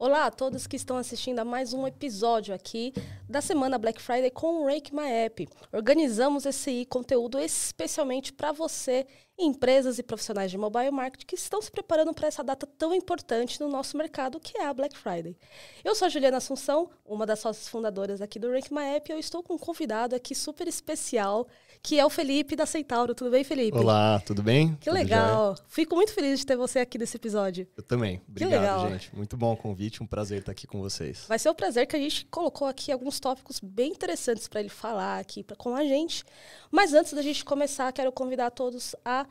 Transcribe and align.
Olá 0.00 0.26
a 0.26 0.30
todos 0.30 0.68
que 0.68 0.76
estão 0.76 0.96
assistindo 0.96 1.40
a 1.40 1.44
mais 1.44 1.74
um 1.74 1.84
episódio 1.84 2.54
aqui 2.54 2.92
da 3.28 3.40
semana 3.40 3.76
Black 3.76 4.00
Friday 4.00 4.30
com 4.30 4.62
o 4.62 4.66
Rank 4.66 4.92
My 4.92 5.10
App. 5.10 5.48
Organizamos 5.72 6.46
esse 6.46 6.86
conteúdo 6.86 7.36
especialmente 7.36 8.32
para 8.32 8.52
você, 8.52 9.04
empresas 9.38 9.98
e 9.98 10.02
profissionais 10.02 10.50
de 10.50 10.58
mobile 10.58 10.90
marketing 10.90 11.26
que 11.26 11.36
estão 11.36 11.62
se 11.62 11.70
preparando 11.70 12.12
para 12.12 12.26
essa 12.26 12.42
data 12.42 12.66
tão 12.66 12.92
importante 12.92 13.60
no 13.60 13.68
nosso 13.68 13.96
mercado, 13.96 14.40
que 14.40 14.58
é 14.58 14.66
a 14.66 14.74
Black 14.74 14.98
Friday. 14.98 15.36
Eu 15.84 15.94
sou 15.94 16.06
a 16.06 16.08
Juliana 16.08 16.38
Assunção, 16.38 16.90
uma 17.06 17.24
das 17.24 17.38
sócias 17.38 17.68
fundadoras 17.68 18.20
aqui 18.20 18.38
do 18.38 18.50
Rank 18.50 18.70
My 18.70 18.96
App, 18.96 19.10
e 19.10 19.14
eu 19.14 19.18
estou 19.18 19.42
com 19.42 19.54
um 19.54 19.58
convidado 19.58 20.16
aqui 20.16 20.34
super 20.34 20.66
especial 20.66 21.46
que 21.82 21.98
é 21.98 22.04
o 22.04 22.10
Felipe 22.10 22.56
da 22.56 22.66
Centauro. 22.66 23.14
Tudo 23.14 23.30
bem, 23.30 23.44
Felipe? 23.44 23.76
Olá, 23.76 24.20
tudo 24.20 24.42
bem? 24.42 24.74
Que 24.76 24.86
tudo 24.86 24.94
legal. 24.94 25.56
Fico 25.68 25.94
muito 25.94 26.12
feliz 26.12 26.40
de 26.40 26.46
ter 26.46 26.56
você 26.56 26.80
aqui 26.80 26.98
nesse 26.98 27.16
episódio. 27.16 27.66
Eu 27.76 27.82
também. 27.82 28.20
Obrigado, 28.28 28.50
que 28.50 28.56
legal. 28.56 28.90
gente. 28.90 29.16
Muito 29.16 29.36
bom 29.36 29.52
o 29.52 29.56
convite, 29.56 30.02
um 30.02 30.06
prazer 30.06 30.40
estar 30.40 30.52
aqui 30.52 30.66
com 30.66 30.80
vocês. 30.80 31.24
Vai 31.28 31.38
ser 31.38 31.50
um 31.50 31.54
prazer 31.54 31.86
que 31.86 31.96
a 31.96 31.98
gente 31.98 32.26
colocou 32.26 32.66
aqui 32.66 32.92
alguns 32.92 33.20
tópicos 33.20 33.60
bem 33.60 33.92
interessantes 33.92 34.48
para 34.48 34.60
ele 34.60 34.68
falar 34.68 35.18
aqui 35.18 35.42
pra, 35.42 35.56
com 35.56 35.74
a 35.74 35.84
gente. 35.84 36.24
Mas 36.70 36.92
antes 36.92 37.12
da 37.12 37.22
gente 37.22 37.44
começar, 37.44 37.92
quero 37.92 38.12
convidar 38.12 38.50
todos 38.50 38.94
a 39.04 39.26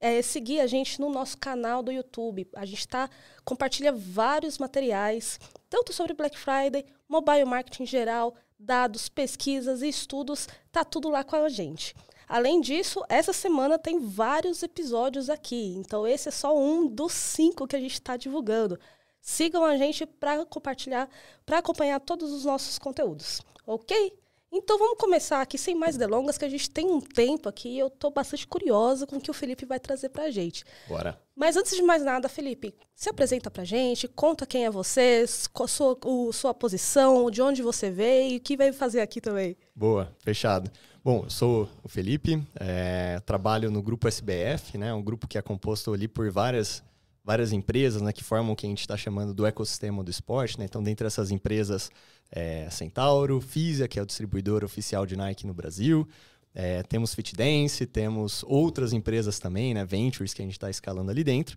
é, 0.00 0.22
seguir 0.22 0.60
a 0.60 0.66
gente 0.66 0.98
no 1.00 1.10
nosso 1.10 1.36
canal 1.36 1.82
do 1.82 1.92
YouTube. 1.92 2.48
A 2.56 2.64
gente 2.64 2.80
está 2.80 3.10
compartilha 3.44 3.92
vários 3.92 4.58
materiais, 4.58 5.38
tanto 5.68 5.92
sobre 5.92 6.14
Black 6.14 6.38
Friday, 6.38 6.84
mobile 7.08 7.44
marketing 7.44 7.82
em 7.82 7.86
geral, 7.86 8.34
dados, 8.58 9.08
pesquisas 9.08 9.82
e 9.82 9.88
estudos, 9.88 10.48
tá 10.72 10.84
tudo 10.84 11.08
lá 11.10 11.22
com 11.22 11.36
a 11.36 11.48
gente. 11.48 11.94
Além 12.28 12.60
disso, 12.60 13.02
essa 13.08 13.32
semana 13.32 13.78
tem 13.78 13.98
vários 13.98 14.62
episódios 14.62 15.28
aqui, 15.28 15.74
então 15.76 16.06
esse 16.06 16.28
é 16.28 16.30
só 16.30 16.56
um 16.56 16.86
dos 16.86 17.12
cinco 17.12 17.66
que 17.66 17.74
a 17.74 17.80
gente 17.80 17.94
está 17.94 18.16
divulgando. 18.16 18.78
Sigam 19.20 19.64
a 19.64 19.76
gente 19.76 20.06
para 20.06 20.46
compartilhar, 20.46 21.10
para 21.44 21.58
acompanhar 21.58 22.00
todos 22.00 22.32
os 22.32 22.44
nossos 22.44 22.78
conteúdos, 22.78 23.42
ok? 23.66 24.16
Então 24.52 24.76
vamos 24.78 24.98
começar 24.98 25.40
aqui 25.40 25.56
sem 25.56 25.76
mais 25.76 25.96
delongas, 25.96 26.36
que 26.36 26.44
a 26.44 26.48
gente 26.48 26.68
tem 26.68 26.86
um 26.86 27.00
tempo 27.00 27.48
aqui 27.48 27.68
e 27.68 27.78
eu 27.78 27.86
estou 27.86 28.10
bastante 28.10 28.46
curiosa 28.46 29.06
com 29.06 29.16
o 29.16 29.20
que 29.20 29.30
o 29.30 29.34
Felipe 29.34 29.64
vai 29.64 29.78
trazer 29.78 30.08
para 30.08 30.24
a 30.24 30.30
gente. 30.30 30.64
Bora. 30.88 31.16
Mas 31.36 31.56
antes 31.56 31.76
de 31.76 31.82
mais 31.82 32.02
nada, 32.02 32.28
Felipe, 32.28 32.74
se 32.92 33.08
apresenta 33.08 33.48
para 33.48 33.62
a 33.62 33.64
gente, 33.64 34.08
conta 34.08 34.44
quem 34.44 34.64
é 34.64 34.70
você, 34.70 35.24
qual 35.52 35.68
sua, 35.68 35.96
o, 36.04 36.32
sua 36.32 36.52
posição, 36.52 37.30
de 37.30 37.40
onde 37.40 37.62
você 37.62 37.90
veio 37.90 38.32
e 38.32 38.36
o 38.38 38.40
que 38.40 38.56
vai 38.56 38.72
fazer 38.72 39.00
aqui 39.00 39.20
também. 39.20 39.56
Boa, 39.74 40.12
fechado. 40.18 40.68
Bom, 41.02 41.22
eu 41.24 41.30
sou 41.30 41.68
o 41.82 41.88
Felipe, 41.88 42.42
é, 42.56 43.20
trabalho 43.20 43.70
no 43.70 43.80
grupo 43.80 44.08
SBF, 44.08 44.76
né, 44.76 44.92
um 44.92 45.02
grupo 45.02 45.28
que 45.28 45.38
é 45.38 45.42
composto 45.42 45.94
ali 45.94 46.08
por 46.08 46.28
várias 46.30 46.82
várias 47.24 47.52
empresas 47.52 48.02
né, 48.02 48.12
que 48.12 48.24
formam 48.24 48.52
o 48.52 48.56
que 48.56 48.66
a 48.66 48.68
gente 48.68 48.80
está 48.80 48.96
chamando 48.96 49.34
do 49.34 49.46
ecossistema 49.46 50.02
do 50.02 50.10
esporte. 50.10 50.58
Né? 50.58 50.64
Então, 50.64 50.82
dentre 50.82 51.06
essas 51.06 51.30
empresas, 51.30 51.90
é, 52.30 52.68
Centauro, 52.70 53.40
Fisia, 53.40 53.86
que 53.86 53.98
é 53.98 54.02
o 54.02 54.06
distribuidor 54.06 54.64
oficial 54.64 55.06
de 55.06 55.16
Nike 55.16 55.46
no 55.46 55.54
Brasil, 55.54 56.08
é, 56.54 56.82
temos 56.82 57.14
FitDance, 57.14 57.86
temos 57.86 58.42
outras 58.44 58.92
empresas 58.92 59.38
também, 59.38 59.72
né, 59.72 59.84
Ventures, 59.84 60.34
que 60.34 60.42
a 60.42 60.44
gente 60.44 60.54
está 60.54 60.68
escalando 60.68 61.10
ali 61.10 61.22
dentro. 61.22 61.56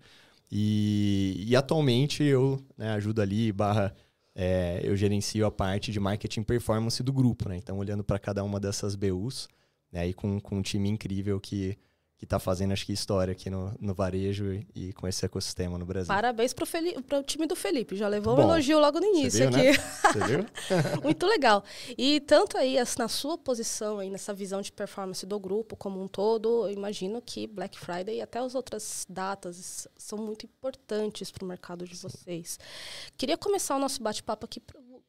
E, 0.52 1.44
e 1.48 1.56
atualmente 1.56 2.24
eu 2.24 2.60
né, 2.78 2.92
ajudo 2.92 3.22
ali, 3.22 3.52
barra, 3.52 3.96
é, 4.36 4.82
eu 4.84 4.96
gerencio 4.96 5.46
a 5.46 5.52
parte 5.52 5.92
de 5.92 6.00
marketing 6.00 6.44
performance 6.44 7.02
do 7.02 7.12
grupo. 7.12 7.50
Né? 7.50 7.58
Então, 7.58 7.78
olhando 7.78 8.04
para 8.04 8.20
cada 8.20 8.44
uma 8.44 8.60
dessas 8.60 8.96
BUs, 8.96 9.48
né, 9.92 10.08
e 10.08 10.14
com, 10.14 10.40
com 10.40 10.58
um 10.58 10.62
time 10.62 10.90
incrível 10.90 11.40
que 11.40 11.78
que 12.24 12.26
está 12.26 12.40
fazendo, 12.40 12.72
acho 12.72 12.86
que, 12.86 12.94
história 12.94 13.34
aqui 13.34 13.50
no, 13.50 13.76
no 13.82 13.94
varejo 13.94 14.54
e, 14.54 14.66
e, 14.74 14.94
com 14.94 15.06
esse 15.06 15.26
ecossistema 15.26 15.78
no 15.78 15.86
Brasil. 15.86 16.08
Parabéns 16.08 16.54
para 16.54 17.20
o 17.20 17.24
time 17.24 17.46
do 17.46 17.56
Felipe. 17.56 17.98
Já 17.98 18.08
levou 18.08 18.34
Bom, 18.34 18.44
um 18.44 18.46
elogio 18.46 18.80
logo 18.80 18.98
no 19.00 19.06
início 19.08 19.40
viu, 19.40 19.50
aqui. 19.50 19.78
Né? 19.78 19.84
Você 20.02 20.20
viu? 20.28 20.46
Muito 21.04 21.26
legal. 21.26 21.64
E 21.98 22.22
tanto 22.22 22.58
aí, 22.58 22.78
na 22.98 23.10
sua 23.10 23.38
posição, 23.38 24.00
aí, 24.00 24.10
nessa 24.10 24.34
visão 24.34 24.62
de 24.62 24.72
performance 24.72 25.26
do 25.26 25.38
grupo 25.38 25.76
como 25.76 26.02
um 26.02 26.08
todo, 26.08 26.68
eu 26.68 26.72
imagino 26.72 27.22
que 27.22 27.46
Black 27.46 27.78
Friday 27.78 28.18
e 28.18 28.22
até 28.22 28.40
as 28.40 28.56
outras 28.56 29.06
datas 29.10 29.86
são 29.98 30.18
muito 30.18 30.46
importantes 30.46 31.30
para 31.30 31.44
o 31.44 31.48
mercado 31.48 31.86
de 31.86 31.98
Sim. 31.98 32.08
vocês. 32.08 32.58
Queria 33.18 33.38
começar 33.38 33.76
o 33.76 33.80
nosso 33.80 34.02
bate-papo 34.02 34.46
aqui 34.46 34.62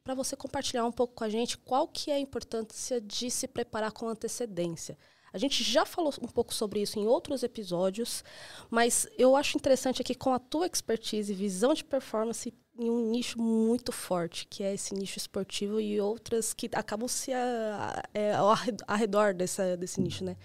para 0.03 0.13
você 0.13 0.35
compartilhar 0.35 0.85
um 0.85 0.91
pouco 0.91 1.13
com 1.13 1.23
a 1.23 1.29
gente 1.29 1.57
qual 1.57 1.87
que 1.87 2.11
é 2.11 2.15
a 2.15 2.19
importância 2.19 2.99
de 2.99 3.31
se 3.31 3.47
preparar 3.47 3.93
com 3.93 4.09
antecedência. 4.09 4.97
A 5.35 5.37
gente 5.37 5.61
já 5.65 5.85
falou 5.85 6.13
um 6.21 6.27
pouco 6.27 6.53
sobre 6.53 6.81
isso 6.81 6.97
em 6.97 7.05
outros 7.05 7.43
episódios, 7.43 8.23
mas 8.69 9.05
eu 9.17 9.35
acho 9.35 9.57
interessante 9.57 10.01
aqui 10.01 10.15
com 10.15 10.33
a 10.33 10.39
tua 10.39 10.65
expertise 10.65 11.29
e 11.29 11.35
visão 11.35 11.73
de 11.73 11.83
performance 11.83 12.53
em 12.79 12.89
um 12.89 13.11
nicho 13.11 13.37
muito 13.37 13.91
forte, 13.91 14.47
que 14.49 14.63
é 14.63 14.73
esse 14.73 14.95
nicho 14.95 15.17
esportivo 15.17 15.77
e 15.77 15.99
outras 15.99 16.53
que 16.53 16.69
acabam 16.71 17.09
se 17.09 17.33
a, 17.33 18.01
é, 18.13 18.33
ao 18.33 18.55
arredor 18.87 19.33
dessa, 19.33 19.75
desse 19.75 19.99
nicho, 19.99 20.23
né? 20.23 20.37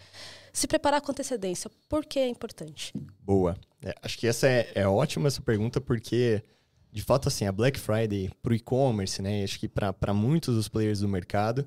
Se 0.52 0.66
preparar 0.66 1.00
com 1.00 1.12
antecedência, 1.12 1.70
por 1.88 2.04
que 2.04 2.18
é 2.18 2.26
importante? 2.26 2.92
Boa. 3.22 3.56
É, 3.84 3.94
acho 4.02 4.18
que 4.18 4.26
essa 4.26 4.48
é, 4.48 4.72
é 4.74 4.88
ótima 4.88 5.28
essa 5.28 5.40
pergunta, 5.40 5.80
porque, 5.80 6.42
de 6.90 7.02
fato, 7.02 7.28
assim, 7.28 7.46
a 7.46 7.52
Black 7.52 7.78
Friday 7.78 8.28
para 8.42 8.50
o 8.50 8.56
e-commerce, 8.56 9.22
né? 9.22 9.44
Acho 9.44 9.60
que 9.60 9.68
para 9.68 10.12
muitos 10.12 10.56
dos 10.56 10.68
players 10.68 10.98
do 10.98 11.06
mercado, 11.08 11.64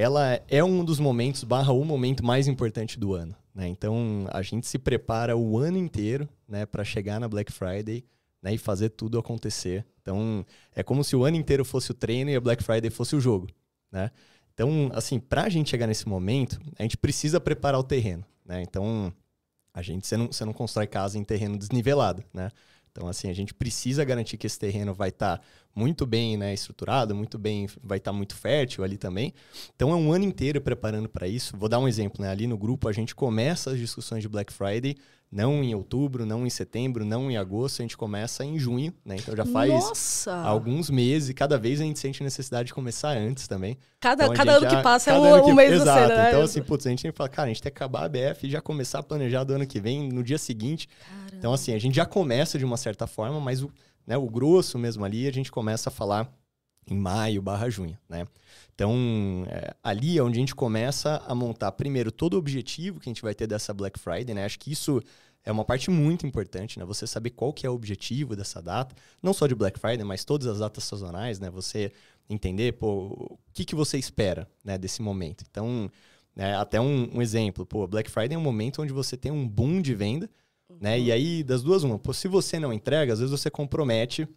ela 0.00 0.40
é 0.48 0.64
um 0.64 0.82
dos 0.82 0.98
momentos, 0.98 1.44
barra 1.44 1.72
o 1.72 1.84
momento 1.84 2.24
mais 2.24 2.48
importante 2.48 2.98
do 2.98 3.12
ano. 3.12 3.36
Né? 3.54 3.68
Então, 3.68 4.26
a 4.30 4.40
gente 4.40 4.66
se 4.66 4.78
prepara 4.78 5.36
o 5.36 5.58
ano 5.58 5.76
inteiro 5.76 6.26
né, 6.48 6.64
para 6.64 6.82
chegar 6.82 7.20
na 7.20 7.28
Black 7.28 7.52
Friday 7.52 8.02
né, 8.42 8.54
e 8.54 8.58
fazer 8.58 8.88
tudo 8.88 9.18
acontecer. 9.18 9.84
Então, 10.00 10.44
é 10.74 10.82
como 10.82 11.04
se 11.04 11.14
o 11.14 11.24
ano 11.24 11.36
inteiro 11.36 11.66
fosse 11.66 11.90
o 11.90 11.94
treino 11.94 12.30
e 12.30 12.36
a 12.36 12.40
Black 12.40 12.64
Friday 12.64 12.90
fosse 12.90 13.14
o 13.14 13.20
jogo. 13.20 13.48
Né? 13.92 14.10
Então, 14.54 14.90
assim, 14.94 15.20
para 15.20 15.42
a 15.42 15.48
gente 15.50 15.68
chegar 15.68 15.86
nesse 15.86 16.08
momento, 16.08 16.58
a 16.78 16.82
gente 16.82 16.96
precisa 16.96 17.38
preparar 17.38 17.78
o 17.78 17.84
terreno. 17.84 18.24
Né? 18.42 18.62
Então, 18.62 19.12
a 19.74 19.82
gente, 19.82 20.06
você 20.06 20.16
não, 20.16 20.26
você 20.28 20.46
não 20.46 20.54
constrói 20.54 20.86
casa 20.86 21.18
em 21.18 21.24
terreno 21.24 21.58
desnivelado, 21.58 22.24
né? 22.32 22.50
Então, 22.90 23.08
assim, 23.08 23.28
a 23.30 23.32
gente 23.32 23.54
precisa 23.54 24.04
garantir 24.04 24.36
que 24.36 24.46
esse 24.46 24.58
terreno 24.58 24.92
vai 24.92 25.10
estar 25.10 25.38
tá 25.38 25.44
muito 25.74 26.04
bem 26.04 26.36
né, 26.36 26.52
estruturado, 26.52 27.14
muito 27.14 27.38
bem, 27.38 27.68
vai 27.82 27.98
estar 27.98 28.10
tá 28.10 28.16
muito 28.16 28.34
fértil 28.34 28.82
ali 28.82 28.96
também. 28.96 29.32
Então, 29.74 29.90
é 29.90 29.94
um 29.94 30.12
ano 30.12 30.24
inteiro 30.24 30.60
preparando 30.60 31.08
para 31.08 31.28
isso. 31.28 31.56
Vou 31.56 31.68
dar 31.68 31.78
um 31.78 31.86
exemplo, 31.86 32.22
né? 32.22 32.30
Ali 32.30 32.46
no 32.46 32.58
grupo, 32.58 32.88
a 32.88 32.92
gente 32.92 33.14
começa 33.14 33.70
as 33.70 33.78
discussões 33.78 34.22
de 34.22 34.28
Black 34.28 34.52
Friday 34.52 34.96
não 35.30 35.62
em 35.62 35.74
outubro, 35.74 36.26
não 36.26 36.44
em 36.44 36.50
setembro, 36.50 37.04
não 37.04 37.30
em 37.30 37.36
agosto, 37.36 37.80
a 37.80 37.82
gente 37.82 37.96
começa 37.96 38.44
em 38.44 38.58
junho, 38.58 38.92
né? 39.04 39.16
Então 39.16 39.36
já 39.36 39.44
faz 39.44 39.70
Nossa! 39.70 40.34
alguns 40.34 40.90
meses 40.90 41.32
cada 41.34 41.56
vez 41.56 41.80
a 41.80 41.84
gente 41.84 42.00
sente 42.00 42.22
necessidade 42.22 42.68
de 42.68 42.74
começar 42.74 43.16
antes 43.16 43.46
também. 43.46 43.78
Cada, 44.00 44.24
então, 44.24 44.34
cada 44.34 44.52
ano 44.52 44.68
já, 44.68 44.76
que 44.76 44.82
passa 44.82 45.12
é 45.12 45.14
um, 45.14 45.44
que, 45.44 45.52
mês 45.52 45.72
Exato. 45.72 46.00
Você, 46.00 46.14
né? 46.14 46.28
Então, 46.28 46.42
assim, 46.42 46.62
putz, 46.62 46.86
a 46.86 46.90
gente 46.90 47.02
tem 47.02 47.12
que 47.12 47.16
falar, 47.16 47.28
cara, 47.28 47.46
a 47.46 47.48
gente 47.48 47.62
tem 47.62 47.70
que 47.70 47.78
acabar 47.78 48.04
a 48.04 48.08
BF 48.08 48.46
e 48.46 48.50
já 48.50 48.60
começar 48.60 48.98
a 48.98 49.02
planejar 49.02 49.44
do 49.44 49.54
ano 49.54 49.66
que 49.66 49.78
vem, 49.78 50.08
no 50.10 50.24
dia 50.24 50.38
seguinte. 50.38 50.88
Caramba. 50.88 51.36
Então, 51.38 51.52
assim, 51.52 51.74
a 51.74 51.78
gente 51.78 51.94
já 51.94 52.06
começa 52.06 52.58
de 52.58 52.64
uma 52.64 52.76
certa 52.76 53.06
forma, 53.06 53.38
mas 53.38 53.62
o, 53.62 53.70
né, 54.06 54.16
o 54.16 54.28
grosso 54.28 54.78
mesmo 54.78 55.04
ali, 55.04 55.28
a 55.28 55.32
gente 55.32 55.52
começa 55.52 55.90
a 55.90 55.92
falar 55.92 56.28
em 56.90 56.98
maio 56.98 57.40
barra 57.40 57.70
junho, 57.70 57.96
né? 58.08 58.26
Então, 58.74 59.46
é, 59.48 59.74
ali 59.82 60.18
é 60.18 60.22
onde 60.22 60.38
a 60.38 60.40
gente 60.40 60.54
começa 60.54 61.22
a 61.26 61.34
montar, 61.34 61.70
primeiro, 61.72 62.10
todo 62.10 62.34
o 62.34 62.38
objetivo 62.38 62.98
que 62.98 63.08
a 63.08 63.10
gente 63.10 63.22
vai 63.22 63.34
ter 63.34 63.46
dessa 63.46 63.72
Black 63.72 63.98
Friday, 63.98 64.34
né? 64.34 64.44
Acho 64.44 64.58
que 64.58 64.72
isso 64.72 65.00
é 65.44 65.52
uma 65.52 65.64
parte 65.64 65.90
muito 65.90 66.26
importante, 66.26 66.78
né? 66.78 66.84
Você 66.84 67.06
saber 67.06 67.30
qual 67.30 67.52
que 67.52 67.66
é 67.66 67.70
o 67.70 67.74
objetivo 67.74 68.34
dessa 68.34 68.60
data, 68.60 68.94
não 69.22 69.32
só 69.32 69.46
de 69.46 69.54
Black 69.54 69.78
Friday, 69.78 70.04
mas 70.04 70.24
todas 70.24 70.46
as 70.46 70.58
datas 70.58 70.84
sazonais, 70.84 71.38
né? 71.38 71.48
Você 71.50 71.92
entender, 72.28 72.72
pô, 72.74 73.08
o 73.30 73.38
que, 73.52 73.64
que 73.64 73.74
você 73.74 73.98
espera 73.98 74.48
né, 74.64 74.78
desse 74.78 75.02
momento. 75.02 75.44
Então, 75.50 75.90
né, 76.34 76.56
até 76.56 76.80
um, 76.80 77.16
um, 77.16 77.20
exemplo, 77.20 77.66
pô, 77.66 77.86
Black 77.86 78.10
Friday 78.10 78.34
é 78.34 78.38
um 78.38 78.42
momento 78.42 78.82
onde 78.82 78.92
você 78.92 79.16
tem 79.16 79.32
um 79.32 79.46
boom 79.46 79.82
de 79.82 79.94
venda, 79.94 80.30
uhum. 80.68 80.78
né? 80.80 80.98
E 80.98 81.10
aí, 81.10 81.42
das 81.42 81.62
duas, 81.62 81.82
uma, 81.82 81.98
pô, 81.98 82.12
se 82.12 82.28
você 82.28 82.58
não 82.58 82.72
entrega, 82.72 83.12
às 83.12 83.18
vezes 83.18 83.30
você 83.30 83.50
compromete 83.50 84.28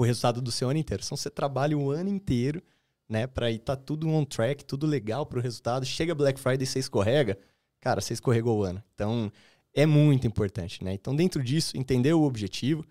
o 0.00 0.04
resultado 0.04 0.40
do 0.40 0.52
seu 0.52 0.70
ano 0.70 0.78
inteiro. 0.78 1.02
Então, 1.04 1.16
você 1.16 1.28
trabalha 1.28 1.76
o 1.76 1.90
ano 1.90 2.08
inteiro, 2.08 2.62
né, 3.08 3.26
para 3.26 3.50
ir 3.50 3.58
tá 3.58 3.74
tudo 3.74 4.08
on 4.08 4.24
track, 4.24 4.64
tudo 4.64 4.86
legal 4.86 5.26
para 5.26 5.40
o 5.40 5.42
resultado. 5.42 5.84
Chega 5.84 6.14
Black 6.14 6.38
Friday 6.38 6.62
e 6.62 6.66
você 6.66 6.78
escorrega, 6.78 7.36
cara, 7.80 8.00
você 8.00 8.12
escorregou 8.14 8.60
o 8.60 8.62
ano. 8.62 8.80
Então, 8.94 9.32
é 9.74 9.84
muito 9.84 10.24
importante, 10.24 10.84
né? 10.84 10.92
Então, 10.92 11.16
dentro 11.16 11.42
disso, 11.42 11.76
entender 11.76 12.12
o 12.12 12.22
objetivo. 12.22 12.84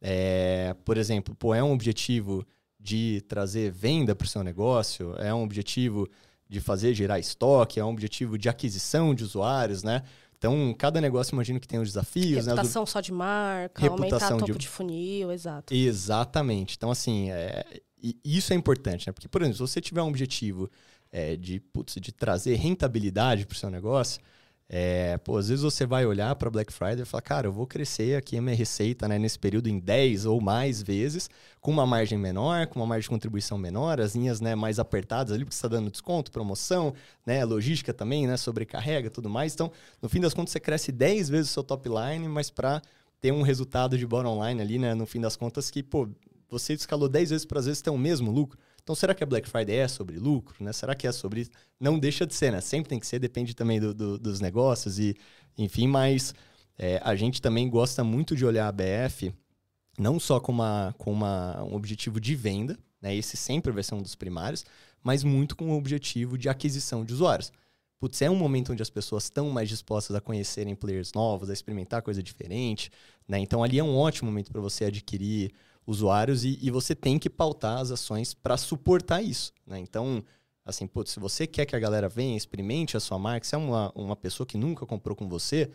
É, 0.00 0.74
por 0.86 0.96
exemplo, 0.96 1.34
pô, 1.34 1.54
é 1.54 1.62
um 1.62 1.70
objetivo 1.70 2.46
de 2.80 3.22
trazer 3.28 3.70
venda 3.70 4.14
para 4.14 4.24
o 4.24 4.28
seu 4.28 4.42
negócio, 4.42 5.14
é 5.18 5.34
um 5.34 5.42
objetivo 5.42 6.08
de 6.48 6.60
fazer 6.60 6.94
gerar 6.94 7.18
estoque, 7.18 7.78
é 7.78 7.84
um 7.84 7.90
objetivo 7.90 8.38
de 8.38 8.48
aquisição 8.48 9.14
de 9.14 9.22
usuários, 9.22 9.82
né? 9.82 10.02
Então, 10.44 10.74
cada 10.74 11.00
negócio, 11.00 11.34
imagino 11.34 11.58
que 11.58 11.66
tem 11.66 11.78
os 11.78 11.88
desafios. 11.88 12.44
Né? 12.44 12.52
Reputação 12.52 12.82
né? 12.82 12.86
só 12.86 13.00
de 13.00 13.10
marca, 13.10 13.80
Reputação 13.80 14.28
aumentar 14.28 14.28
topo 14.38 14.52
de... 14.52 14.58
de 14.58 14.68
funil, 14.68 15.32
exato. 15.32 15.72
Exatamente. 15.72 16.76
Então, 16.76 16.90
assim, 16.90 17.30
é... 17.30 17.64
isso 18.22 18.52
é 18.52 18.56
importante, 18.56 19.06
né? 19.06 19.12
Porque, 19.14 19.26
por 19.26 19.40
exemplo, 19.40 19.56
se 19.56 19.72
você 19.72 19.80
tiver 19.80 20.02
um 20.02 20.08
objetivo 20.08 20.70
é, 21.10 21.34
de, 21.34 21.60
putz, 21.60 21.94
de 21.94 22.12
trazer 22.12 22.56
rentabilidade 22.56 23.46
para 23.46 23.54
o 23.54 23.56
seu 23.56 23.70
negócio, 23.70 24.20
É, 24.66 25.18
pô, 25.18 25.36
às 25.36 25.48
vezes 25.48 25.62
você 25.62 25.84
vai 25.84 26.06
olhar 26.06 26.34
para 26.36 26.50
Black 26.50 26.72
Friday 26.72 27.02
e 27.02 27.04
falar, 27.04 27.20
cara, 27.20 27.46
eu 27.46 27.52
vou 27.52 27.66
crescer 27.66 28.16
aqui 28.16 28.36
a 28.38 28.42
minha 28.42 28.56
receita 28.56 29.06
né, 29.06 29.18
nesse 29.18 29.38
período 29.38 29.68
em 29.68 29.78
10 29.78 30.24
ou 30.24 30.40
mais 30.40 30.82
vezes, 30.82 31.28
com 31.60 31.70
uma 31.70 31.86
margem 31.86 32.18
menor, 32.18 32.66
com 32.66 32.80
uma 32.80 32.86
margem 32.86 33.02
de 33.02 33.10
contribuição 33.10 33.58
menor, 33.58 34.00
as 34.00 34.14
linhas 34.14 34.40
né, 34.40 34.54
mais 34.54 34.78
apertadas 34.78 35.34
ali, 35.34 35.44
porque 35.44 35.54
você 35.54 35.66
está 35.66 35.68
dando 35.68 35.90
desconto, 35.90 36.30
promoção, 36.30 36.94
né, 37.26 37.44
logística 37.44 37.92
também, 37.92 38.26
né, 38.26 38.38
sobrecarrega 38.38 39.10
tudo 39.10 39.28
mais. 39.28 39.52
Então, 39.52 39.70
no 40.00 40.08
fim 40.08 40.20
das 40.20 40.32
contas, 40.32 40.52
você 40.52 40.60
cresce 40.60 40.90
10 40.90 41.28
vezes 41.28 41.50
o 41.50 41.52
seu 41.52 41.62
top 41.62 41.88
line, 41.88 42.26
mas 42.26 42.48
para 42.50 42.80
ter 43.20 43.32
um 43.32 43.42
resultado 43.42 43.98
de 43.98 44.06
bottom 44.06 44.46
line 44.46 44.62
ali, 44.62 44.78
né, 44.78 44.94
no 44.94 45.04
fim 45.04 45.20
das 45.20 45.36
contas, 45.36 45.70
que, 45.70 45.82
pô, 45.82 46.08
você 46.48 46.72
escalou 46.72 47.08
10 47.08 47.30
vezes 47.30 47.44
para 47.44 47.58
às 47.58 47.66
vezes 47.66 47.82
ter 47.82 47.90
o 47.90 47.98
mesmo 47.98 48.30
lucro. 48.30 48.58
Então, 48.84 48.94
será 48.94 49.14
que 49.14 49.24
a 49.24 49.26
Black 49.26 49.48
Friday 49.48 49.76
é 49.76 49.88
sobre 49.88 50.18
lucro? 50.18 50.62
Né? 50.62 50.70
Será 50.72 50.94
que 50.94 51.06
é 51.06 51.12
sobre? 51.12 51.48
Não 51.80 51.98
deixa 51.98 52.26
de 52.26 52.34
ser, 52.34 52.52
né? 52.52 52.60
Sempre 52.60 52.90
tem 52.90 53.00
que 53.00 53.06
ser, 53.06 53.18
depende 53.18 53.54
também 53.54 53.80
do, 53.80 53.94
do, 53.94 54.18
dos 54.18 54.40
negócios 54.40 54.98
e, 54.98 55.16
enfim, 55.56 55.88
mas 55.88 56.34
é, 56.78 57.00
a 57.02 57.16
gente 57.16 57.40
também 57.40 57.68
gosta 57.68 58.04
muito 58.04 58.36
de 58.36 58.44
olhar 58.44 58.68
a 58.68 58.72
BF 58.72 59.32
não 59.98 60.20
só 60.20 60.38
com, 60.38 60.52
uma, 60.52 60.94
com 60.98 61.10
uma, 61.10 61.62
um 61.64 61.74
objetivo 61.74 62.20
de 62.20 62.34
venda, 62.34 62.78
né? 63.00 63.14
Esse 63.14 63.38
sempre 63.38 63.72
vai 63.72 63.82
ser 63.82 63.94
um 63.94 64.02
dos 64.02 64.14
primários, 64.14 64.66
mas 65.02 65.24
muito 65.24 65.56
com 65.56 65.70
o 65.70 65.78
objetivo 65.78 66.36
de 66.36 66.50
aquisição 66.50 67.06
de 67.06 67.14
usuários. 67.14 67.50
Putz, 67.98 68.20
é 68.20 68.28
um 68.28 68.36
momento 68.36 68.70
onde 68.70 68.82
as 68.82 68.90
pessoas 68.90 69.24
estão 69.24 69.48
mais 69.48 69.68
dispostas 69.68 70.14
a 70.14 70.20
conhecerem 70.20 70.74
players 70.74 71.12
novos, 71.14 71.48
a 71.48 71.54
experimentar 71.54 72.02
coisa 72.02 72.22
diferente, 72.22 72.90
né? 73.26 73.38
Então 73.38 73.62
ali 73.62 73.78
é 73.78 73.84
um 73.84 73.96
ótimo 73.96 74.30
momento 74.30 74.52
para 74.52 74.60
você 74.60 74.84
adquirir 74.84 75.54
usuários 75.86 76.44
e, 76.44 76.58
e 76.62 76.70
você 76.70 76.94
tem 76.94 77.18
que 77.18 77.28
pautar 77.28 77.78
as 77.78 77.90
ações 77.90 78.34
para 78.34 78.56
suportar 78.56 79.22
isso. 79.22 79.52
Né? 79.66 79.78
Então, 79.78 80.24
assim, 80.64 80.86
putz, 80.86 81.12
se 81.12 81.20
você 81.20 81.46
quer 81.46 81.66
que 81.66 81.76
a 81.76 81.78
galera 81.78 82.08
venha, 82.08 82.36
experimente 82.36 82.96
a 82.96 83.00
sua 83.00 83.18
marca, 83.18 83.46
se 83.46 83.54
é 83.54 83.58
uma, 83.58 83.92
uma 83.94 84.16
pessoa 84.16 84.46
que 84.46 84.56
nunca 84.56 84.86
comprou 84.86 85.14
com 85.14 85.28
você, 85.28 85.70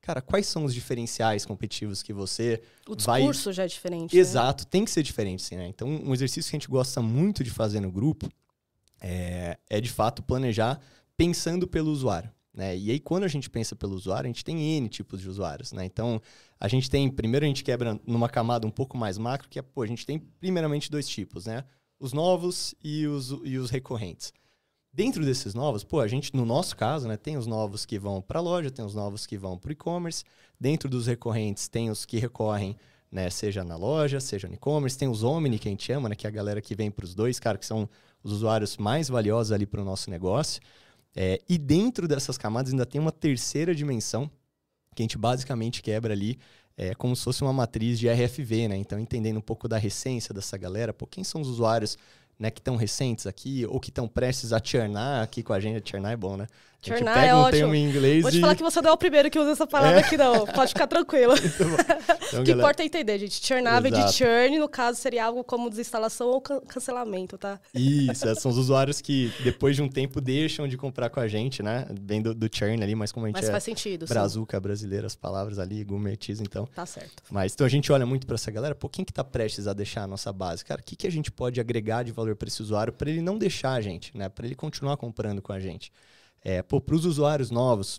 cara, 0.00 0.20
quais 0.20 0.46
são 0.46 0.64
os 0.64 0.74
diferenciais 0.74 1.46
competitivos 1.46 2.02
que 2.02 2.12
você 2.12 2.62
o 2.86 2.94
vai... 2.96 3.22
O 3.22 3.30
discurso 3.30 3.52
já 3.52 3.64
é 3.64 3.66
diferente. 3.66 4.14
Né? 4.14 4.20
Exato, 4.20 4.64
né? 4.64 4.68
tem 4.70 4.84
que 4.84 4.90
ser 4.90 5.02
diferente, 5.02 5.42
sim, 5.42 5.56
né? 5.56 5.66
Então, 5.66 5.88
um 5.88 6.12
exercício 6.12 6.50
que 6.50 6.56
a 6.56 6.60
gente 6.60 6.68
gosta 6.68 7.00
muito 7.00 7.42
de 7.42 7.50
fazer 7.50 7.80
no 7.80 7.90
grupo 7.90 8.28
é, 9.00 9.58
é 9.68 9.80
de 9.80 9.90
fato, 9.90 10.22
planejar 10.22 10.80
pensando 11.16 11.66
pelo 11.66 11.90
usuário. 11.90 12.30
Né? 12.54 12.76
E 12.76 12.90
aí, 12.90 13.00
quando 13.00 13.24
a 13.24 13.28
gente 13.28 13.50
pensa 13.50 13.74
pelo 13.74 13.94
usuário, 13.94 14.26
a 14.26 14.32
gente 14.32 14.44
tem 14.44 14.76
N 14.76 14.88
tipos 14.88 15.20
de 15.20 15.28
usuários. 15.28 15.72
Né? 15.72 15.84
Então, 15.84 16.22
a 16.58 16.68
gente 16.68 16.88
tem, 16.88 17.10
primeiro 17.10 17.44
a 17.44 17.48
gente 17.48 17.64
quebra 17.64 18.00
numa 18.06 18.28
camada 18.28 18.66
um 18.66 18.70
pouco 18.70 18.96
mais 18.96 19.18
macro, 19.18 19.48
que 19.48 19.58
é, 19.58 19.62
pô, 19.62 19.82
a 19.82 19.86
gente 19.86 20.06
tem 20.06 20.18
primeiramente 20.18 20.90
dois 20.90 21.08
tipos, 21.08 21.46
né? 21.46 21.64
Os 21.98 22.12
novos 22.12 22.74
e 22.82 23.06
os, 23.06 23.30
e 23.44 23.58
os 23.58 23.70
recorrentes. 23.70 24.32
Dentro 24.92 25.24
desses 25.24 25.54
novos, 25.54 25.82
pô, 25.82 25.98
a 25.98 26.06
gente, 26.06 26.34
no 26.36 26.46
nosso 26.46 26.76
caso, 26.76 27.08
né, 27.08 27.16
tem 27.16 27.36
os 27.36 27.48
novos 27.48 27.84
que 27.84 27.98
vão 27.98 28.22
para 28.22 28.38
a 28.38 28.42
loja, 28.42 28.70
tem 28.70 28.84
os 28.84 28.94
novos 28.94 29.26
que 29.26 29.36
vão 29.36 29.58
para 29.58 29.70
o 29.70 29.72
e-commerce. 29.72 30.22
Dentro 30.60 30.88
dos 30.88 31.08
recorrentes, 31.08 31.66
tem 31.66 31.90
os 31.90 32.04
que 32.04 32.18
recorrem, 32.18 32.76
né, 33.10 33.28
seja 33.28 33.64
na 33.64 33.76
loja, 33.76 34.20
seja 34.20 34.46
no 34.46 34.54
e-commerce. 34.54 34.96
Tem 34.96 35.08
os 35.08 35.24
Omni, 35.24 35.58
que 35.58 35.66
a 35.66 35.70
gente 35.72 35.84
chama, 35.84 36.08
né, 36.08 36.14
que 36.14 36.26
é 36.26 36.30
a 36.30 36.32
galera 36.32 36.62
que 36.62 36.76
vem 36.76 36.92
para 36.92 37.04
os 37.04 37.12
dois, 37.12 37.40
cara, 37.40 37.58
que 37.58 37.66
são 37.66 37.88
os 38.22 38.30
usuários 38.30 38.76
mais 38.76 39.08
valiosos 39.08 39.50
ali 39.50 39.66
para 39.66 39.82
o 39.82 39.84
nosso 39.84 40.08
negócio. 40.08 40.62
É, 41.14 41.40
e 41.48 41.56
dentro 41.56 42.08
dessas 42.08 42.36
camadas 42.36 42.72
ainda 42.72 42.84
tem 42.84 43.00
uma 43.00 43.12
terceira 43.12 43.74
dimensão, 43.74 44.30
que 44.94 45.02
a 45.02 45.04
gente 45.04 45.18
basicamente 45.18 45.82
quebra 45.82 46.12
ali 46.12 46.38
é, 46.76 46.94
como 46.94 47.14
se 47.14 47.22
fosse 47.22 47.42
uma 47.42 47.52
matriz 47.52 47.98
de 47.98 48.08
RFV, 48.08 48.68
né? 48.68 48.76
Então, 48.76 48.98
entendendo 48.98 49.36
um 49.36 49.42
pouco 49.42 49.68
da 49.68 49.78
recência 49.78 50.34
dessa 50.34 50.56
galera, 50.56 50.92
pô, 50.92 51.06
quem 51.06 51.22
são 51.22 51.40
os 51.40 51.48
usuários 51.48 51.96
né, 52.38 52.50
que 52.50 52.60
estão 52.60 52.76
recentes 52.76 53.26
aqui 53.26 53.64
ou 53.66 53.78
que 53.78 53.90
estão 53.90 54.08
prestes 54.08 54.52
a 54.52 54.60
churnar 54.62 55.22
aqui 55.22 55.42
com 55.42 55.52
a 55.52 55.60
gente. 55.60 55.90
Churnar 55.90 56.12
é 56.12 56.16
bom, 56.16 56.36
né? 56.36 56.46
Churnar 56.84 57.14
pega 57.14 57.26
é 57.26 57.34
um 57.34 57.38
ótimo. 57.38 57.58
termo 57.58 57.74
em 57.74 57.84
inglês 57.88 58.22
Vou 58.22 58.30
te 58.30 58.40
falar 58.40 58.54
que 58.54 58.62
você 58.62 58.80
não 58.80 58.90
é 58.90 58.92
o 58.92 58.96
primeiro 58.96 59.30
que 59.30 59.38
usa 59.38 59.52
essa 59.52 59.66
palavra 59.66 60.00
é? 60.00 60.04
aqui, 60.04 60.16
não. 60.16 60.46
Pode 60.46 60.68
ficar 60.68 60.86
tranquilo. 60.86 61.34
Então, 62.34 62.42
o 62.42 62.44
que 62.44 62.50
galera... 62.50 62.52
importa 62.52 62.82
é 62.82 62.86
entender, 62.86 63.18
gente. 63.18 63.46
Churnar 63.46 63.80
vem 63.80 63.92
de 63.92 64.12
churn, 64.12 64.58
no 64.58 64.68
caso, 64.68 64.98
seria 64.98 65.26
algo 65.26 65.44
como 65.44 65.70
desinstalação 65.70 66.28
ou 66.28 66.40
can 66.40 66.60
cancelamento, 66.60 67.38
tá? 67.38 67.60
Isso, 67.72 68.34
são 68.36 68.50
os 68.50 68.58
usuários 68.58 69.00
que 69.00 69.32
depois 69.44 69.76
de 69.76 69.82
um 69.82 69.88
tempo 69.88 70.20
deixam 70.20 70.66
de 70.66 70.76
comprar 70.76 71.10
com 71.10 71.20
a 71.20 71.28
gente, 71.28 71.62
né? 71.62 71.86
Vem 72.02 72.20
do, 72.20 72.34
do 72.34 72.48
churn 72.52 72.82
ali, 72.82 72.94
mas 72.94 73.12
como 73.12 73.26
a 73.26 73.28
gente 73.28 73.36
mas 73.36 73.48
é 73.48 73.52
faz 73.52 73.62
sentido, 73.62 74.06
brazuca 74.06 74.58
brasileira, 74.58 75.06
as 75.06 75.14
palavras 75.14 75.58
ali, 75.58 75.84
gumetiza, 75.84 76.42
então... 76.42 76.66
Tá 76.74 76.86
certo. 76.86 77.22
Mas 77.30 77.52
então 77.52 77.66
a 77.66 77.70
gente 77.70 77.92
olha 77.92 78.06
muito 78.06 78.26
para 78.26 78.34
essa 78.34 78.50
galera, 78.50 78.74
pô, 78.74 78.88
quem 78.88 79.04
que 79.04 79.12
tá 79.12 79.22
prestes 79.22 79.68
a 79.68 79.72
deixar 79.72 80.02
a 80.02 80.06
nossa 80.06 80.32
base? 80.32 80.64
Cara, 80.64 80.80
o 80.80 80.84
que, 80.84 80.96
que 80.96 81.06
a 81.06 81.12
gente 81.12 81.30
pode 81.30 81.60
agregar 81.60 82.02
de 82.02 82.10
valor 82.10 82.34
para 82.34 82.48
esse 82.48 82.62
usuário 82.62 82.92
para 82.92 83.10
ele 83.10 83.20
não 83.20 83.38
deixar 83.38 83.72
a 83.72 83.80
gente, 83.80 84.16
né? 84.16 84.28
Para 84.28 84.46
ele 84.46 84.54
continuar 84.54 84.96
comprando 84.96 85.40
com 85.40 85.52
a 85.52 85.60
gente. 85.60 85.92
É, 86.44 86.62
para 86.62 86.94
os 86.94 87.06
usuários 87.06 87.50
novos, 87.50 87.98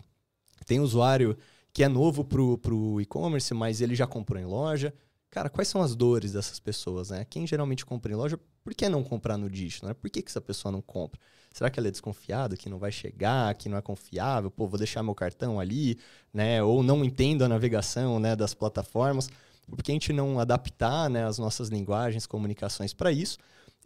tem 0.64 0.78
usuário 0.80 1.36
que 1.72 1.82
é 1.82 1.88
novo 1.88 2.24
para 2.24 2.40
o 2.40 3.00
e-commerce, 3.00 3.52
mas 3.52 3.80
ele 3.80 3.94
já 3.94 4.06
comprou 4.06 4.40
em 4.40 4.46
loja. 4.46 4.94
Cara, 5.30 5.50
quais 5.50 5.68
são 5.68 5.82
as 5.82 5.94
dores 5.94 6.32
dessas 6.32 6.58
pessoas, 6.58 7.10
né? 7.10 7.26
Quem 7.28 7.46
geralmente 7.46 7.84
compra 7.84 8.10
em 8.10 8.14
loja, 8.14 8.38
por 8.64 8.74
que 8.74 8.88
não 8.88 9.04
comprar 9.04 9.36
no 9.36 9.50
digital? 9.50 9.88
Né? 9.88 9.94
Por 9.94 10.08
que, 10.08 10.22
que 10.22 10.30
essa 10.30 10.40
pessoa 10.40 10.72
não 10.72 10.80
compra? 10.80 11.20
Será 11.52 11.68
que 11.68 11.78
ela 11.78 11.88
é 11.88 11.90
desconfiada, 11.90 12.56
que 12.56 12.68
não 12.68 12.78
vai 12.78 12.92
chegar, 12.92 13.54
que 13.54 13.68
não 13.68 13.76
é 13.76 13.82
confiável? 13.82 14.50
Pô, 14.50 14.66
vou 14.66 14.78
deixar 14.78 15.02
meu 15.02 15.14
cartão 15.14 15.60
ali, 15.60 15.98
né? 16.32 16.62
Ou 16.62 16.82
não 16.82 17.04
entendo 17.04 17.42
a 17.42 17.48
navegação 17.48 18.18
né, 18.18 18.34
das 18.36 18.54
plataformas. 18.54 19.28
Por 19.68 19.82
que 19.82 19.90
a 19.90 19.94
gente 19.94 20.12
não 20.12 20.38
adaptar 20.38 21.10
né, 21.10 21.24
as 21.24 21.38
nossas 21.38 21.68
linguagens, 21.68 22.26
comunicações 22.26 22.94
para 22.94 23.10
isso? 23.10 23.38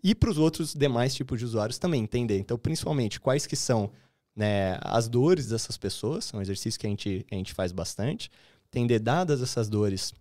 E 0.03 0.15
para 0.15 0.31
os 0.31 0.39
outros 0.39 0.75
demais 0.75 1.15
tipos 1.15 1.39
de 1.39 1.45
usuários 1.45 1.79
também 1.79 2.03
entender. 2.03 2.39
Então, 2.39 2.59
principalmente, 2.59 3.19
quais 3.21 3.47
que 3.47 3.57
são 3.57 3.91
né, 4.35 4.79
as 4.83 5.09
dores 5.09 5.49
dessas 5.49 5.77
pessoas, 5.77 6.25
são 6.25 6.39
um 6.39 6.43
exercício 6.43 6.79
que 6.79 6.87
a 6.87 6.91
gente, 6.91 7.27
a 7.31 7.35
gente 7.35 7.53
faz 7.53 7.73
bastante. 7.73 8.31
Entender, 8.69 8.99
dadas 8.99 9.43
essas 9.43 9.69
dores, 9.69 10.13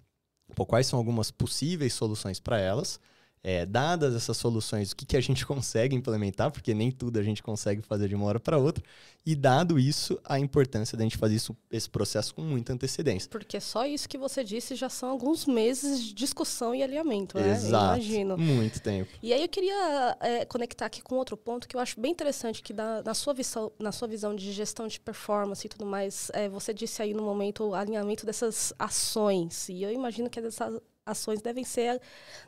pô, 0.56 0.66
quais 0.66 0.88
são 0.88 0.98
algumas 0.98 1.32
possíveis 1.32 1.94
soluções 1.94 2.40
para 2.40 2.60
elas 2.60 3.00
é, 3.44 3.66
dadas 3.66 4.16
essas 4.16 4.38
soluções, 4.38 4.92
o 4.92 4.96
que, 4.96 5.06
que 5.06 5.18
a 5.18 5.22
gente 5.22 5.46
consegue 5.48 5.96
implementar, 5.96 6.52
porque 6.52 6.74
nem 6.74 6.92
tudo 6.92 7.20
a 7.20 7.24
gente 7.24 7.42
consegue 7.42 7.82
fazer 7.82 8.08
de 8.08 8.16
uma 8.16 8.26
hora 8.26 8.40
para 8.40 8.58
outra, 8.58 8.84
e 9.26 9.36
dado 9.36 9.78
isso, 9.78 10.20
a 10.24 10.40
importância 10.40 10.98
da 10.98 11.04
gente 11.04 11.18
fazer 11.18 11.36
isso, 11.36 11.56
esse 11.70 11.90
processo 11.90 12.34
com 12.34 12.42
muita 12.42 12.74
antecedência. 12.74 13.30
Porque 13.30 13.60
só 13.60 13.86
isso 13.86 14.08
que 14.08 14.18
você 14.18 14.44
disse 14.44 14.76
já 14.76 14.90
são 14.90 15.10
alguns 15.10 15.46
meses 15.46 16.02
de 16.02 16.14
discussão 16.14 16.74
e 16.74 16.82
alinhamento, 16.82 17.38
né? 17.38 17.52
Exato, 17.52 17.96
imagino. 17.96 18.38
Muito 18.38 18.82
tempo. 18.82 19.10
E 19.22 19.34
aí 19.34 19.42
eu 19.42 19.50
queria 19.50 20.18
é, 20.20 20.46
conectar 20.46 20.86
aqui 20.86 21.02
com 21.02 21.16
outro 21.16 21.38
ponto 21.38 21.68
que 21.68 21.76
eu 21.76 21.80
acho 21.80 22.00
bem 22.00 22.12
interessante, 22.12 22.64
que 22.64 22.74
dá, 22.74 23.04
na, 23.04 23.14
sua 23.14 23.34
visão, 23.34 23.72
na 23.78 23.92
sua 23.92 24.08
visão 24.08 24.36
de 24.36 24.52
gestão 24.52 24.88
de 24.88 25.00
performance 25.00 25.66
e 25.66 25.70
tudo 25.70 25.86
mais, 25.86 26.32
é, 26.34 26.50
você 26.50 26.74
disse 26.74 27.02
aí 27.02 27.14
no 27.14 27.24
momento 27.24 27.66
o 27.66 27.76
alinhamento 27.76 28.26
dessas 28.26 28.74
ações, 28.80 29.70
e 29.70 29.84
eu 29.84 29.92
imagino 29.92 30.30
que 30.30 30.40
essas 30.40 30.82
ações 31.10 31.42
devem 31.42 31.64
ser 31.64 32.02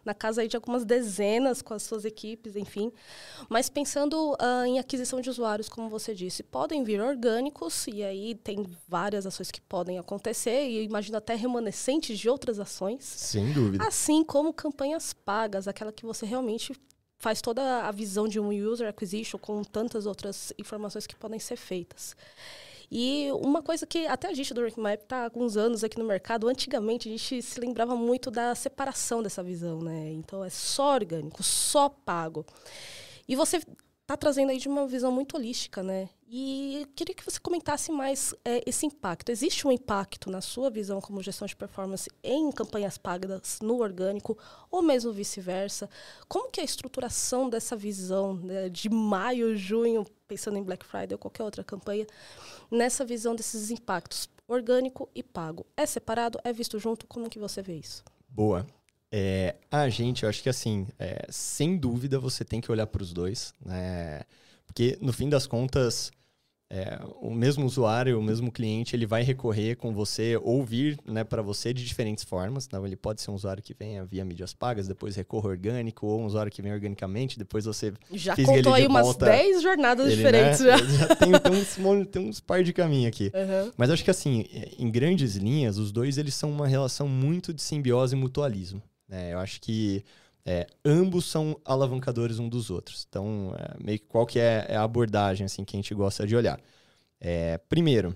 na 0.05 0.13
casa 0.13 0.47
de 0.47 0.55
algumas 0.55 0.85
dezenas 0.85 1.61
com 1.61 1.73
as 1.73 1.83
suas 1.83 2.05
equipes, 2.05 2.55
enfim. 2.55 2.91
Mas 3.49 3.69
pensando 3.69 4.33
uh, 4.33 4.65
em 4.65 4.79
aquisição 4.79 5.19
de 5.21 5.29
usuários, 5.29 5.67
como 5.67 5.89
você 5.89 6.13
disse, 6.13 6.43
podem 6.43 6.83
vir 6.83 7.01
orgânicos, 7.01 7.87
e 7.87 8.03
aí 8.03 8.35
tem 8.35 8.65
várias 8.87 9.25
ações 9.25 9.51
que 9.51 9.61
podem 9.61 9.97
acontecer, 9.97 10.67
e 10.67 10.83
imagino 10.83 11.17
até 11.17 11.35
remanescentes 11.35 12.17
de 12.17 12.29
outras 12.29 12.59
ações. 12.59 13.03
Sem 13.03 13.51
dúvida. 13.51 13.85
Assim 13.85 14.23
como 14.23 14.53
campanhas 14.53 15.13
pagas, 15.13 15.67
aquela 15.67 15.91
que 15.91 16.05
você 16.05 16.25
realmente 16.25 16.73
faz 17.17 17.39
toda 17.39 17.83
a 17.87 17.91
visão 17.91 18.27
de 18.27 18.39
um 18.39 18.49
user 18.49 18.89
acquisition 18.89 19.37
com 19.37 19.63
tantas 19.63 20.07
outras 20.07 20.51
informações 20.57 21.05
que 21.05 21.15
podem 21.15 21.39
ser 21.39 21.55
feitas. 21.55 22.15
E 22.91 23.31
uma 23.31 23.61
coisa 23.63 23.87
que 23.87 24.05
até 24.05 24.27
a 24.27 24.33
gente 24.33 24.53
do 24.53 24.61
Rank 24.61 24.77
Map 24.77 25.01
está 25.01 25.19
há 25.19 25.23
alguns 25.23 25.55
anos 25.55 25.81
aqui 25.81 25.97
no 25.97 26.03
mercado, 26.03 26.49
antigamente 26.49 27.07
a 27.07 27.11
gente 27.11 27.41
se 27.41 27.57
lembrava 27.57 27.95
muito 27.95 28.29
da 28.29 28.53
separação 28.53 29.23
dessa 29.23 29.41
visão, 29.41 29.79
né? 29.79 30.11
Então 30.11 30.43
é 30.43 30.49
só 30.49 30.95
orgânico, 30.95 31.41
só 31.41 31.87
pago. 31.87 32.45
E 33.29 33.35
você 33.35 33.61
está 34.01 34.17
trazendo 34.17 34.49
aí 34.49 34.57
de 34.57 34.67
uma 34.67 34.85
visão 34.87 35.11
muito 35.11 35.37
holística, 35.37 35.81
né? 35.81 36.09
E 36.27 36.87
queria 36.95 37.13
que 37.13 37.25
você 37.25 37.39
comentasse 37.39 37.91
mais 37.91 38.33
é, 38.45 38.63
esse 38.65 38.85
impacto. 38.85 39.29
Existe 39.29 39.67
um 39.67 39.71
impacto 39.71 40.29
na 40.29 40.41
sua 40.41 40.69
visão 40.69 41.01
como 41.01 41.21
gestão 41.21 41.45
de 41.45 41.55
performance 41.55 42.09
em 42.23 42.51
campanhas 42.51 42.97
pagas 42.97 43.59
no 43.61 43.79
orgânico 43.81 44.37
ou 44.69 44.81
mesmo 44.81 45.11
vice-versa? 45.11 45.89
Como 46.27 46.49
que 46.49 46.59
é 46.59 46.63
a 46.63 46.65
estruturação 46.65 47.49
dessa 47.49 47.75
visão 47.75 48.33
né, 48.35 48.69
de 48.69 48.89
maio, 48.89 49.57
junho, 49.57 50.05
pensando 50.27 50.57
em 50.57 50.63
Black 50.63 50.85
Friday 50.85 51.13
ou 51.13 51.19
qualquer 51.19 51.43
outra 51.43 51.63
campanha, 51.63 52.07
nessa 52.69 53.03
visão 53.03 53.35
desses 53.35 53.69
impactos 53.69 54.29
orgânico 54.47 55.09
e 55.15 55.23
pago. 55.23 55.65
É 55.75 55.85
separado? 55.85 56.39
É 56.43 56.51
visto 56.51 56.77
junto? 56.77 57.07
Como 57.07 57.29
que 57.29 57.39
você 57.39 57.61
vê 57.61 57.75
isso? 57.75 58.03
Boa. 58.29 58.65
É, 59.11 59.55
a 59.69 59.89
gente, 59.89 60.23
eu 60.23 60.29
acho 60.29 60.41
que 60.41 60.49
assim, 60.49 60.87
é, 60.97 61.25
sem 61.29 61.77
dúvida 61.77 62.17
você 62.17 62.45
tem 62.45 62.61
que 62.61 62.71
olhar 62.71 62.87
para 62.87 63.03
os 63.03 63.11
dois, 63.11 63.53
né? 63.63 64.21
Porque 64.65 64.97
no 65.01 65.11
fim 65.11 65.27
das 65.27 65.45
contas, 65.45 66.11
é, 66.73 66.97
o 67.19 67.29
mesmo 67.29 67.65
usuário, 67.65 68.17
o 68.17 68.23
mesmo 68.23 68.49
cliente, 68.49 68.95
ele 68.95 69.05
vai 69.05 69.23
recorrer 69.23 69.75
com 69.75 69.93
você 69.93 70.39
ou 70.41 70.63
vir 70.63 70.97
né, 71.05 71.21
para 71.21 71.41
você 71.41 71.73
de 71.73 71.83
diferentes 71.83 72.23
formas. 72.23 72.65
Então, 72.65 72.87
ele 72.87 72.95
pode 72.95 73.21
ser 73.21 73.29
um 73.29 73.33
usuário 73.33 73.61
que 73.61 73.73
venha 73.73 74.05
via 74.05 74.23
mídias 74.23 74.53
pagas, 74.53 74.87
depois 74.87 75.17
recorra 75.17 75.49
orgânico, 75.49 76.07
ou 76.07 76.21
um 76.21 76.25
usuário 76.25 76.49
que 76.49 76.61
vem 76.61 76.71
organicamente, 76.71 77.37
depois 77.37 77.65
você 77.65 77.91
Já 78.13 78.37
contou 78.37 78.73
aí 78.73 78.87
umas 78.87 79.17
10 79.17 79.61
jornadas 79.61 80.07
ele, 80.07 80.15
diferentes. 80.15 80.61
Né? 80.61 80.77
Já 80.77 81.15
tem, 81.15 81.31
tem, 81.33 81.51
uns, 81.51 82.07
tem 82.07 82.29
uns 82.29 82.39
par 82.39 82.63
de 82.63 82.71
caminho 82.71 83.09
aqui. 83.09 83.29
Uhum. 83.35 83.73
Mas 83.75 83.89
acho 83.89 84.05
que 84.05 84.11
assim, 84.11 84.45
em 84.79 84.89
grandes 84.89 85.35
linhas, 85.35 85.77
os 85.77 85.91
dois 85.91 86.17
eles 86.17 86.33
são 86.33 86.49
uma 86.49 86.67
relação 86.69 87.05
muito 87.05 87.53
de 87.53 87.61
simbiose 87.61 88.15
e 88.15 88.17
mutualismo. 88.17 88.81
Né? 89.11 89.33
Eu 89.33 89.39
acho 89.39 89.59
que 89.61 90.03
é, 90.45 90.65
ambos 90.83 91.25
são 91.25 91.59
alavancadores 91.65 92.39
um 92.39 92.49
dos 92.49 92.71
outros. 92.71 93.05
Então, 93.07 93.53
é, 93.57 93.83
meio 93.83 93.99
que 93.99 94.05
qual 94.07 94.25
que 94.25 94.39
é, 94.39 94.65
é, 94.69 94.75
a 94.77 94.83
abordagem 94.83 95.45
assim, 95.45 95.65
que 95.65 95.75
a 95.75 95.79
gente 95.79 95.93
gosta 95.93 96.25
de 96.25 96.35
olhar? 96.35 96.59
É, 97.19 97.57
primeiro, 97.69 98.15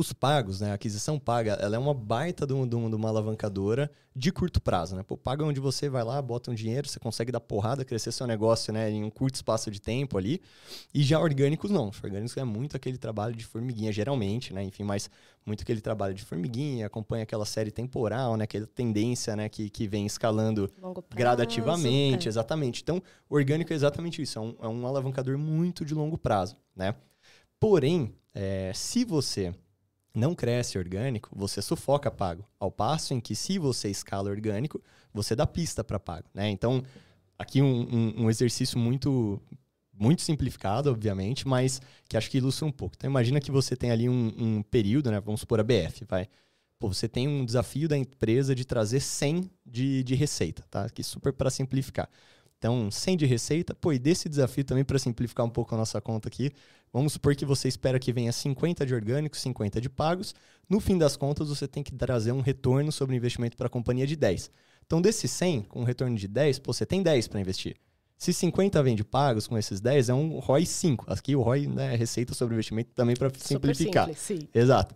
os 0.00 0.12
pagos, 0.12 0.60
né? 0.60 0.72
A 0.72 0.74
aquisição 0.74 1.18
paga, 1.18 1.52
ela 1.54 1.76
é 1.76 1.78
uma 1.78 1.94
baita 1.94 2.46
de, 2.46 2.52
um, 2.52 2.66
de, 2.66 2.74
uma 2.74 3.08
alavancadora 3.08 3.90
de 4.16 4.32
curto 4.32 4.60
prazo, 4.60 4.96
né? 4.96 5.02
Pô, 5.02 5.16
paga 5.16 5.44
onde 5.44 5.60
você 5.60 5.88
vai 5.88 6.02
lá, 6.02 6.20
bota 6.20 6.50
um 6.50 6.54
dinheiro, 6.54 6.88
você 6.88 6.98
consegue 6.98 7.30
dar 7.30 7.40
porrada, 7.40 7.84
crescer 7.84 8.10
seu 8.10 8.26
negócio, 8.26 8.72
né? 8.72 8.90
Em 8.90 9.04
um 9.04 9.10
curto 9.10 9.36
espaço 9.36 9.70
de 9.70 9.80
tempo 9.80 10.18
ali. 10.18 10.40
E 10.92 11.02
já 11.02 11.20
orgânicos 11.20 11.70
não. 11.70 11.90
Os 11.90 12.02
orgânicos 12.02 12.36
é 12.36 12.44
muito 12.44 12.76
aquele 12.76 12.98
trabalho 12.98 13.34
de 13.34 13.44
formiguinha, 13.44 13.92
geralmente, 13.92 14.52
né? 14.52 14.64
Enfim, 14.64 14.82
mas 14.82 15.10
muito 15.44 15.62
aquele 15.62 15.80
trabalho 15.80 16.14
de 16.14 16.24
formiguinha, 16.24 16.86
acompanha 16.86 17.22
aquela 17.22 17.44
série 17.44 17.70
temporal, 17.70 18.36
né? 18.36 18.44
Aquela 18.44 18.66
tendência, 18.66 19.36
né? 19.36 19.48
Que, 19.48 19.68
que 19.68 19.86
vem 19.86 20.06
escalando 20.06 20.68
prazo, 20.68 21.04
gradativamente, 21.10 22.26
é. 22.26 22.28
exatamente. 22.28 22.82
Então, 22.82 23.02
orgânico 23.28 23.72
é 23.72 23.76
exatamente 23.76 24.22
isso. 24.22 24.38
É 24.38 24.42
um, 24.42 24.56
é 24.62 24.68
um 24.68 24.86
alavancador 24.86 25.36
muito 25.38 25.84
de 25.84 25.94
longo 25.94 26.16
prazo, 26.18 26.56
né? 26.74 26.94
Porém, 27.58 28.14
é, 28.34 28.72
se 28.74 29.04
você 29.04 29.54
não 30.14 30.34
cresce 30.34 30.78
orgânico, 30.78 31.30
você 31.32 31.62
sufoca 31.62 32.10
pago. 32.10 32.44
Ao 32.58 32.70
passo 32.70 33.14
em 33.14 33.20
que, 33.20 33.34
se 33.34 33.58
você 33.58 33.88
escala 33.88 34.30
orgânico, 34.30 34.82
você 35.12 35.36
dá 35.36 35.46
pista 35.46 35.84
para 35.84 36.00
pago. 36.00 36.28
Né? 36.34 36.50
Então, 36.50 36.82
aqui 37.38 37.62
um, 37.62 37.66
um, 37.66 38.24
um, 38.24 38.30
exercício 38.30 38.78
muito, 38.78 39.40
muito 39.92 40.22
simplificado, 40.22 40.90
obviamente, 40.90 41.46
mas 41.46 41.80
que 42.08 42.16
acho 42.16 42.30
que 42.30 42.38
ilustra 42.38 42.66
um 42.66 42.72
pouco. 42.72 42.94
Então, 42.96 43.08
imagina 43.08 43.40
que 43.40 43.50
você 43.50 43.76
tem 43.76 43.90
ali 43.90 44.08
um, 44.08 44.32
um 44.36 44.62
período, 44.62 45.10
né? 45.10 45.20
vamos 45.20 45.40
supor 45.40 45.60
a 45.60 45.64
BF, 45.64 46.04
vai. 46.08 46.28
Pô, 46.78 46.88
você 46.88 47.06
tem 47.06 47.28
um 47.28 47.44
desafio 47.44 47.86
da 47.88 47.96
empresa 47.96 48.54
de 48.54 48.64
trazer 48.64 49.00
100 49.00 49.50
de, 49.66 50.02
de 50.02 50.14
receita, 50.14 50.64
tá? 50.70 50.84
Aqui 50.84 51.02
super 51.02 51.30
para 51.30 51.50
simplificar. 51.50 52.08
Então, 52.60 52.90
100 52.90 53.16
de 53.18 53.26
receita, 53.26 53.74
pô, 53.74 53.92
e 53.92 53.98
desse 53.98 54.28
desafio 54.28 54.64
também, 54.64 54.84
para 54.84 54.98
simplificar 54.98 55.44
um 55.44 55.50
pouco 55.50 55.74
a 55.74 55.78
nossa 55.78 56.00
conta 56.00 56.28
aqui, 56.28 56.52
vamos 56.92 57.12
supor 57.12 57.34
que 57.34 57.44
você 57.44 57.68
espera 57.68 57.98
que 57.98 58.12
venha 58.12 58.32
50 58.32 58.86
de 58.86 58.94
orgânicos, 58.94 59.40
50 59.40 59.80
de 59.80 59.88
pagos. 59.88 60.34
No 60.68 60.80
fim 60.80 60.96
das 60.98 61.16
contas, 61.16 61.48
você 61.48 61.66
tem 61.66 61.82
que 61.82 61.94
trazer 61.94 62.32
um 62.32 62.40
retorno 62.40 62.90
sobre 62.90 63.14
o 63.14 63.16
investimento 63.16 63.56
para 63.56 63.66
a 63.66 63.70
companhia 63.70 64.06
de 64.06 64.16
10. 64.16 64.50
Então, 64.86 65.00
desses 65.00 65.30
100, 65.30 65.62
com 65.62 65.80
um 65.80 65.84
retorno 65.84 66.16
de 66.16 66.26
10, 66.26 66.58
pô, 66.58 66.72
você 66.72 66.84
tem 66.84 67.02
10 67.02 67.28
para 67.28 67.40
investir. 67.40 67.76
Se 68.18 68.32
50 68.32 68.82
vem 68.82 68.94
de 68.94 69.04
pagos 69.04 69.46
com 69.46 69.56
esses 69.56 69.80
10, 69.80 70.08
é 70.08 70.14
um 70.14 70.38
ROI 70.38 70.66
5. 70.66 71.06
Aqui 71.08 71.34
o 71.34 71.42
ROI 71.42 71.66
né, 71.66 71.94
é 71.94 71.96
receita 71.96 72.34
sobre 72.34 72.54
investimento 72.54 72.90
também 72.94 73.16
para 73.16 73.30
simplificar. 73.34 74.06
Simples, 74.06 74.20
sim. 74.20 74.48
Exato. 74.54 74.94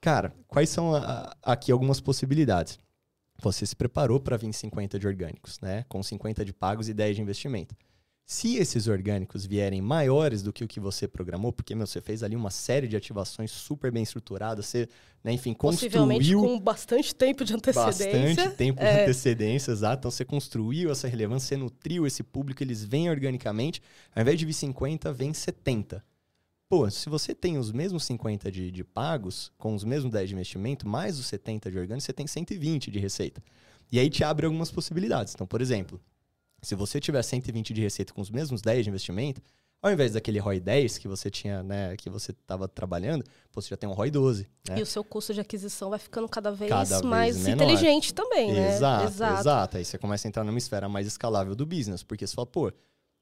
Cara, 0.00 0.34
quais 0.48 0.68
são 0.68 0.94
a, 0.94 1.36
aqui 1.42 1.70
algumas 1.70 2.00
possibilidades? 2.00 2.78
você 3.42 3.66
se 3.66 3.76
preparou 3.76 4.20
para 4.20 4.36
vir 4.36 4.52
50 4.52 4.98
de 4.98 5.06
orgânicos, 5.06 5.60
né? 5.60 5.84
Com 5.88 6.02
50 6.02 6.44
de 6.44 6.52
pagos 6.52 6.88
e 6.88 6.94
10 6.94 7.16
de 7.16 7.22
investimento. 7.22 7.76
Se 8.26 8.56
esses 8.56 8.88
orgânicos 8.88 9.44
vierem 9.44 9.82
maiores 9.82 10.42
do 10.42 10.50
que 10.50 10.64
o 10.64 10.68
que 10.68 10.80
você 10.80 11.06
programou, 11.06 11.52
porque 11.52 11.74
meu, 11.74 11.86
você 11.86 12.00
fez 12.00 12.22
ali 12.22 12.34
uma 12.34 12.50
série 12.50 12.88
de 12.88 12.96
ativações 12.96 13.50
super 13.50 13.92
bem 13.92 14.02
estruturadas, 14.02 14.64
você, 14.64 14.88
né, 15.22 15.32
enfim, 15.32 15.52
construiu 15.52 16.40
com 16.40 16.58
bastante 16.58 17.14
tempo 17.14 17.44
de 17.44 17.52
antecedência. 17.52 18.34
Bastante 18.34 18.56
tempo 18.56 18.82
é. 18.82 18.94
de 18.94 19.02
antecedência, 19.02 19.72
exato. 19.72 20.00
Então 20.00 20.10
você 20.10 20.24
construiu 20.24 20.90
essa 20.90 21.06
relevância, 21.06 21.48
você 21.48 21.56
nutriu 21.58 22.06
esse 22.06 22.22
público, 22.22 22.62
eles 22.62 22.82
vêm 22.82 23.10
organicamente. 23.10 23.82
Ao 24.14 24.22
invés 24.22 24.38
de 24.38 24.46
vir 24.46 24.54
50, 24.54 25.12
vem 25.12 25.34
70. 25.34 26.02
Pô, 26.66 26.90
se 26.90 27.10
você 27.10 27.34
tem 27.34 27.58
os 27.58 27.70
mesmos 27.72 28.04
50 28.04 28.50
de, 28.50 28.70
de 28.70 28.82
pagos, 28.82 29.52
com 29.58 29.74
os 29.74 29.84
mesmos 29.84 30.10
10 30.10 30.30
de 30.30 30.34
investimento, 30.34 30.88
mais 30.88 31.18
os 31.18 31.26
70 31.26 31.70
de 31.70 31.78
orgânico, 31.78 32.02
você 32.02 32.12
tem 32.12 32.26
120 32.26 32.90
de 32.90 32.98
receita. 32.98 33.42
E 33.92 33.98
aí 33.98 34.08
te 34.08 34.24
abre 34.24 34.46
algumas 34.46 34.70
possibilidades. 34.70 35.34
Então, 35.34 35.46
por 35.46 35.60
exemplo, 35.60 36.00
se 36.64 36.74
você 36.74 36.98
tiver 36.98 37.22
120 37.22 37.72
de 37.72 37.80
receita 37.80 38.12
com 38.12 38.20
os 38.20 38.30
mesmos 38.30 38.62
10 38.62 38.84
de 38.84 38.90
investimento, 38.90 39.42
ao 39.84 39.92
invés 39.92 40.12
daquele 40.12 40.38
ROI 40.38 40.60
10 40.60 40.96
que 40.96 41.06
você 41.06 41.30
tinha, 41.30 41.62
né, 41.62 41.94
que 41.96 42.08
você 42.08 42.32
estava 42.32 42.66
trabalhando, 42.66 43.22
você 43.52 43.68
já 43.68 43.76
tem 43.76 43.86
um 43.86 43.92
ROI 43.92 44.10
12. 44.10 44.48
Né? 44.66 44.78
E 44.78 44.82
o 44.82 44.86
seu 44.86 45.04
custo 45.04 45.34
de 45.34 45.40
aquisição 45.40 45.90
vai 45.90 45.98
ficando 45.98 46.26
cada 46.26 46.50
vez 46.50 46.70
cada 46.70 47.02
mais 47.02 47.36
vez 47.36 47.54
inteligente 47.54 48.14
também, 48.14 48.50
né? 48.50 48.74
Exato, 48.74 49.04
exato, 49.04 49.40
exato. 49.40 49.76
Aí 49.76 49.84
você 49.84 49.98
começa 49.98 50.26
a 50.26 50.28
entrar 50.28 50.42
numa 50.42 50.56
esfera 50.56 50.88
mais 50.88 51.06
escalável 51.06 51.54
do 51.54 51.66
business, 51.66 52.02
porque 52.02 52.26
você 52.26 52.34
fala, 52.34 52.46
pô, 52.46 52.72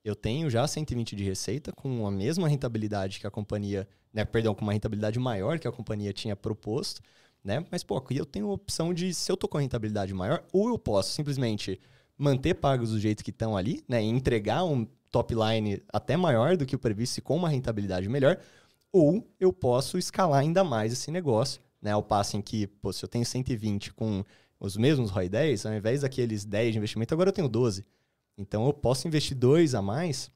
eu 0.04 0.14
tenho 0.14 0.48
já 0.48 0.64
120 0.64 1.16
de 1.16 1.24
receita 1.24 1.72
com 1.72 2.06
a 2.06 2.10
mesma 2.12 2.48
rentabilidade 2.48 3.18
que 3.18 3.26
a 3.26 3.30
companhia, 3.30 3.88
né, 4.12 4.24
perdão, 4.24 4.54
com 4.54 4.62
uma 4.62 4.72
rentabilidade 4.72 5.18
maior 5.18 5.58
que 5.58 5.66
a 5.66 5.72
companhia 5.72 6.12
tinha 6.12 6.36
proposto, 6.36 7.00
né? 7.42 7.64
Mas 7.72 7.82
pô, 7.82 7.96
aqui 7.96 8.16
eu 8.16 8.24
tenho 8.24 8.48
a 8.48 8.52
opção 8.52 8.94
de 8.94 9.12
se 9.12 9.30
eu 9.32 9.36
tô 9.36 9.48
com 9.48 9.58
a 9.58 9.60
rentabilidade 9.60 10.14
maior, 10.14 10.44
ou 10.52 10.68
eu 10.68 10.78
posso 10.78 11.10
simplesmente 11.12 11.80
manter 12.16 12.54
pagos 12.54 12.90
do 12.90 13.00
jeito 13.00 13.24
que 13.24 13.30
estão 13.30 13.56
ali, 13.56 13.82
né, 13.88 14.02
e 14.02 14.06
entregar 14.06 14.64
um 14.64 14.86
top 15.10 15.34
line 15.34 15.82
até 15.92 16.16
maior 16.16 16.56
do 16.56 16.64
que 16.64 16.76
o 16.76 16.78
previsto 16.78 17.18
e 17.18 17.20
com 17.20 17.36
uma 17.36 17.48
rentabilidade 17.48 18.08
melhor, 18.08 18.38
ou 18.92 19.26
eu 19.40 19.52
posso 19.52 19.98
escalar 19.98 20.40
ainda 20.40 20.62
mais 20.62 20.92
esse 20.92 21.10
negócio, 21.10 21.60
né, 21.80 21.90
ao 21.92 22.02
passo 22.02 22.36
em 22.36 22.42
que, 22.42 22.66
pô, 22.66 22.92
se 22.92 23.04
eu 23.04 23.08
tenho 23.08 23.24
120 23.24 23.92
com 23.94 24.24
os 24.60 24.76
mesmos 24.76 25.10
ROI 25.10 25.28
10, 25.28 25.66
ao 25.66 25.74
invés 25.74 26.02
daqueles 26.02 26.44
10 26.44 26.72
de 26.72 26.78
investimento, 26.78 27.12
agora 27.12 27.30
eu 27.30 27.34
tenho 27.34 27.48
12. 27.48 27.84
Então 28.38 28.66
eu 28.66 28.72
posso 28.72 29.08
investir 29.08 29.36
dois 29.36 29.74
a 29.74 29.82
mais. 29.82 30.30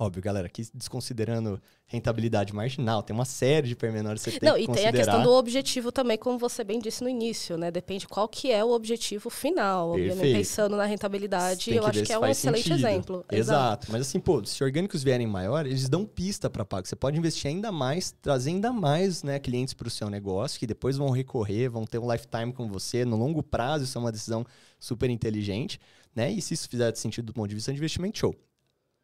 Óbvio, 0.00 0.22
galera, 0.22 0.46
aqui 0.46 0.64
desconsiderando 0.72 1.60
rentabilidade 1.84 2.54
marginal, 2.54 3.02
tem 3.02 3.12
uma 3.12 3.24
série 3.24 3.66
de 3.66 3.74
pormenores 3.74 4.22
que 4.22 4.30
você 4.30 4.38
tem 4.38 4.48
Não, 4.48 4.56
que 4.56 4.66
considerar. 4.66 4.90
E 4.90 4.92
tem 4.92 5.00
a 5.00 5.04
questão 5.04 5.22
do 5.24 5.32
objetivo 5.36 5.90
também, 5.90 6.16
como 6.16 6.38
você 6.38 6.62
bem 6.62 6.78
disse 6.78 7.02
no 7.02 7.08
início, 7.08 7.58
né? 7.58 7.68
Depende 7.68 8.06
qual 8.06 8.28
que 8.28 8.52
é 8.52 8.64
o 8.64 8.70
objetivo 8.70 9.28
final. 9.28 9.94
Perfeito. 9.94 10.12
Obviamente, 10.12 10.38
pensando 10.38 10.76
na 10.76 10.84
rentabilidade, 10.84 11.74
eu 11.74 11.84
acho 11.84 12.04
que 12.04 12.12
é 12.12 12.18
um 12.18 12.26
excelente 12.26 12.68
sentido. 12.68 12.86
exemplo. 12.86 13.24
Exato. 13.28 13.32
Exato. 13.32 13.86
Mas 13.90 14.02
assim, 14.02 14.20
pô, 14.20 14.44
se 14.44 14.62
orgânicos 14.62 15.02
vierem 15.02 15.26
maior, 15.26 15.66
eles 15.66 15.88
dão 15.88 16.06
pista 16.06 16.48
para 16.48 16.64
pago. 16.64 16.86
Você 16.86 16.94
pode 16.94 17.18
investir 17.18 17.50
ainda 17.50 17.72
mais, 17.72 18.12
trazer 18.22 18.50
ainda 18.50 18.72
mais 18.72 19.24
né, 19.24 19.40
clientes 19.40 19.74
para 19.74 19.88
o 19.88 19.90
seu 19.90 20.08
negócio, 20.08 20.60
que 20.60 20.66
depois 20.66 20.96
vão 20.96 21.10
recorrer, 21.10 21.68
vão 21.68 21.84
ter 21.84 21.98
um 21.98 22.08
lifetime 22.12 22.52
com 22.52 22.68
você. 22.68 23.04
No 23.04 23.16
longo 23.16 23.42
prazo, 23.42 23.82
isso 23.82 23.98
é 23.98 24.00
uma 24.00 24.12
decisão 24.12 24.46
super 24.78 25.10
inteligente. 25.10 25.80
Né? 26.14 26.30
E 26.30 26.40
se 26.40 26.54
isso 26.54 26.68
fizer 26.68 26.94
sentido 26.94 27.26
do 27.26 27.32
ponto 27.32 27.48
de 27.48 27.56
vista 27.56 27.72
de 27.72 27.78
investimento, 27.78 28.18
show. 28.18 28.34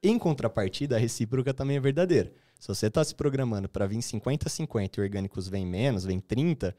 Em 0.05 0.19
contrapartida, 0.19 0.97
a 0.97 0.99
recíproca 0.99 1.55
também 1.55 1.79
é 1.79 1.81
verdadeira. 1.81 2.31
Se 2.61 2.69
você 2.69 2.89
está 2.89 3.03
se 3.03 3.15
programando 3.15 3.71
para 3.71 3.87
vir 3.87 3.99
50-50 3.99 4.99
e 4.99 5.01
orgânicos 5.01 5.49
vem 5.49 5.65
menos, 5.67 6.05
vem 6.05 6.21
30, 6.21 6.77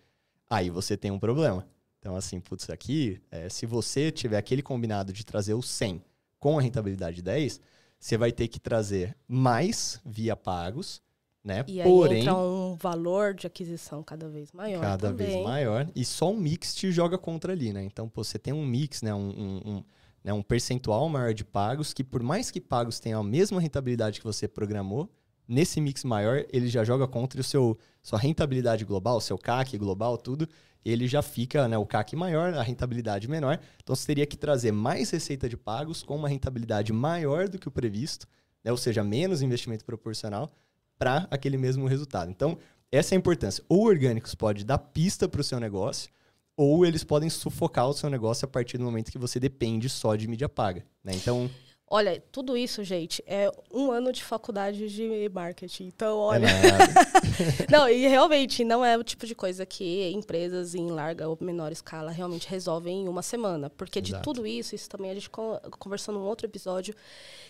aí 0.47 0.69
você 0.69 0.95
tem 0.95 1.09
um 1.09 1.17
problema. 1.17 1.67
Então, 1.99 2.15
assim, 2.15 2.39
putz, 2.39 2.69
aqui, 2.69 3.19
é, 3.31 3.49
se 3.49 3.65
você 3.65 4.11
tiver 4.11 4.37
aquele 4.37 4.61
combinado 4.61 5.11
de 5.11 5.25
trazer 5.25 5.55
o 5.55 5.61
100 5.63 6.03
com 6.39 6.59
a 6.59 6.61
rentabilidade 6.61 7.19
10, 7.23 7.59
você 7.99 8.15
vai 8.15 8.31
ter 8.31 8.47
que 8.47 8.59
trazer 8.59 9.17
mais 9.27 9.99
via 10.05 10.35
pagos, 10.35 11.01
né? 11.43 11.65
E 11.67 11.81
Porém, 11.81 12.19
entra 12.19 12.35
um 12.35 12.75
valor 12.75 13.33
de 13.33 13.47
aquisição 13.47 14.03
cada 14.03 14.29
vez 14.29 14.51
maior 14.51 14.81
Cada 14.81 15.09
também. 15.09 15.27
vez 15.27 15.43
maior. 15.43 15.89
E 15.95 16.05
só 16.05 16.31
um 16.31 16.37
mix 16.37 16.75
te 16.75 16.91
joga 16.91 17.17
contra 17.17 17.53
ali, 17.53 17.73
né? 17.73 17.83
Então, 17.83 18.07
pô, 18.07 18.23
você 18.23 18.37
tem 18.37 18.53
um 18.53 18.63
mix, 18.63 19.01
né? 19.01 19.13
um, 19.13 19.29
um, 19.29 19.77
um 19.77 19.83
né, 20.25 20.33
um 20.33 20.41
percentual 20.41 21.07
maior 21.07 21.35
de 21.35 21.45
pagos, 21.45 21.93
que 21.93 22.03
por 22.03 22.23
mais 22.23 22.49
que 22.49 22.59
pagos 22.59 22.99
tenham 22.99 23.21
a 23.21 23.23
mesma 23.23 23.61
rentabilidade 23.61 24.19
que 24.19 24.25
você 24.25 24.47
programou, 24.47 25.07
nesse 25.47 25.79
mix 25.79 26.03
maior, 26.03 26.43
ele 26.51 26.67
já 26.67 26.83
joga 26.83 27.07
contra 27.07 27.39
o 27.39 27.43
seu 27.43 27.77
sua 28.01 28.17
rentabilidade 28.17 28.83
global, 28.83 29.21
seu 29.21 29.37
CAC 29.37 29.77
global, 29.77 30.17
tudo, 30.17 30.49
ele 30.83 31.07
já 31.07 31.21
fica, 31.21 31.67
né, 31.67 31.77
o 31.77 31.85
CAC 31.85 32.15
maior, 32.15 32.55
a 32.55 32.63
rentabilidade 32.63 33.27
menor. 33.27 33.59
Então 33.83 33.95
você 33.95 34.07
teria 34.07 34.25
que 34.25 34.35
trazer 34.35 34.71
mais 34.71 35.11
receita 35.11 35.47
de 35.47 35.55
pagos 35.55 36.01
com 36.01 36.15
uma 36.15 36.27
rentabilidade 36.27 36.91
maior 36.91 37.47
do 37.47 37.59
que 37.59 37.67
o 37.67 37.71
previsto, 37.71 38.27
né, 38.63 38.71
ou 38.71 38.77
seja, 38.77 39.03
menos 39.03 39.43
investimento 39.43 39.85
proporcional 39.85 40.51
para 40.97 41.27
aquele 41.29 41.57
mesmo 41.57 41.85
resultado. 41.85 42.31
Então, 42.31 42.57
essa 42.91 43.13
é 43.13 43.15
a 43.15 43.19
importância. 43.19 43.63
O 43.69 43.83
orgânicos 43.83 44.33
pode 44.33 44.65
dar 44.65 44.79
pista 44.79 45.27
para 45.27 45.41
o 45.41 45.43
seu 45.43 45.59
negócio, 45.59 46.09
ou 46.57 46.85
eles 46.85 47.03
podem 47.03 47.29
sufocar 47.29 47.87
o 47.87 47.93
seu 47.93 48.09
negócio 48.09 48.45
a 48.45 48.47
partir 48.47 48.77
do 48.77 48.83
momento 48.83 49.11
que 49.11 49.17
você 49.17 49.39
depende 49.39 49.89
só 49.89 50.15
de 50.15 50.27
mídia 50.27 50.49
paga. 50.49 50.85
Né? 51.03 51.13
Então. 51.15 51.49
Olha, 51.87 52.19
tudo 52.31 52.57
isso, 52.57 52.83
gente, 52.83 53.23
é 53.27 53.51
um 53.71 53.91
ano 53.91 54.11
de 54.11 54.23
faculdade 54.23 54.89
de 54.89 55.29
marketing. 55.29 55.85
Então, 55.85 56.17
olha. 56.17 56.47
É 56.47 57.69
não, 57.71 57.87
e 57.87 58.07
realmente 58.07 58.63
não 58.63 58.83
é 58.83 58.97
o 58.97 59.03
tipo 59.03 59.27
de 59.27 59.35
coisa 59.35 59.67
que 59.67 60.09
empresas 60.11 60.73
em 60.73 60.89
larga 60.89 61.29
ou 61.29 61.37
menor 61.39 61.71
escala 61.71 62.09
realmente 62.09 62.47
resolvem 62.49 63.03
em 63.03 63.07
uma 63.07 63.21
semana. 63.21 63.69
Porque 63.69 63.99
Exato. 63.99 64.17
de 64.17 64.23
tudo 64.23 64.47
isso, 64.47 64.73
isso 64.73 64.89
também 64.89 65.11
a 65.11 65.13
gente 65.13 65.29
conversou 65.29 66.11
num 66.11 66.23
outro 66.23 66.47
episódio, 66.47 66.95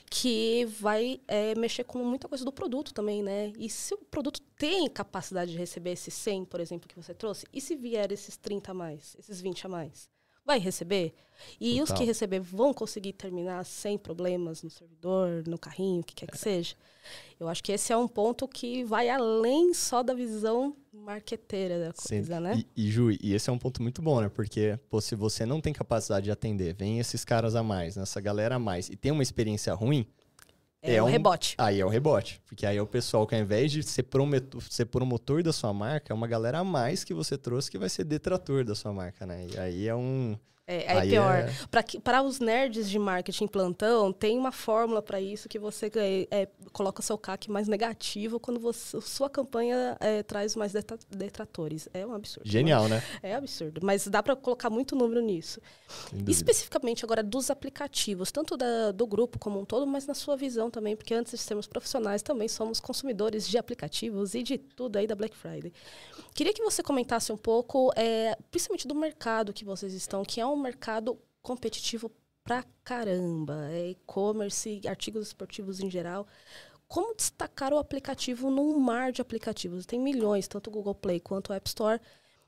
que 0.09 0.65
vai 0.65 1.21
é, 1.29 1.55
mexer 1.55 1.85
com 1.85 1.99
muita 1.99 2.27
coisa 2.27 2.43
do 2.43 2.51
produto 2.51 2.93
também, 2.93 3.23
né? 3.23 3.53
E 3.57 3.69
se 3.69 3.93
o 3.93 3.97
produto 3.97 4.41
tem 4.57 4.89
capacidade 4.89 5.51
de 5.51 5.57
receber 5.57 5.91
esses 5.91 6.13
100, 6.13 6.43
por 6.45 6.59
exemplo, 6.59 6.89
que 6.89 6.95
você 6.95 7.13
trouxe, 7.13 7.45
e 7.53 7.61
se 7.61 7.73
vier 7.73 8.11
esses 8.11 8.35
30 8.35 8.71
a 8.71 8.73
mais, 8.73 9.15
esses 9.17 9.39
20 9.39 9.65
a 9.65 9.69
mais? 9.69 10.14
Vai 10.45 10.59
receber. 10.59 11.13
E 11.59 11.79
Total. 11.79 11.83
os 11.83 11.91
que 11.91 12.05
receber 12.05 12.39
vão 12.39 12.73
conseguir 12.73 13.13
terminar 13.13 13.65
sem 13.65 13.97
problemas 13.97 14.63
no 14.63 14.69
servidor, 14.69 15.43
no 15.45 15.57
carrinho, 15.57 16.01
o 16.01 16.03
que 16.03 16.15
quer 16.15 16.27
que 16.27 16.35
é. 16.35 16.39
seja. 16.39 16.75
Eu 17.39 17.47
acho 17.47 17.63
que 17.63 17.71
esse 17.71 17.91
é 17.91 17.97
um 17.97 18.07
ponto 18.07 18.47
que 18.47 18.83
vai 18.83 19.09
além 19.09 19.73
só 19.73 20.01
da 20.01 20.13
visão 20.13 20.75
marqueteira 20.91 21.79
da 21.79 21.93
coisa, 21.93 22.35
Sim. 22.35 22.41
né? 22.41 22.63
E, 22.75 22.87
e, 22.87 22.91
Ju, 22.91 23.11
e 23.11 23.33
esse 23.33 23.49
é 23.49 23.53
um 23.53 23.59
ponto 23.59 23.81
muito 23.81 24.01
bom, 24.01 24.21
né? 24.21 24.29
Porque 24.29 24.79
pô, 24.89 25.01
se 25.01 25.15
você 25.15 25.45
não 25.45 25.59
tem 25.59 25.73
capacidade 25.73 26.23
de 26.23 26.31
atender, 26.31 26.73
vem 26.73 26.99
esses 26.99 27.25
caras 27.25 27.53
a 27.55 27.61
mais, 27.61 27.97
essa 27.97 28.21
galera 28.21 28.55
a 28.55 28.59
mais, 28.59 28.89
e 28.89 28.95
tem 28.95 29.11
uma 29.11 29.23
experiência 29.23 29.73
ruim, 29.73 30.07
é, 30.91 30.95
é 30.95 31.03
um, 31.03 31.07
rebote. 31.07 31.55
Aí 31.57 31.79
é 31.79 31.85
o 31.85 31.89
rebote. 31.89 32.41
Porque 32.45 32.65
aí 32.65 32.77
é 32.77 32.81
o 32.81 32.87
pessoal 32.87 33.25
que, 33.25 33.35
ao 33.35 33.41
invés 33.41 33.71
de 33.71 33.83
ser 33.83 34.03
promotor, 34.03 34.61
ser 34.69 34.85
promotor 34.85 35.43
da 35.43 35.51
sua 35.51 35.73
marca, 35.73 36.13
é 36.13 36.15
uma 36.15 36.27
galera 36.27 36.59
a 36.59 36.63
mais 36.63 37.03
que 37.03 37.13
você 37.13 37.37
trouxe 37.37 37.71
que 37.71 37.77
vai 37.77 37.89
ser 37.89 38.03
detrator 38.03 38.63
da 38.63 38.75
sua 38.75 38.93
marca, 38.93 39.25
né? 39.25 39.47
E 39.51 39.57
aí 39.57 39.87
é 39.87 39.95
um. 39.95 40.37
É, 40.67 40.91
aí, 40.91 40.97
aí 40.97 41.09
pior. 41.09 41.35
É... 41.35 41.99
Para 41.99 42.23
os 42.23 42.39
nerds 42.39 42.89
de 42.89 42.97
marketing 42.97 43.47
plantão, 43.47 44.11
tem 44.11 44.37
uma 44.37 44.51
fórmula 44.51 45.01
para 45.01 45.21
isso 45.21 45.47
que 45.47 45.59
você 45.59 45.91
é, 45.95 46.27
é, 46.31 46.47
coloca 46.71 47.03
seu 47.03 47.17
CAC 47.17 47.51
mais 47.51 47.67
negativo 47.67 48.39
quando 48.39 48.59
você, 48.59 48.99
sua 49.01 49.29
campanha 49.29 49.95
é, 49.99 50.23
traz 50.23 50.55
mais 50.55 50.73
detratores. 51.09 51.87
É 51.93 52.05
um 52.05 52.13
absurdo. 52.13 52.49
Genial, 52.49 52.87
né? 52.87 53.03
É 53.21 53.35
absurdo. 53.35 53.81
Mas 53.83 54.07
dá 54.07 54.23
para 54.23 54.35
colocar 54.35 54.71
muito 54.71 54.95
número 54.95 55.21
nisso. 55.21 55.61
Especificamente 56.27 57.05
agora 57.05 57.21
dos 57.21 57.51
aplicativos, 57.51 58.31
tanto 58.31 58.57
da, 58.57 58.91
do 58.91 59.05
grupo 59.05 59.37
como 59.37 59.59
um 59.59 59.65
todo, 59.65 59.85
mas 59.85 60.07
na 60.07 60.15
sua 60.15 60.35
visão 60.35 60.71
também, 60.71 60.95
porque 60.95 61.13
antes 61.13 61.31
de 61.31 61.37
sermos 61.37 61.67
profissionais, 61.67 62.23
também 62.23 62.47
somos 62.47 62.79
consumidores 62.79 63.47
de 63.47 63.57
aplicativos 63.57 64.33
e 64.33 64.41
de 64.41 64.57
tudo 64.57 64.97
aí 64.97 65.05
da 65.05 65.13
Black 65.13 65.37
Friday. 65.37 65.71
Queria 66.33 66.53
que 66.53 66.63
você 66.63 66.81
comentasse 66.81 67.31
um 67.31 67.37
pouco, 67.37 67.91
é, 67.95 68.35
principalmente 68.49 68.87
do 68.87 68.95
mercado 68.95 69.53
que 69.53 69.63
vocês 69.63 69.93
estão, 69.93 70.23
que 70.23 70.41
é 70.41 70.45
um 70.45 70.54
mercado 70.57 71.19
competitivo 71.41 72.11
pra 72.43 72.63
caramba. 72.83 73.69
É 73.71 73.89
e-commerce, 73.91 74.81
artigos 74.87 75.27
esportivos 75.27 75.79
em 75.79 75.89
geral. 75.89 76.27
Como 76.87 77.15
destacar 77.15 77.73
o 77.73 77.77
aplicativo 77.77 78.49
num 78.49 78.79
mar 78.79 79.11
de 79.11 79.21
aplicativos? 79.21 79.85
Tem 79.85 79.99
milhões, 79.99 80.47
tanto 80.47 80.69
o 80.69 80.73
Google 80.73 80.95
Play 80.95 81.19
quanto 81.19 81.49
o 81.49 81.53
App 81.53 81.67
Store, 81.67 81.99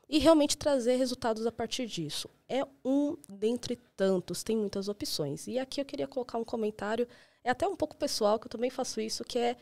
e 0.08 0.18
realmente 0.18 0.56
trazer 0.56 0.96
resultados 0.96 1.44
a 1.46 1.52
partir 1.52 1.86
disso. 1.86 2.30
É 2.48 2.64
um 2.84 3.16
dentre 3.28 3.76
tantos, 3.96 4.42
tem 4.42 4.56
muitas 4.56 4.88
opções. 4.88 5.46
E 5.46 5.58
aqui 5.58 5.80
eu 5.80 5.84
queria 5.84 6.06
colocar 6.06 6.38
um 6.38 6.44
comentário, 6.44 7.06
é 7.44 7.50
até 7.50 7.66
um 7.66 7.76
pouco 7.76 7.96
pessoal, 7.96 8.38
que 8.38 8.46
eu 8.46 8.50
também 8.50 8.70
faço 8.70 9.00
isso, 9.00 9.24
que 9.24 9.38
é, 9.38 9.56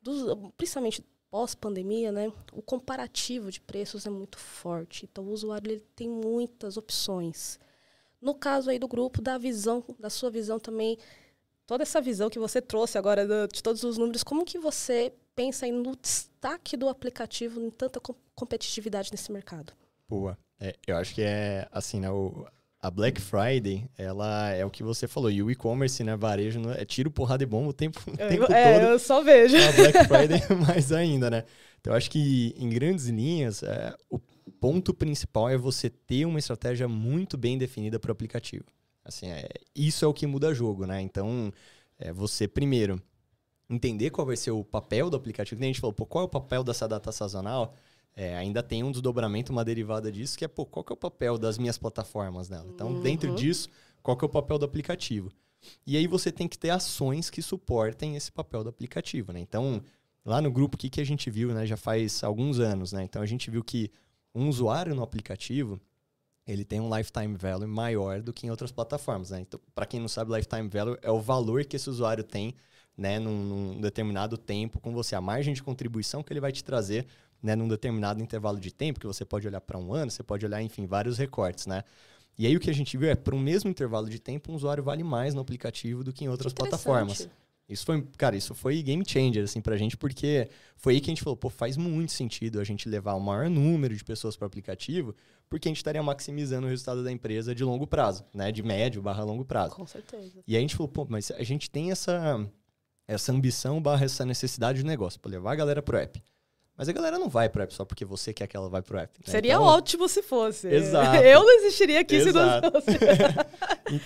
dos, 0.00 0.24
principalmente 0.56 1.04
pós-pandemia, 1.30 2.10
né, 2.10 2.32
o 2.52 2.60
comparativo 2.60 3.50
de 3.50 3.60
preços 3.60 4.06
é 4.06 4.10
muito 4.10 4.38
forte. 4.38 5.08
Então, 5.10 5.24
o 5.24 5.30
usuário 5.30 5.70
ele 5.70 5.80
tem 5.94 6.08
muitas 6.08 6.76
opções. 6.76 7.60
No 8.22 8.34
caso 8.34 8.70
aí 8.70 8.78
do 8.78 8.86
grupo, 8.86 9.20
da 9.20 9.36
visão, 9.36 9.84
da 9.98 10.08
sua 10.08 10.30
visão 10.30 10.60
também, 10.60 10.96
toda 11.66 11.82
essa 11.82 12.00
visão 12.00 12.30
que 12.30 12.38
você 12.38 12.62
trouxe 12.62 12.96
agora 12.96 13.26
de 13.48 13.62
todos 13.62 13.82
os 13.82 13.98
números, 13.98 14.22
como 14.22 14.44
que 14.44 14.58
você 14.58 15.12
pensa 15.34 15.66
aí 15.66 15.72
no 15.72 15.96
destaque 15.96 16.76
do 16.76 16.88
aplicativo 16.88 17.60
em 17.60 17.70
tanta 17.70 18.00
competitividade 18.34 19.10
nesse 19.10 19.32
mercado? 19.32 19.72
Boa. 20.08 20.38
É, 20.60 20.76
eu 20.86 20.96
acho 20.96 21.14
que 21.14 21.22
é 21.22 21.66
assim, 21.72 21.98
né? 21.98 22.10
O, 22.10 22.46
a 22.80 22.90
Black 22.90 23.20
Friday, 23.20 23.88
ela 23.98 24.50
é 24.50 24.64
o 24.64 24.70
que 24.70 24.82
você 24.82 25.08
falou. 25.08 25.30
E 25.30 25.42
o 25.42 25.50
e-commerce, 25.50 26.04
né? 26.04 26.16
Varejo, 26.16 26.60
é 26.70 26.84
tiro, 26.84 27.10
porrada 27.10 27.42
e 27.42 27.46
bomba 27.46 27.70
o 27.70 27.72
tempo, 27.72 28.00
o 28.06 28.16
tempo 28.16 28.52
é, 28.52 28.78
todo. 28.78 28.90
eu 28.90 28.98
só 28.98 29.22
vejo. 29.22 29.56
A 29.56 29.72
Black 29.72 30.04
Friday 30.06 30.40
mais 30.66 30.92
ainda, 30.92 31.30
né? 31.30 31.44
Então, 31.80 31.92
eu 31.92 31.96
acho 31.96 32.10
que, 32.10 32.54
em 32.56 32.68
grandes 32.68 33.06
linhas, 33.06 33.62
é, 33.62 33.94
o 34.08 34.18
ponto 34.62 34.94
principal 34.94 35.48
é 35.48 35.56
você 35.58 35.90
ter 35.90 36.24
uma 36.24 36.38
estratégia 36.38 36.86
muito 36.86 37.36
bem 37.36 37.58
definida 37.58 37.98
para 37.98 38.10
o 38.10 38.12
aplicativo. 38.12 38.64
Assim, 39.04 39.26
é, 39.26 39.48
isso 39.74 40.04
é 40.04 40.08
o 40.08 40.14
que 40.14 40.24
muda 40.24 40.54
jogo, 40.54 40.86
né? 40.86 41.02
Então, 41.02 41.52
é 41.98 42.12
você, 42.12 42.46
primeiro, 42.46 43.02
entender 43.68 44.10
qual 44.10 44.24
vai 44.24 44.36
ser 44.36 44.52
o 44.52 44.62
papel 44.62 45.10
do 45.10 45.16
aplicativo. 45.16 45.58
Que 45.58 45.64
a 45.64 45.66
gente 45.66 45.80
falou, 45.80 45.92
pô, 45.92 46.06
qual 46.06 46.22
é 46.22 46.26
o 46.26 46.30
papel 46.30 46.62
dessa 46.62 46.86
data 46.86 47.10
sazonal? 47.10 47.74
É, 48.14 48.36
ainda 48.36 48.62
tem 48.62 48.84
um 48.84 48.92
desdobramento, 48.92 49.50
uma 49.50 49.64
derivada 49.64 50.12
disso, 50.12 50.38
que 50.38 50.44
é, 50.44 50.48
pô, 50.48 50.64
qual 50.64 50.84
que 50.84 50.92
é 50.92 50.94
o 50.94 50.96
papel 50.96 51.36
das 51.36 51.58
minhas 51.58 51.76
plataformas 51.76 52.48
nela? 52.48 52.70
Então, 52.72 52.86
uhum. 52.92 53.02
dentro 53.02 53.34
disso, 53.34 53.68
qual 54.00 54.16
que 54.16 54.24
é 54.24 54.26
o 54.26 54.30
papel 54.30 54.58
do 54.58 54.64
aplicativo? 54.64 55.32
E 55.84 55.96
aí 55.96 56.06
você 56.06 56.30
tem 56.30 56.46
que 56.46 56.56
ter 56.56 56.70
ações 56.70 57.30
que 57.30 57.42
suportem 57.42 58.14
esse 58.14 58.30
papel 58.30 58.62
do 58.62 58.70
aplicativo, 58.70 59.32
né? 59.32 59.40
Então, 59.40 59.82
lá 60.24 60.40
no 60.40 60.52
grupo, 60.52 60.76
o 60.76 60.78
que, 60.78 60.88
que 60.88 61.00
a 61.00 61.04
gente 61.04 61.28
viu, 61.30 61.52
né? 61.52 61.66
Já 61.66 61.76
faz 61.76 62.22
alguns 62.22 62.60
anos, 62.60 62.92
né? 62.92 63.02
Então, 63.02 63.20
a 63.20 63.26
gente 63.26 63.50
viu 63.50 63.64
que 63.64 63.90
um 64.34 64.48
usuário 64.48 64.94
no 64.94 65.02
aplicativo, 65.02 65.80
ele 66.46 66.64
tem 66.64 66.80
um 66.80 66.94
lifetime 66.94 67.36
value 67.36 67.66
maior 67.66 68.20
do 68.20 68.32
que 68.32 68.46
em 68.46 68.50
outras 68.50 68.72
plataformas, 68.72 69.30
né? 69.30 69.40
Então, 69.40 69.60
para 69.74 69.86
quem 69.86 70.00
não 70.00 70.08
sabe, 70.08 70.32
lifetime 70.32 70.68
value 70.68 70.98
é 71.02 71.10
o 71.10 71.20
valor 71.20 71.64
que 71.64 71.76
esse 71.76 71.88
usuário 71.88 72.24
tem, 72.24 72.54
né, 72.96 73.18
num, 73.18 73.44
num, 73.44 73.80
determinado 73.80 74.36
tempo 74.36 74.80
com 74.80 74.92
você, 74.92 75.14
a 75.14 75.20
margem 75.20 75.54
de 75.54 75.62
contribuição 75.62 76.22
que 76.22 76.32
ele 76.32 76.40
vai 76.40 76.52
te 76.52 76.64
trazer, 76.64 77.06
né, 77.42 77.54
num 77.54 77.68
determinado 77.68 78.22
intervalo 78.22 78.58
de 78.58 78.72
tempo, 78.72 79.00
que 79.00 79.06
você 79.06 79.24
pode 79.24 79.46
olhar 79.46 79.60
para 79.60 79.78
um 79.78 79.94
ano, 79.94 80.10
você 80.10 80.22
pode 80.22 80.44
olhar, 80.44 80.62
enfim, 80.62 80.86
vários 80.86 81.18
recortes, 81.18 81.66
né? 81.66 81.84
E 82.38 82.46
aí 82.46 82.56
o 82.56 82.60
que 82.60 82.70
a 82.70 82.74
gente 82.74 82.96
viu 82.96 83.10
é, 83.10 83.14
para 83.14 83.34
um 83.34 83.38
mesmo 83.38 83.68
intervalo 83.68 84.08
de 84.08 84.18
tempo, 84.18 84.50
um 84.50 84.54
usuário 84.54 84.82
vale 84.82 85.04
mais 85.04 85.34
no 85.34 85.40
aplicativo 85.40 86.02
do 86.02 86.12
que 86.12 86.24
em 86.24 86.28
outras 86.28 86.52
plataformas. 86.52 87.28
Isso 87.68 87.86
foi, 87.86 88.02
cara, 88.18 88.36
isso 88.36 88.54
foi 88.54 88.82
game 88.82 89.04
changer, 89.06 89.44
assim, 89.44 89.60
pra 89.60 89.76
gente, 89.76 89.96
porque 89.96 90.48
foi 90.76 90.94
aí 90.94 91.00
que 91.00 91.10
a 91.10 91.12
gente 91.12 91.22
falou, 91.22 91.36
pô, 91.36 91.48
faz 91.48 91.76
muito 91.76 92.12
sentido 92.12 92.60
a 92.60 92.64
gente 92.64 92.88
levar 92.88 93.14
o 93.14 93.20
maior 93.20 93.48
número 93.48 93.96
de 93.96 94.04
pessoas 94.04 94.36
para 94.36 94.44
o 94.44 94.48
aplicativo, 94.48 95.14
porque 95.48 95.68
a 95.68 95.70
gente 95.70 95.78
estaria 95.78 96.02
maximizando 96.02 96.66
o 96.66 96.70
resultado 96.70 97.02
da 97.02 97.10
empresa 97.10 97.54
de 97.54 97.64
longo 97.64 97.86
prazo, 97.86 98.24
né? 98.34 98.50
De 98.52 98.62
médio 98.62 99.00
barra 99.00 99.22
longo 99.22 99.44
prazo. 99.44 99.74
Com 99.74 99.86
certeza. 99.86 100.42
E 100.46 100.54
aí 100.54 100.58
a 100.58 100.60
gente 100.60 100.76
falou, 100.76 100.88
pô, 100.88 101.06
mas 101.08 101.30
a 101.30 101.42
gente 101.44 101.70
tem 101.70 101.90
essa, 101.90 102.46
essa 103.06 103.32
ambição 103.32 103.80
barra 103.80 104.04
essa 104.04 104.24
necessidade 104.24 104.78
de 104.80 104.84
negócio, 104.84 105.20
para 105.20 105.30
levar 105.30 105.52
a 105.52 105.56
galera 105.56 105.82
pro 105.82 105.96
app. 105.96 106.22
Mas 106.76 106.88
a 106.88 106.92
galera 106.92 107.18
não 107.18 107.28
vai 107.28 107.48
pro 107.48 107.62
app 107.62 107.72
só 107.72 107.84
porque 107.84 108.04
você 108.04 108.32
quer 108.32 108.46
que 108.46 108.56
ela 108.56 108.68
vá 108.68 108.82
pro 108.82 108.98
app. 108.98 109.18
Né? 109.18 109.30
Seria 109.30 109.54
então, 109.54 109.62
ótimo 109.62 110.08
se 110.08 110.22
fosse. 110.22 110.68
Exato. 110.68 111.22
Eu 111.22 111.44
não 111.44 111.52
existiria 111.60 112.00
aqui 112.00 112.16
Exato. 112.16 112.66
se 112.66 112.72
não 112.72 112.72
fosse. 112.72 112.98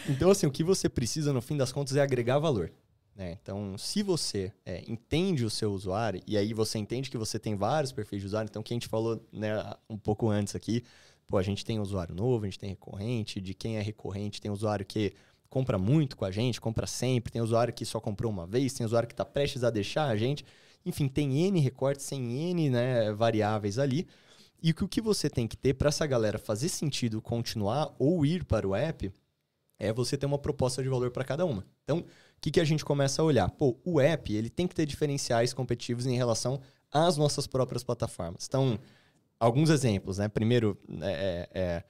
então, 0.10 0.30
assim, 0.30 0.46
o 0.46 0.50
que 0.50 0.64
você 0.64 0.88
precisa, 0.88 1.32
no 1.32 1.40
fim 1.40 1.56
das 1.56 1.72
contas, 1.72 1.96
é 1.96 2.02
agregar 2.02 2.38
valor. 2.38 2.72
Né? 3.16 3.38
Então, 3.40 3.78
se 3.78 4.02
você 4.02 4.52
é, 4.64 4.84
entende 4.86 5.44
o 5.44 5.50
seu 5.50 5.72
usuário, 5.72 6.20
e 6.26 6.36
aí 6.36 6.52
você 6.52 6.78
entende 6.78 7.10
que 7.10 7.16
você 7.16 7.38
tem 7.38 7.56
vários 7.56 7.90
perfis 7.90 8.20
de 8.20 8.26
usuário, 8.26 8.48
então, 8.48 8.62
que 8.62 8.74
a 8.74 8.76
gente 8.76 8.88
falou 8.88 9.24
né, 9.32 9.74
um 9.88 9.96
pouco 9.96 10.28
antes 10.28 10.54
aqui, 10.54 10.84
pô, 11.26 11.38
a 11.38 11.42
gente 11.42 11.64
tem 11.64 11.80
usuário 11.80 12.14
novo, 12.14 12.44
a 12.44 12.46
gente 12.46 12.58
tem 12.58 12.68
recorrente, 12.68 13.40
de 13.40 13.54
quem 13.54 13.78
é 13.78 13.80
recorrente, 13.80 14.40
tem 14.40 14.50
usuário 14.50 14.84
que 14.84 15.14
compra 15.48 15.78
muito 15.78 16.16
com 16.16 16.26
a 16.26 16.30
gente, 16.30 16.60
compra 16.60 16.86
sempre, 16.86 17.32
tem 17.32 17.40
usuário 17.40 17.72
que 17.72 17.86
só 17.86 17.98
comprou 17.98 18.30
uma 18.30 18.46
vez, 18.46 18.74
tem 18.74 18.84
usuário 18.84 19.08
que 19.08 19.14
está 19.14 19.24
prestes 19.24 19.64
a 19.64 19.70
deixar 19.70 20.08
a 20.08 20.16
gente. 20.16 20.44
Enfim, 20.84 21.08
tem 21.08 21.46
N 21.46 21.58
recortes, 21.58 22.06
tem 22.06 22.50
N 22.50 22.68
né, 22.68 23.12
variáveis 23.12 23.78
ali. 23.78 24.06
E 24.62 24.70
o 24.72 24.88
que 24.88 25.00
você 25.00 25.30
tem 25.30 25.48
que 25.48 25.56
ter 25.56 25.74
para 25.74 25.88
essa 25.88 26.06
galera 26.06 26.38
fazer 26.38 26.68
sentido 26.68 27.22
continuar 27.22 27.94
ou 27.98 28.26
ir 28.26 28.44
para 28.44 28.68
o 28.68 28.74
app 28.74 29.10
é 29.78 29.92
você 29.92 30.16
ter 30.16 30.26
uma 30.26 30.38
proposta 30.38 30.82
de 30.82 30.88
valor 30.88 31.10
para 31.10 31.24
cada 31.24 31.44
uma. 31.44 31.64
Então, 31.84 32.04
que, 32.40 32.50
que 32.50 32.60
a 32.60 32.64
gente 32.64 32.84
começa 32.84 33.22
a 33.22 33.24
olhar? 33.24 33.50
Pô, 33.50 33.76
o 33.84 34.00
app 34.00 34.34
ele 34.34 34.50
tem 34.50 34.66
que 34.66 34.74
ter 34.74 34.86
diferenciais 34.86 35.52
competitivos 35.52 36.06
em 36.06 36.16
relação 36.16 36.60
às 36.92 37.16
nossas 37.16 37.46
próprias 37.46 37.82
plataformas. 37.82 38.46
Então, 38.48 38.78
alguns 39.38 39.70
exemplos, 39.70 40.18
né? 40.18 40.28
Primeiro, 40.28 40.78
é, 41.02 41.48
é, 41.52 41.60
é, 41.60 41.84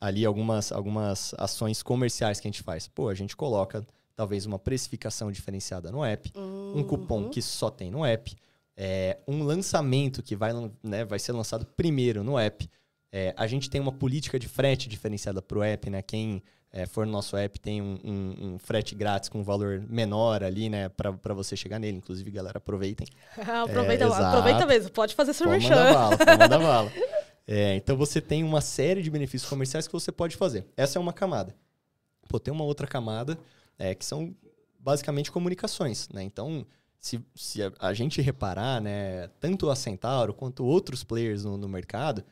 ali 0.00 0.24
algumas, 0.24 0.72
algumas 0.72 1.34
ações 1.38 1.82
comerciais 1.82 2.40
que 2.40 2.48
a 2.48 2.50
gente 2.50 2.62
faz. 2.62 2.88
Pô, 2.88 3.08
a 3.08 3.14
gente 3.14 3.36
coloca 3.36 3.86
talvez 4.14 4.46
uma 4.46 4.58
precificação 4.58 5.32
diferenciada 5.32 5.90
no 5.90 6.04
app, 6.04 6.30
uhum. 6.36 6.78
um 6.78 6.84
cupom 6.84 7.28
que 7.28 7.40
só 7.40 7.70
tem 7.70 7.90
no 7.90 8.04
app, 8.04 8.36
é, 8.76 9.18
um 9.26 9.42
lançamento 9.42 10.22
que 10.22 10.36
vai, 10.36 10.52
né, 10.82 11.04
vai 11.04 11.18
ser 11.18 11.32
lançado 11.32 11.66
primeiro 11.76 12.22
no 12.22 12.38
app. 12.38 12.68
É, 13.10 13.34
a 13.36 13.46
gente 13.46 13.68
tem 13.68 13.80
uma 13.80 13.92
política 13.92 14.38
de 14.38 14.48
frete 14.48 14.88
diferenciada 14.88 15.42
para 15.42 15.58
o 15.58 15.62
app, 15.62 15.90
né? 15.90 16.00
Quem 16.02 16.42
é, 16.72 16.86
for 16.86 17.04
no 17.04 17.12
nosso 17.12 17.36
app, 17.36 17.60
tem 17.60 17.82
um, 17.82 17.98
um, 18.02 18.36
um, 18.40 18.58
frete 18.58 18.94
grátis 18.94 19.28
com 19.28 19.40
um 19.40 19.42
valor 19.42 19.84
menor 19.88 20.42
ali, 20.42 20.70
né? 20.70 20.88
para 20.88 21.34
você 21.34 21.54
chegar 21.54 21.78
nele. 21.78 21.98
Inclusive, 21.98 22.30
galera, 22.30 22.58
aproveitem. 22.58 23.06
aproveita, 23.36 24.04
é, 24.04 24.08
aproveita 24.08 24.66
mesmo, 24.66 24.90
pode 24.90 25.14
fazer 25.14 25.34
seu 25.34 25.48
merchan. 25.48 25.74
Manda 25.74 25.92
bala, 25.92 26.38
manda 26.38 26.58
bala. 26.58 26.92
É, 27.44 27.74
então, 27.74 27.96
você 27.96 28.20
tem 28.20 28.44
uma 28.44 28.60
série 28.60 29.02
de 29.02 29.10
benefícios 29.10 29.50
comerciais 29.50 29.88
que 29.88 29.92
você 29.92 30.12
pode 30.12 30.36
fazer. 30.36 30.64
Essa 30.76 30.96
é 30.96 31.00
uma 31.00 31.12
camada. 31.12 31.52
Pô, 32.28 32.38
tem 32.38 32.54
uma 32.54 32.62
outra 32.62 32.86
camada, 32.86 33.36
é, 33.76 33.96
que 33.96 34.04
são 34.04 34.32
basicamente 34.78 35.30
comunicações, 35.30 36.08
né? 36.10 36.22
Então, 36.22 36.64
se, 36.98 37.20
se 37.34 37.62
a, 37.62 37.72
a, 37.80 37.92
gente 37.92 38.22
reparar, 38.22 38.80
né, 38.80 39.28
tanto 39.40 39.68
a 39.68 39.76
Centauro 39.76 40.32
quanto 40.32 40.64
outros 40.64 41.02
players 41.02 41.44
no, 41.44 41.56
no, 41.56 41.68
mercado, 41.68 42.24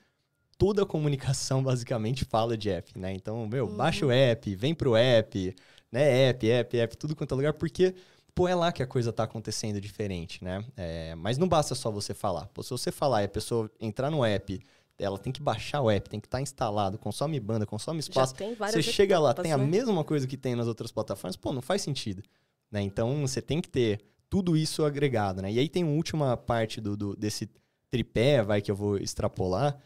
toda 0.60 0.82
a 0.82 0.86
comunicação 0.86 1.62
basicamente 1.64 2.26
fala 2.26 2.56
de 2.56 2.68
app, 2.68 2.96
né? 2.96 3.14
Então, 3.14 3.48
meu, 3.48 3.66
uhum. 3.66 3.76
baixa 3.76 4.04
o 4.04 4.12
app, 4.12 4.54
vem 4.54 4.74
pro 4.74 4.94
app, 4.94 5.56
né? 5.90 6.28
App, 6.28 6.48
app, 6.50 6.78
app, 6.78 6.96
tudo 6.98 7.16
quanto 7.16 7.32
é 7.32 7.36
lugar, 7.36 7.54
porque 7.54 7.94
pô, 8.34 8.46
é 8.46 8.54
lá 8.54 8.70
que 8.70 8.82
a 8.82 8.86
coisa 8.86 9.10
tá 9.10 9.24
acontecendo 9.24 9.80
diferente, 9.80 10.44
né? 10.44 10.62
É, 10.76 11.14
mas 11.14 11.38
não 11.38 11.48
basta 11.48 11.74
só 11.74 11.90
você 11.90 12.12
falar. 12.12 12.46
Pô, 12.48 12.62
se 12.62 12.70
você 12.70 12.92
falar 12.92 13.22
e 13.22 13.24
a 13.24 13.28
pessoa 13.28 13.70
entrar 13.80 14.10
no 14.10 14.22
app, 14.22 14.60
ela 14.98 15.18
tem 15.18 15.32
que 15.32 15.40
baixar 15.40 15.80
o 15.80 15.90
app, 15.90 16.10
tem 16.10 16.20
que 16.20 16.26
estar 16.26 16.38
tá 16.38 16.42
instalado, 16.42 16.98
consome 16.98 17.40
banda, 17.40 17.64
consome 17.64 18.00
espaço. 18.00 18.34
você 18.70 18.82
chega 18.82 19.18
lá, 19.18 19.32
tem 19.32 19.52
a 19.52 19.58
mesma 19.58 20.04
coisa 20.04 20.26
que 20.26 20.36
tem 20.36 20.54
nas 20.54 20.66
outras 20.66 20.92
plataformas, 20.92 21.36
pô, 21.36 21.54
não 21.54 21.62
faz 21.62 21.80
sentido. 21.80 22.22
Né? 22.70 22.82
Então, 22.82 23.22
você 23.22 23.40
tem 23.40 23.62
que 23.62 23.68
ter 23.68 24.00
tudo 24.28 24.56
isso 24.56 24.84
agregado, 24.84 25.40
né? 25.40 25.50
E 25.50 25.58
aí 25.58 25.68
tem 25.68 25.82
uma 25.82 25.94
última 25.94 26.36
parte 26.36 26.80
do, 26.80 26.96
do 26.96 27.16
desse 27.16 27.50
tripé, 27.90 28.42
vai, 28.42 28.60
que 28.60 28.70
eu 28.70 28.76
vou 28.76 28.98
extrapolar, 28.98 29.76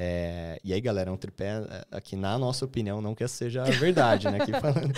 é, 0.00 0.60
e 0.62 0.72
aí, 0.72 0.80
galera, 0.80 1.10
é 1.10 1.12
um 1.12 1.16
tripé 1.16 1.60
é, 1.68 1.84
aqui, 1.90 2.14
na 2.14 2.38
nossa 2.38 2.64
opinião, 2.64 3.02
não 3.02 3.16
que 3.16 3.26
seja 3.26 3.64
verdade, 3.64 4.30
né? 4.30 4.38
Aqui 4.40 4.52
falando. 4.60 4.92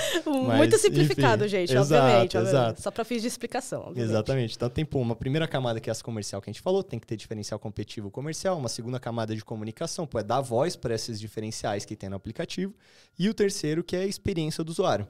Mas, 0.46 0.58
Muito 0.58 0.76
simplificado, 0.76 1.46
enfim, 1.46 1.56
gente, 1.56 1.74
exato, 1.74 2.04
obviamente. 2.04 2.36
Exato. 2.36 2.82
Só 2.82 2.90
para 2.90 3.02
fins 3.02 3.22
de 3.22 3.28
explicação. 3.28 3.80
Obviamente. 3.80 4.10
Exatamente. 4.10 4.56
Então, 4.56 4.68
tem 4.68 4.84
pô, 4.84 4.98
uma 4.98 5.16
primeira 5.16 5.48
camada 5.48 5.80
que 5.80 5.88
é 5.88 5.90
essa 5.90 6.04
comercial 6.04 6.42
que 6.42 6.50
a 6.50 6.52
gente 6.52 6.60
falou, 6.60 6.82
tem 6.82 6.98
que 6.98 7.06
ter 7.06 7.16
diferencial 7.16 7.58
competitivo 7.58 8.10
comercial. 8.10 8.58
Uma 8.58 8.68
segunda 8.68 9.00
camada 9.00 9.34
de 9.34 9.42
comunicação, 9.42 10.06
pô, 10.06 10.18
é 10.18 10.22
dar 10.22 10.42
voz 10.42 10.76
para 10.76 10.94
esses 10.94 11.18
diferenciais 11.18 11.86
que 11.86 11.96
tem 11.96 12.10
no 12.10 12.16
aplicativo. 12.16 12.74
E 13.18 13.26
o 13.26 13.32
terceiro, 13.32 13.82
que 13.82 13.96
é 13.96 14.00
a 14.00 14.06
experiência 14.06 14.62
do 14.62 14.68
usuário. 14.68 15.08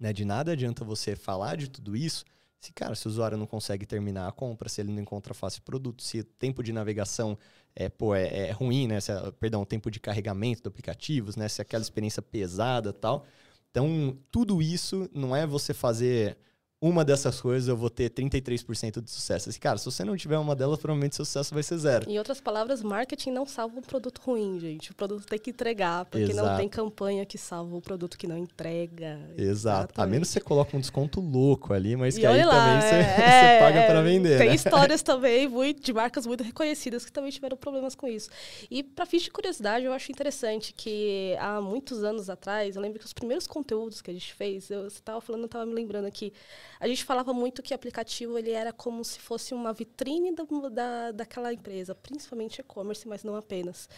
Né? 0.00 0.10
De 0.10 0.24
nada 0.24 0.52
adianta 0.52 0.86
você 0.86 1.14
falar 1.14 1.58
de 1.58 1.68
tudo 1.68 1.94
isso 1.94 2.24
se, 2.60 2.72
cara, 2.72 2.94
se 2.94 3.06
o 3.06 3.10
usuário 3.10 3.38
não 3.38 3.46
consegue 3.46 3.86
terminar 3.86 4.28
a 4.28 4.32
compra, 4.32 4.68
se 4.68 4.80
ele 4.80 4.92
não 4.92 5.00
encontra 5.00 5.32
fácil 5.32 5.62
produto, 5.62 6.02
se 6.02 6.20
o 6.20 6.24
tempo 6.24 6.62
de 6.62 6.72
navegação 6.72 7.38
é, 7.74 7.88
pô, 7.88 8.14
é, 8.14 8.48
é 8.48 8.50
ruim, 8.50 8.88
né? 8.88 9.00
Se, 9.00 9.12
perdão, 9.38 9.62
o 9.62 9.66
tempo 9.66 9.90
de 9.90 10.00
carregamento 10.00 10.62
do 10.62 10.68
aplicativos, 10.68 11.36
né? 11.36 11.48
Se 11.48 11.60
é 11.60 11.62
aquela 11.62 11.82
experiência 11.82 12.20
pesada 12.20 12.92
tal. 12.92 13.24
Então, 13.70 14.18
tudo 14.30 14.60
isso 14.60 15.08
não 15.14 15.36
é 15.36 15.46
você 15.46 15.72
fazer 15.72 16.36
uma 16.80 17.04
dessas 17.04 17.40
coisas 17.40 17.68
eu 17.68 17.76
vou 17.76 17.90
ter 17.90 18.08
33% 18.10 19.02
de 19.02 19.10
sucesso. 19.10 19.48
Assim, 19.48 19.58
cara, 19.58 19.78
se 19.78 19.84
você 19.84 20.04
não 20.04 20.16
tiver 20.16 20.38
uma 20.38 20.54
delas, 20.54 20.78
provavelmente 20.78 21.16
seu 21.16 21.24
sucesso 21.24 21.52
vai 21.52 21.62
ser 21.62 21.76
zero. 21.78 22.08
Em 22.08 22.18
outras 22.18 22.40
palavras, 22.40 22.82
marketing 22.82 23.32
não 23.32 23.46
salva 23.46 23.78
um 23.78 23.82
produto 23.82 24.20
ruim, 24.24 24.60
gente. 24.60 24.92
O 24.92 24.94
produto 24.94 25.26
tem 25.26 25.38
que 25.38 25.50
entregar, 25.50 26.04
porque 26.04 26.30
Exato. 26.30 26.48
não 26.48 26.56
tem 26.56 26.68
campanha 26.68 27.26
que 27.26 27.36
salva 27.36 27.76
o 27.76 27.80
produto 27.80 28.16
que 28.16 28.28
não 28.28 28.38
entrega. 28.38 29.18
Exato. 29.36 29.48
Exatamente. 29.58 30.00
A 30.00 30.06
menos 30.06 30.28
que 30.28 30.34
você 30.34 30.40
coloque 30.40 30.76
um 30.76 30.80
desconto 30.80 31.20
louco 31.20 31.72
ali, 31.72 31.96
mas 31.96 32.16
e 32.16 32.20
que 32.20 32.26
aí 32.26 32.44
lá, 32.44 32.54
também 32.54 32.80
você, 32.80 32.94
é, 32.94 33.58
você 33.58 33.64
paga 33.64 33.86
para 33.86 34.02
vender. 34.02 34.38
Tem 34.38 34.48
né? 34.50 34.54
histórias 34.54 35.02
também 35.02 35.48
muito, 35.48 35.82
de 35.82 35.92
marcas 35.92 36.26
muito 36.26 36.44
reconhecidas 36.44 37.04
que 37.04 37.10
também 37.10 37.30
tiveram 37.32 37.56
problemas 37.56 37.96
com 37.96 38.06
isso. 38.06 38.30
E 38.70 38.84
para 38.84 39.04
fins 39.04 39.22
de 39.22 39.30
curiosidade, 39.32 39.84
eu 39.84 39.92
acho 39.92 40.12
interessante 40.12 40.72
que 40.72 41.36
há 41.40 41.60
muitos 41.60 42.04
anos 42.04 42.30
atrás, 42.30 42.76
eu 42.76 42.82
lembro 42.82 43.00
que 43.00 43.04
os 43.04 43.12
primeiros 43.12 43.48
conteúdos 43.48 44.00
que 44.00 44.10
a 44.10 44.14
gente 44.14 44.32
fez, 44.32 44.70
eu, 44.70 44.84
você 44.84 44.98
estava 44.98 45.20
falando, 45.20 45.42
eu 45.42 45.46
estava 45.46 45.66
me 45.66 45.74
lembrando 45.74 46.06
aqui, 46.06 46.32
a 46.80 46.86
gente 46.86 47.04
falava 47.04 47.32
muito 47.32 47.62
que 47.62 47.72
o 47.72 47.76
aplicativo 47.76 48.38
ele 48.38 48.50
era 48.50 48.72
como 48.72 49.04
se 49.04 49.18
fosse 49.18 49.54
uma 49.54 49.72
vitrine 49.72 50.32
do, 50.32 50.70
da, 50.70 51.12
daquela 51.12 51.52
empresa, 51.52 51.94
principalmente 51.94 52.60
e-commerce, 52.60 53.06
mas 53.06 53.24
não 53.24 53.36
apenas. 53.36 53.88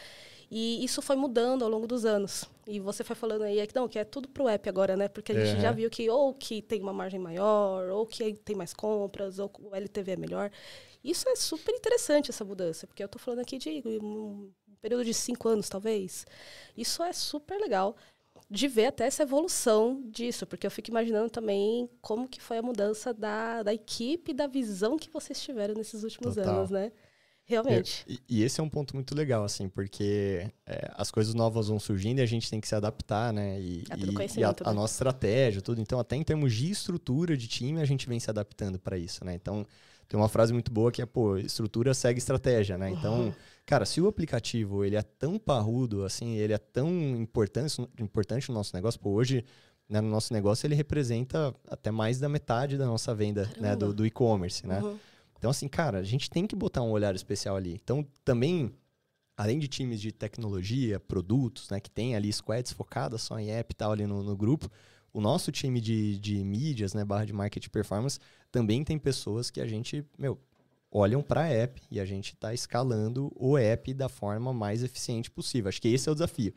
E 0.51 0.85
isso 0.85 1.01
foi 1.01 1.15
mudando 1.15 1.63
ao 1.63 1.71
longo 1.71 1.87
dos 1.87 2.05
anos. 2.05 2.45
E 2.67 2.81
você 2.81 3.05
foi 3.05 3.15
falando 3.15 3.43
aí 3.43 3.65
que 3.67 3.75
não, 3.75 3.89
que 3.89 3.99
é 3.99 4.05
tudo 4.05 4.29
pro 4.29 4.49
app 4.49 4.69
agora, 4.69 4.97
né? 4.97 5.07
Porque 5.07 5.31
a 5.31 5.35
gente 5.35 5.57
uhum. 5.57 5.61
já 5.61 5.71
viu 5.71 5.89
que 5.89 6.11
ou 6.11 6.35
que 6.35 6.61
tem 6.61 6.81
uma 6.81 6.93
margem 6.93 7.21
maior, 7.21 7.89
ou 7.91 8.05
que 8.05 8.35
tem 8.35 8.57
mais 8.57 8.75
compras, 8.75 9.39
ou 9.39 9.51
o 9.61 9.75
LTV 9.75 10.13
é 10.13 10.17
melhor. 10.17 10.51
Isso 11.05 11.29
é 11.29 11.37
super 11.37 11.73
interessante 11.75 12.31
essa 12.31 12.45
mudança, 12.45 12.87
porque 12.87 13.03
eu 13.03 13.07
estou 13.07 13.21
falando 13.21 13.41
aqui 13.41 13.59
de 13.59 13.81
um 14.03 14.51
período 14.83 15.05
de 15.05 15.15
cinco 15.15 15.49
anos, 15.49 15.69
talvez. 15.69 16.27
Isso 16.77 17.03
é 17.03 17.13
super 17.13 17.59
legal 17.59 17.97
de 18.51 18.67
ver 18.67 18.87
até 18.87 19.07
essa 19.07 19.23
evolução 19.23 20.03
disso, 20.11 20.45
porque 20.45 20.67
eu 20.67 20.71
fico 20.71 20.91
imaginando 20.91 21.31
também 21.31 21.89
como 22.01 22.29
que 22.29 22.43
foi 22.43 22.59
a 22.59 22.63
mudança 22.63 23.15
da, 23.15 23.63
da 23.63 23.73
equipe, 23.73 24.35
da 24.35 24.49
visão 24.49 24.99
que 24.99 25.09
vocês 25.09 25.41
tiveram 25.41 25.75
nesses 25.75 26.03
últimos 26.03 26.35
Total. 26.35 26.57
anos, 26.57 26.71
né? 26.71 26.91
Realmente. 27.45 28.05
E, 28.09 28.21
e, 28.29 28.43
esse 28.43 28.61
é 28.61 28.63
um 28.63 28.69
ponto 28.69 28.95
muito 28.95 29.15
legal, 29.15 29.45
assim, 29.45 29.69
porque 29.69 30.49
é, 30.67 30.91
as 30.95 31.11
coisas 31.11 31.35
novas 31.35 31.69
vão 31.69 31.81
surgindo 31.81 32.21
e 32.21 32.23
a 32.23 32.27
gente 32.27 32.49
tem 32.49 32.61
que 32.61 32.69
se 32.69 32.75
adaptar, 32.75 33.33
né? 33.33 33.61
E, 33.61 33.85
é 33.91 33.97
e, 33.97 34.39
e 34.41 34.45
a, 34.45 34.51
a, 34.51 34.53
né? 34.53 34.73
nossa 34.73 34.95
estratégia, 34.95 35.61
tudo. 35.61 35.81
Então, 35.81 35.99
até 35.99 36.15
em 36.15 36.23
termos 36.23 36.55
de 36.55 36.71
estrutura 36.71 37.37
de 37.37 37.49
time, 37.49 37.81
a 37.81 37.85
gente 37.85 38.09
vem 38.09 38.21
se 38.21 38.31
adaptando 38.31 38.79
para 38.79 38.97
isso, 38.97 39.25
né? 39.25 39.35
Então, 39.35 39.67
tem 40.09 40.19
uma 40.19 40.29
frase 40.29 40.53
muito 40.53 40.73
boa 40.73 40.93
que 40.93 41.03
é, 41.03 41.07
pô, 41.07 41.37
estrutura 41.39 41.93
segue 41.95 42.19
estratégia, 42.19 42.79
né? 42.79 42.91
Então, 42.91 43.21
uhum. 43.21 43.33
Cara, 43.71 43.87
se 43.87 44.01
o 44.01 44.09
aplicativo 44.09 44.85
ele 44.85 44.97
é 44.97 45.03
tão 45.03 45.39
parrudo, 45.39 46.05
assim, 46.05 46.35
ele 46.35 46.53
é 46.53 46.59
tão 46.59 46.91
importante, 47.15 47.81
importante 48.01 48.49
no 48.49 48.55
nosso 48.57 48.75
negócio, 48.75 48.99
pô, 48.99 49.11
hoje, 49.11 49.45
né, 49.89 50.01
no 50.01 50.11
nosso 50.11 50.33
negócio, 50.33 50.67
ele 50.67 50.75
representa 50.75 51.55
até 51.69 51.89
mais 51.93 52.19
da 52.19 52.29
metade 52.29 52.77
da 52.77 52.85
nossa 52.85 53.15
venda, 53.15 53.49
né, 53.61 53.77
do, 53.77 53.95
do 53.95 54.05
e-commerce, 54.05 54.67
né? 54.67 54.81
Uhum. 54.83 54.99
Então, 55.39 55.53
assim, 55.53 55.69
cara, 55.69 55.99
a 55.99 56.03
gente 56.03 56.29
tem 56.29 56.49
que 56.49 56.57
botar 56.57 56.83
um 56.83 56.91
olhar 56.91 57.15
especial 57.15 57.55
ali. 57.55 57.79
Então, 57.81 58.05
também, 58.25 58.75
além 59.37 59.57
de 59.57 59.69
times 59.69 60.01
de 60.01 60.11
tecnologia, 60.11 60.99
produtos, 60.99 61.71
né, 61.71 61.79
que 61.79 61.89
tem 61.89 62.17
ali 62.17 62.33
squads 62.33 62.73
focadas 62.73 63.23
só 63.23 63.39
em 63.39 63.53
app 63.53 63.73
e 63.73 63.77
tal 63.77 63.93
ali 63.93 64.05
no, 64.05 64.25
no 64.25 64.37
grupo, 64.37 64.69
o 65.13 65.21
nosso 65.21 65.53
time 65.53 65.81
de, 65.81 66.19
de 66.19 66.43
mídias, 66.43 66.93
né, 66.93 67.05
barra 67.05 67.25
de 67.25 67.33
marketing 67.33 67.71
performance, 67.71 68.19
também 68.51 68.83
tem 68.83 68.99
pessoas 68.99 69.49
que 69.49 69.61
a 69.61 69.67
gente, 69.67 70.05
meu, 70.19 70.41
olham 70.91 71.23
para 71.23 71.43
a 71.43 71.49
app 71.49 71.81
e 71.91 72.01
a 72.01 72.05
gente 72.05 72.35
está 72.35 72.53
escalando 72.53 73.33
o 73.37 73.57
app 73.57 73.95
da 73.95 74.09
forma 74.09 74.53
mais 74.53 74.83
eficiente 74.83 75.31
possível. 75.31 75.69
Acho 75.69 75.81
que 75.81 75.89
esse 75.89 76.09
é 76.09 76.13
o 76.13 76.15
desafio. 76.15 76.53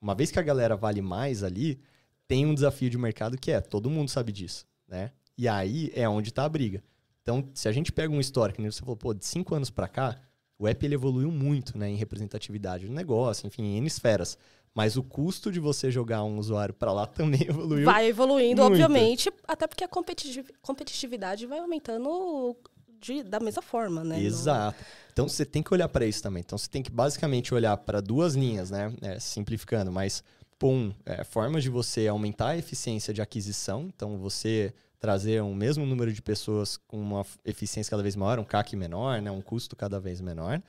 Uma 0.00 0.14
vez 0.14 0.30
que 0.30 0.38
a 0.38 0.42
galera 0.42 0.76
vale 0.76 1.02
mais 1.02 1.42
ali, 1.42 1.80
tem 2.26 2.46
um 2.46 2.54
desafio 2.54 2.88
de 2.88 2.96
mercado 2.96 3.36
que 3.36 3.50
é, 3.50 3.60
todo 3.60 3.90
mundo 3.90 4.10
sabe 4.10 4.32
disso, 4.32 4.66
né? 4.88 5.12
E 5.36 5.48
aí 5.48 5.92
é 5.94 6.08
onde 6.08 6.30
está 6.30 6.44
a 6.44 6.48
briga. 6.48 6.82
Então, 7.22 7.48
se 7.54 7.68
a 7.68 7.72
gente 7.72 7.90
pega 7.90 8.12
um 8.12 8.20
histórico, 8.20 8.60
né, 8.60 8.70
você 8.70 8.80
falou, 8.80 8.96
pô, 8.96 9.14
de 9.14 9.24
cinco 9.24 9.54
anos 9.54 9.70
para 9.70 9.88
cá, 9.88 10.20
o 10.58 10.68
app 10.68 10.84
ele 10.84 10.94
evoluiu 10.94 11.30
muito, 11.30 11.76
né, 11.76 11.88
em 11.88 11.96
representatividade 11.96 12.86
do 12.86 12.92
negócio, 12.92 13.46
enfim, 13.46 13.62
em 13.62 13.76
N 13.78 13.86
esferas. 13.86 14.38
Mas 14.74 14.96
o 14.96 15.02
custo 15.02 15.52
de 15.52 15.60
você 15.60 15.90
jogar 15.90 16.24
um 16.24 16.38
usuário 16.38 16.74
para 16.74 16.92
lá 16.92 17.06
também 17.08 17.42
evoluiu. 17.42 17.84
Vai 17.84 18.08
evoluindo, 18.08 18.62
muito. 18.62 18.72
obviamente, 18.72 19.32
até 19.46 19.66
porque 19.66 19.84
a 19.84 19.88
competitividade 19.88 21.46
vai 21.46 21.60
aumentando 21.60 22.56
de, 23.04 23.22
da 23.22 23.38
mesma 23.38 23.62
forma, 23.62 24.02
né? 24.02 24.20
Exato. 24.20 24.82
Então 25.12 25.28
você 25.28 25.44
tem 25.44 25.62
que 25.62 25.72
olhar 25.72 25.88
para 25.88 26.06
isso 26.06 26.22
também. 26.22 26.40
Então 26.40 26.56
você 26.56 26.68
tem 26.68 26.82
que 26.82 26.90
basicamente 26.90 27.54
olhar 27.54 27.76
para 27.76 28.00
duas 28.00 28.34
linhas, 28.34 28.70
né? 28.70 28.92
É, 29.02 29.18
simplificando, 29.18 29.92
mas 29.92 30.24
um, 30.62 30.92
é, 31.04 31.22
formas 31.24 31.62
de 31.62 31.68
você 31.68 32.08
aumentar 32.08 32.48
a 32.48 32.56
eficiência 32.56 33.12
de 33.12 33.20
aquisição. 33.20 33.90
Então 33.94 34.16
você 34.16 34.72
trazer 34.98 35.42
um 35.42 35.54
mesmo 35.54 35.84
número 35.84 36.10
de 36.10 36.22
pessoas 36.22 36.78
com 36.78 36.98
uma 36.98 37.26
eficiência 37.44 37.90
cada 37.90 38.02
vez 38.02 38.16
maior, 38.16 38.38
um 38.38 38.44
CAC 38.44 38.74
menor, 38.74 39.20
né? 39.20 39.30
Um 39.30 39.42
custo 39.42 39.76
cada 39.76 40.00
vez 40.00 40.20
menor. 40.22 40.62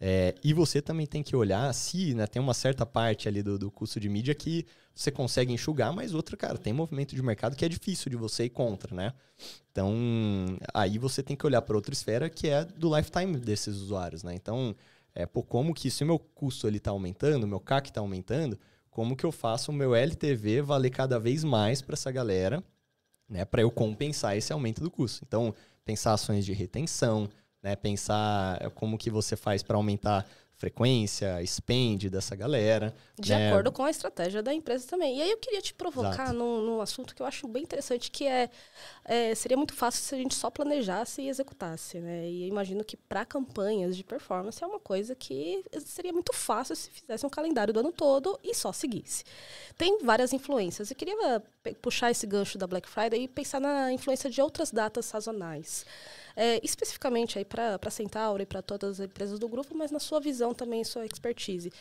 É, 0.00 0.34
e 0.44 0.52
você 0.52 0.80
também 0.80 1.06
tem 1.06 1.24
que 1.24 1.34
olhar 1.34 1.72
se 1.74 2.14
né, 2.14 2.26
tem 2.26 2.40
uma 2.40 2.54
certa 2.54 2.86
parte 2.86 3.26
ali 3.26 3.42
do, 3.42 3.58
do, 3.58 3.68
custo 3.68 3.98
de 3.98 4.08
mídia 4.08 4.32
que 4.32 4.64
você 4.94 5.10
consegue 5.10 5.52
enxugar, 5.52 5.92
mas 5.92 6.14
outra, 6.14 6.36
cara, 6.36 6.56
tem 6.56 6.72
movimento 6.72 7.16
de 7.16 7.22
mercado 7.22 7.56
que 7.56 7.64
é 7.64 7.68
difícil 7.68 8.08
de 8.08 8.16
você 8.16 8.44
ir 8.44 8.50
contra, 8.50 8.94
né? 8.94 9.12
Então, 9.72 9.96
aí 10.72 10.98
você 10.98 11.22
tem 11.22 11.36
que 11.36 11.44
olhar 11.44 11.62
para 11.62 11.76
outra 11.76 11.92
esfera 11.92 12.30
que 12.30 12.48
é 12.48 12.64
do 12.64 12.96
lifetime 12.96 13.36
desses 13.38 13.76
usuários, 13.76 14.22
né? 14.22 14.34
Então, 14.34 14.74
é, 15.14 15.26
pô, 15.26 15.42
como 15.42 15.74
que 15.74 15.90
se 15.90 16.04
o 16.04 16.06
meu 16.06 16.18
custo 16.18 16.68
está 16.68 16.90
aumentando, 16.92 17.44
o 17.44 17.48
meu 17.48 17.60
CAC 17.60 17.88
está 17.88 18.00
aumentando, 18.00 18.58
como 18.90 19.16
que 19.16 19.26
eu 19.26 19.32
faço 19.32 19.70
o 19.72 19.74
meu 19.74 19.94
LTV 19.94 20.62
valer 20.62 20.90
cada 20.90 21.18
vez 21.18 21.42
mais 21.42 21.82
para 21.82 21.94
essa 21.94 22.10
galera, 22.10 22.62
né? 23.28 23.44
Para 23.44 23.62
eu 23.62 23.70
compensar 23.70 24.36
esse 24.36 24.52
aumento 24.52 24.80
do 24.80 24.90
custo. 24.90 25.24
Então, 25.26 25.54
pensar 25.84 26.12
ações 26.12 26.44
de 26.44 26.52
retenção, 26.52 27.28
né? 27.62 27.76
Pensar 27.76 28.70
como 28.70 28.98
que 28.98 29.10
você 29.10 29.36
faz 29.36 29.62
para 29.62 29.76
aumentar 29.76 30.26
frequência, 30.58 31.40
spend 31.46 32.10
dessa 32.10 32.34
galera. 32.34 32.92
De 33.16 33.30
né? 33.30 33.48
acordo 33.48 33.70
com 33.70 33.84
a 33.84 33.90
estratégia 33.90 34.42
da 34.42 34.52
empresa 34.52 34.88
também. 34.88 35.18
E 35.18 35.22
aí 35.22 35.30
eu 35.30 35.38
queria 35.38 35.62
te 35.62 35.72
provocar 35.72 36.32
num, 36.32 36.60
num, 36.60 36.80
assunto 36.80 37.14
que 37.14 37.22
eu 37.22 37.26
acho 37.26 37.46
bem 37.46 37.62
interessante, 37.62 38.10
que 38.10 38.26
é, 38.26 38.50
é, 39.04 39.34
seria 39.36 39.56
muito 39.56 39.72
fácil 39.72 40.02
se 40.02 40.14
a 40.16 40.18
gente 40.18 40.34
só 40.34 40.50
planejasse 40.50 41.22
e 41.22 41.28
executasse, 41.28 42.00
né? 42.00 42.28
E 42.28 42.42
eu 42.42 42.48
imagino 42.48 42.84
que 42.84 42.96
para 42.96 43.24
campanhas 43.24 43.96
de 43.96 44.02
performance 44.02 44.62
é 44.62 44.66
uma 44.66 44.80
coisa 44.80 45.14
que 45.14 45.64
seria 45.86 46.12
muito 46.12 46.34
fácil 46.34 46.74
se 46.74 46.90
fizesse 46.90 47.24
um 47.24 47.30
calendário 47.30 47.72
do 47.72 47.78
ano 47.78 47.92
todo 47.92 48.36
e 48.42 48.52
só 48.52 48.72
seguisse. 48.72 49.22
Tem 49.76 49.98
várias 50.02 50.32
influências. 50.32 50.90
Eu 50.90 50.96
queria 50.96 51.40
puxar 51.80 52.10
esse 52.10 52.26
gancho 52.26 52.58
da 52.58 52.66
Black 52.66 52.88
Friday 52.88 53.22
e 53.22 53.28
pensar 53.28 53.60
na 53.60 53.92
influência 53.92 54.28
de 54.28 54.42
outras 54.42 54.72
datas 54.72 55.06
sazonais. 55.06 55.86
É, 56.40 56.60
especificamente 56.62 57.36
aí 57.36 57.44
para 57.44 57.80
a 57.84 57.90
Centauro 57.90 58.40
e 58.40 58.46
para 58.46 58.62
todas 58.62 59.00
as 59.00 59.06
empresas 59.06 59.40
do 59.40 59.48
grupo, 59.48 59.74
mas 59.74 59.90
na 59.90 59.98
sua 59.98 60.20
visão 60.20 60.54
também, 60.54 60.84
sua 60.84 61.04
expertise. 61.04 61.72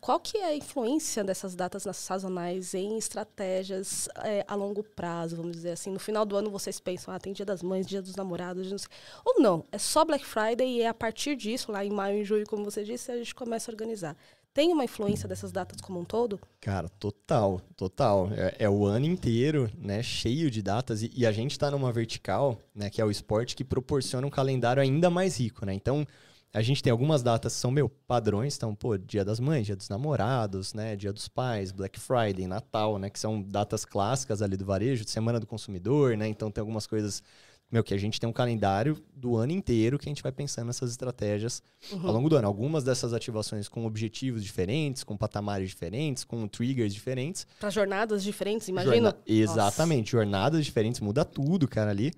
Qual 0.00 0.18
que 0.18 0.36
é 0.36 0.46
a 0.46 0.56
influência 0.56 1.22
dessas 1.22 1.54
datas 1.54 1.86
sazonais 1.94 2.74
em 2.74 2.98
estratégias 2.98 4.08
é, 4.24 4.44
a 4.48 4.56
longo 4.56 4.82
prazo, 4.82 5.36
vamos 5.36 5.52
dizer 5.52 5.70
assim? 5.70 5.92
No 5.92 6.00
final 6.00 6.26
do 6.26 6.36
ano 6.36 6.50
vocês 6.50 6.80
pensam, 6.80 7.14
ah, 7.14 7.20
tem 7.20 7.32
dia 7.32 7.46
das 7.46 7.62
mães, 7.62 7.86
dia 7.86 8.02
dos 8.02 8.16
namorados, 8.16 8.68
não 8.68 8.78
sei. 8.78 8.88
ou 9.24 9.40
não, 9.40 9.64
é 9.70 9.78
só 9.78 10.04
Black 10.04 10.26
Friday 10.26 10.78
e 10.78 10.82
é 10.82 10.88
a 10.88 10.94
partir 10.94 11.36
disso, 11.36 11.70
lá 11.70 11.84
em 11.84 11.90
maio 11.90 12.18
e 12.18 12.24
junho, 12.24 12.44
como 12.48 12.64
você 12.64 12.82
disse, 12.82 13.12
a 13.12 13.16
gente 13.16 13.32
começa 13.32 13.70
a 13.70 13.72
organizar. 13.72 14.16
Tem 14.60 14.74
uma 14.74 14.84
influência 14.84 15.26
dessas 15.26 15.50
datas 15.50 15.80
como 15.80 15.98
um 16.00 16.04
todo? 16.04 16.38
Cara, 16.60 16.86
total, 16.86 17.62
total. 17.74 18.28
É, 18.32 18.56
é 18.58 18.68
o 18.68 18.84
ano 18.84 19.06
inteiro, 19.06 19.70
né, 19.78 20.02
cheio 20.02 20.50
de 20.50 20.60
datas 20.60 21.02
e, 21.02 21.10
e 21.16 21.24
a 21.24 21.32
gente 21.32 21.52
está 21.52 21.70
numa 21.70 21.90
vertical, 21.90 22.58
né, 22.74 22.90
que 22.90 23.00
é 23.00 23.04
o 23.06 23.10
esporte 23.10 23.56
que 23.56 23.64
proporciona 23.64 24.26
um 24.26 24.28
calendário 24.28 24.82
ainda 24.82 25.08
mais 25.08 25.40
rico, 25.40 25.64
né? 25.64 25.72
Então, 25.72 26.06
a 26.52 26.60
gente 26.60 26.82
tem 26.82 26.90
algumas 26.90 27.22
datas 27.22 27.54
que 27.54 27.58
são, 27.58 27.70
meu, 27.70 27.88
padrões. 27.88 28.54
Então, 28.54 28.74
pô, 28.74 28.98
Dia 28.98 29.24
das 29.24 29.40
Mães, 29.40 29.64
Dia 29.64 29.76
dos 29.76 29.88
Namorados, 29.88 30.74
né? 30.74 30.94
Dia 30.94 31.10
dos 31.10 31.26
Pais, 31.26 31.72
Black 31.72 31.98
Friday, 31.98 32.46
Natal, 32.46 32.98
né? 32.98 33.08
Que 33.08 33.18
são 33.18 33.40
datas 33.40 33.86
clássicas 33.86 34.42
ali 34.42 34.58
do 34.58 34.66
varejo, 34.66 35.08
Semana 35.08 35.40
do 35.40 35.46
Consumidor, 35.46 36.18
né? 36.18 36.28
Então, 36.28 36.50
tem 36.50 36.60
algumas 36.60 36.86
coisas, 36.86 37.22
meu, 37.70 37.84
que 37.84 37.94
a 37.94 37.98
gente 37.98 38.18
tem 38.18 38.28
um 38.28 38.32
calendário 38.32 39.02
do 39.14 39.36
ano 39.36 39.52
inteiro 39.52 39.98
que 39.98 40.08
a 40.08 40.10
gente 40.10 40.22
vai 40.22 40.32
pensando 40.32 40.66
nessas 40.66 40.90
estratégias 40.90 41.62
uhum. 41.92 42.06
ao 42.06 42.12
longo 42.12 42.28
do 42.28 42.36
ano. 42.36 42.46
Algumas 42.46 42.82
dessas 42.82 43.12
ativações 43.12 43.68
com 43.68 43.86
objetivos 43.86 44.42
diferentes, 44.42 45.04
com 45.04 45.16
patamares 45.16 45.68
diferentes, 45.68 46.24
com 46.24 46.48
triggers 46.48 46.92
diferentes. 46.92 47.46
Para 47.58 47.70
jornadas 47.70 48.24
diferentes, 48.24 48.68
imagina? 48.68 49.10
Jorna... 49.10 49.16
Exatamente. 49.26 50.10
Jornadas 50.10 50.64
diferentes, 50.64 51.00
muda 51.00 51.24
tudo, 51.24 51.68
cara, 51.68 51.90
ali. 51.90 52.12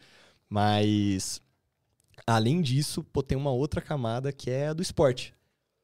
Mas 0.49 1.41
Além 2.27 2.61
disso, 2.61 3.03
pô, 3.03 3.23
tem 3.23 3.37
uma 3.37 3.51
outra 3.51 3.81
camada 3.81 4.33
que 4.33 4.51
é 4.51 4.69
a 4.69 4.73
do 4.73 4.83
esporte. 4.83 5.35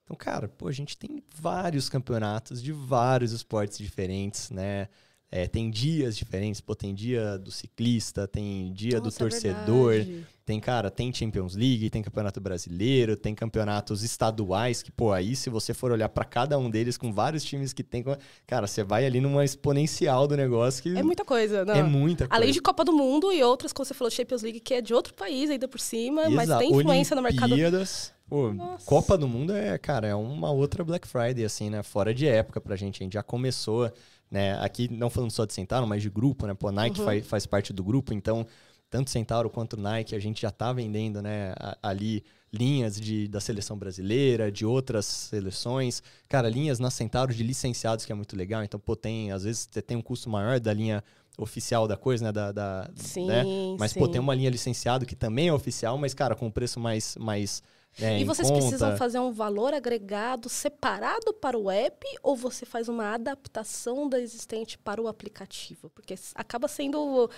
Então, 0.05 0.17
cara, 0.17 0.49
pô, 0.49 0.69
a 0.69 0.73
gente 0.73 0.97
tem 0.97 1.23
vários 1.35 1.89
campeonatos 1.89 2.63
de 2.63 2.73
vários 2.73 3.33
esportes 3.33 3.79
diferentes, 3.79 4.51
né? 4.51 4.89
É, 5.31 5.47
tem 5.47 5.71
dias 5.71 6.17
diferentes, 6.17 6.59
pô, 6.59 6.75
tem 6.75 6.95
dia 6.95 7.37
do 7.37 7.51
ciclista, 7.51 8.27
tem 8.27 8.73
dia 8.73 8.99
Nossa, 8.99 9.03
do 9.03 9.09
é 9.09 9.19
torcedor, 9.19 10.07
tem, 10.43 10.59
cara, 10.59 10.91
tem 10.91 11.13
Champions 11.13 11.55
League, 11.55 11.91
tem 11.91 12.03
Campeonato 12.03 12.41
Brasileiro, 12.41 13.15
tem 13.15 13.35
campeonatos 13.35 14.03
estaduais, 14.03 14.83
que, 14.83 14.91
pô, 14.91 15.13
aí 15.13 15.37
se 15.37 15.51
você 15.51 15.75
for 15.75 15.93
olhar 15.93 16.09
para 16.09 16.25
cada 16.25 16.59
um 16.59 16.71
deles 16.71 16.97
com 16.97 17.13
vários 17.13 17.45
times 17.45 17.75
que 17.75 17.83
tem, 17.83 18.03
cara, 18.47 18.67
você 18.67 18.83
vai 18.83 19.05
ali 19.05 19.21
numa 19.21 19.45
exponencial 19.45 20.27
do 20.27 20.35
negócio 20.35 20.83
que... 20.83 20.97
É 20.97 21.03
muita 21.03 21.27
coisa, 21.27 21.63
não? 21.63 21.75
É 21.75 21.83
muita 21.83 22.27
coisa. 22.27 22.43
Além 22.43 22.51
de 22.51 22.63
Copa 22.63 22.83
do 22.83 22.95
Mundo 22.95 23.31
e 23.31 23.43
outras, 23.43 23.71
como 23.71 23.85
você 23.85 23.93
falou, 23.93 24.11
Champions 24.11 24.41
League, 24.41 24.61
que 24.61 24.73
é 24.73 24.81
de 24.81 24.95
outro 24.95 25.13
país 25.13 25.51
ainda 25.51 25.69
por 25.69 25.79
cima, 25.79 26.23
Exato. 26.23 26.37
mas 26.37 26.59
tem 26.59 26.71
influência 26.71 27.15
Olimpíadas, 27.15 27.17
no 27.17 27.23
mercado... 27.23 28.19
Pô, 28.29 28.53
Nossa. 28.53 28.85
Copa 28.85 29.17
do 29.17 29.27
Mundo 29.27 29.55
é, 29.55 29.79
cara, 29.79 30.07
é 30.07 30.15
uma 30.15 30.51
outra 30.51 30.85
Black 30.85 31.09
Friday, 31.09 31.45
assim, 31.45 31.71
né? 31.71 31.83
Fora 31.83 32.13
de 32.13 32.27
época 32.27 32.61
pra 32.61 32.77
gente. 32.77 33.03
A 33.03 33.05
gente 33.05 33.15
já 33.15 33.23
começou 33.23 33.91
né? 34.31 34.59
Aqui, 34.61 34.89
não 34.93 35.11
falando 35.11 35.31
só 35.31 35.45
de 35.45 35.53
Centauro, 35.55 35.87
mas 35.87 36.03
de 36.03 36.11
grupo, 36.11 36.47
né? 36.47 36.55
Pô, 36.55 36.69
a 36.69 36.73
Nike 36.73 37.01
uhum. 37.01 37.05
faz, 37.05 37.27
faz 37.27 37.47
parte 37.47 37.73
do 37.73 37.83
grupo, 37.83 38.13
então, 38.13 38.47
tanto 38.91 39.11
Centauro 39.11 39.51
quanto 39.51 39.77
Nike, 39.77 40.15
a 40.15 40.19
gente 40.19 40.43
já 40.43 40.51
tá 40.51 40.73
vendendo, 40.73 41.23
né? 41.23 41.55
Ali 41.83 42.25
linhas 42.53 42.99
de, 42.99 43.29
da 43.29 43.41
seleção 43.41 43.77
brasileira, 43.77 44.51
de 44.51 44.65
outras 44.65 45.07
seleções. 45.07 46.03
Cara, 46.29 46.49
linhas 46.49 46.79
na 46.79 46.91
Centauro 46.91 47.35
de 47.35 47.43
licenciados, 47.43 48.05
que 48.05 48.13
é 48.13 48.15
muito 48.15 48.37
legal. 48.37 48.63
Então, 48.63 48.81
pô, 48.81 48.97
tem, 48.97 49.33
às 49.33 49.45
vezes 49.45 49.69
você 49.71 49.83
tem 49.83 49.97
um 49.97 50.03
custo 50.03 50.31
maior 50.31 50.59
da 50.59 50.73
linha 50.73 51.05
oficial 51.37 51.87
da 51.87 51.97
coisa, 51.97 52.25
né? 52.25 52.33
Da, 52.33 52.53
da 52.53 52.91
sim, 52.97 53.27
né? 53.27 53.45
Mas, 53.79 53.93
sim. 53.93 54.01
pô, 54.01 54.09
tem 54.09 54.21
uma 54.21 54.35
linha 54.35 54.51
licenciado 54.51 55.07
que 55.07 55.15
também 55.15 55.49
é 55.49 55.53
oficial, 55.53 55.97
mas, 55.99 56.15
cara, 56.15 56.35
com 56.35 56.51
preço 56.51 56.81
mais, 56.81 57.17
mais 57.17 57.63
é, 58.01 58.21
e 58.21 58.25
vocês 58.25 58.49
conta. 58.49 58.61
precisam 58.61 58.97
fazer 58.97 59.19
um 59.19 59.33
valor 59.33 59.75
agregado 59.75 60.49
separado 60.49 61.33
para 61.35 61.59
o 61.59 61.71
app 61.71 62.07
ou 62.23 62.37
você 62.37 62.65
faz 62.65 62.89
uma 62.89 63.15
adaptação 63.15 64.09
da 64.09 64.21
existente 64.21 64.79
para 64.79 65.01
o 65.01 65.09
aplicativo? 65.09 65.91
Porque 65.91 66.15
acaba 66.35 66.69
sendo 66.69 67.29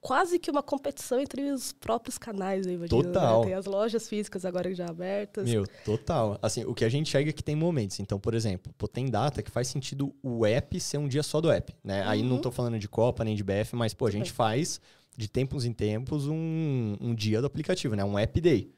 quase 0.00 0.38
que 0.38 0.50
uma 0.50 0.62
competição 0.62 1.20
entre 1.20 1.50
os 1.50 1.72
próprios 1.72 2.16
canais, 2.16 2.66
aí, 2.66 2.74
imagino, 2.74 3.02
né? 3.02 3.08
Total. 3.08 3.40
Né? 3.40 3.46
Tem 3.46 3.54
as 3.54 3.66
lojas 3.66 4.08
físicas 4.08 4.44
agora 4.44 4.72
já 4.72 4.86
abertas. 4.86 5.48
Meu, 5.48 5.66
total. 5.84 6.38
Assim, 6.40 6.64
o 6.64 6.74
que 6.74 6.84
a 6.84 6.88
gente 6.88 7.10
chega 7.10 7.30
é 7.30 7.32
que 7.32 7.42
tem 7.42 7.56
momentos. 7.56 7.98
Então, 8.00 8.18
por 8.18 8.32
exemplo, 8.32 8.72
pô, 8.78 8.86
tem 8.86 9.10
data 9.10 9.42
que 9.42 9.50
faz 9.50 9.68
sentido 9.68 10.14
o 10.22 10.46
app 10.46 10.78
ser 10.80 10.98
um 10.98 11.08
dia 11.08 11.22
só 11.22 11.40
do 11.40 11.50
app, 11.50 11.74
né? 11.82 12.02
Uhum. 12.04 12.08
Aí 12.08 12.22
não 12.22 12.36
estou 12.36 12.52
falando 12.52 12.78
de 12.78 12.88
Copa 12.88 13.24
nem 13.24 13.34
de 13.34 13.42
BF, 13.42 13.74
mas, 13.74 13.92
pô, 13.92 14.06
a 14.06 14.10
gente 14.10 14.30
faz 14.32 14.80
de 15.16 15.28
tempos 15.28 15.64
em 15.64 15.72
tempos 15.72 16.26
um, 16.28 16.96
um 17.00 17.14
dia 17.14 17.40
do 17.40 17.46
aplicativo, 17.46 17.96
né? 17.96 18.04
Um 18.04 18.18
app 18.18 18.40
day. 18.40 18.75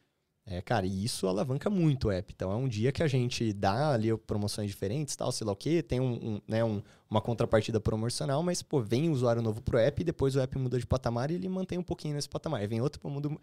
É, 0.51 0.63
cara, 0.63 0.87
e 0.87 1.05
isso 1.05 1.27
alavanca 1.27 1.69
muito 1.69 2.09
o 2.09 2.11
app. 2.11 2.33
Então, 2.35 2.51
é 2.51 2.57
um 2.57 2.67
dia 2.67 2.91
que 2.91 3.03
a 3.03 3.07
gente 3.07 3.53
dá 3.53 3.93
ali 3.93 4.17
promoções 4.17 4.71
diferentes, 4.71 5.15
tal, 5.15 5.31
sei 5.31 5.47
lá 5.47 5.53
o 5.53 5.57
quê, 5.57 5.83
tem 5.83 6.01
um, 6.01 6.15
um 6.15 6.41
né, 6.49 6.65
um, 6.65 6.81
uma 7.09 7.21
contrapartida 7.21 7.79
promocional, 7.79 8.43
mas, 8.43 8.63
pô, 8.63 8.81
vem 8.81 9.11
um 9.11 9.13
usuário 9.13 9.43
novo 9.43 9.61
pro 9.61 9.77
app, 9.77 10.01
e 10.01 10.05
depois 10.05 10.37
o 10.37 10.41
app 10.41 10.59
muda 10.59 10.79
de 10.79 10.87
patamar 10.87 11.31
e 11.31 11.35
ele 11.35 11.49
mantém 11.51 11.77
um 11.77 11.83
pouquinho 11.83 12.15
nesse 12.15 12.31
patamar. 12.31 12.63
Aí 12.63 12.67
vem 12.67 12.81
outro, 12.81 12.99
pô, 12.99 13.11
muda... 13.11 13.29
Uhum. 13.29 13.39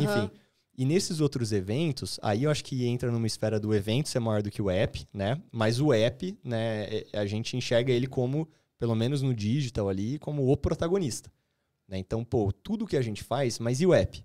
Enfim. 0.00 0.30
E 0.76 0.84
nesses 0.84 1.20
outros 1.20 1.52
eventos, 1.52 2.18
aí 2.22 2.42
eu 2.42 2.50
acho 2.50 2.64
que 2.64 2.86
entra 2.86 3.10
numa 3.10 3.26
esfera 3.26 3.60
do 3.60 3.72
evento 3.72 4.08
ser 4.08 4.18
maior 4.18 4.42
do 4.42 4.50
que 4.50 4.60
o 4.60 4.68
app, 4.68 5.06
né? 5.12 5.40
Mas 5.52 5.80
o 5.80 5.92
app, 5.92 6.36
né, 6.42 6.84
é, 6.84 7.06
a 7.14 7.26
gente 7.26 7.56
enxerga 7.56 7.92
ele 7.92 8.06
como, 8.08 8.48
pelo 8.78 8.96
menos 8.96 9.22
no 9.22 9.32
digital 9.32 9.88
ali, 9.88 10.18
como 10.18 10.50
o 10.50 10.56
protagonista. 10.56 11.30
Né? 11.88 11.98
Então, 11.98 12.24
pô, 12.24 12.52
tudo 12.52 12.86
que 12.86 12.96
a 12.96 13.02
gente 13.02 13.22
faz, 13.22 13.60
mas 13.60 13.80
e 13.80 13.86
o 13.86 13.94
app? 13.94 14.24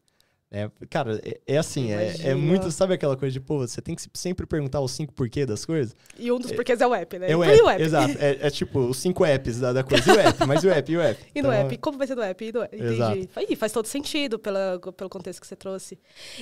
É, 0.55 0.69
cara, 0.87 1.19
é, 1.25 1.41
é 1.47 1.57
assim, 1.57 1.91
é, 1.91 2.29
é, 2.29 2.35
muito, 2.35 2.69
sabe 2.69 2.93
aquela 2.93 3.17
coisa 3.17 3.33
de, 3.33 3.39
pô, 3.39 3.57
você 3.57 3.81
tem 3.81 3.95
que 3.95 4.03
sempre 4.13 4.45
perguntar 4.45 4.81
os 4.81 4.91
cinco 4.91 5.11
porquês 5.11 5.47
das 5.47 5.65
coisas? 5.65 5.95
E 6.15 6.31
um 6.31 6.37
dos 6.37 6.51
é, 6.51 6.55
porquês 6.55 6.79
é 6.79 6.85
o 6.85 6.93
app, 6.93 7.17
né? 7.17 7.31
É 7.31 7.35
o 7.35 7.43
app, 7.43 7.61
o 7.63 7.69
app. 7.69 7.81
exato. 7.81 8.15
É, 8.19 8.37
é, 8.39 8.49
tipo, 8.51 8.79
os 8.81 8.97
cinco 8.97 9.25
apps 9.25 9.59
da, 9.59 9.73
da 9.73 9.83
coisa. 9.83 10.07
E 10.07 10.15
o 10.15 10.19
app, 10.19 10.45
mas 10.45 10.63
e 10.63 10.67
o 10.67 10.71
app, 10.71 10.91
e 10.91 10.97
o 10.97 11.01
app? 11.01 11.23
E 11.33 11.41
no 11.41 11.51
então, 11.51 11.65
app, 11.65 11.77
como 11.79 11.97
vai 11.97 12.05
ser 12.05 12.13
do 12.13 12.21
app? 12.21 12.45
E 12.45 12.51
do, 12.51 12.63
entendi. 12.65 13.27
Faz, 13.29 13.47
faz 13.57 13.71
todo 13.71 13.87
sentido 13.87 14.37
pela, 14.37 14.79
pelo 14.95 15.09
contexto 15.09 15.41
que 15.41 15.47
você 15.47 15.55
trouxe. 15.55 15.97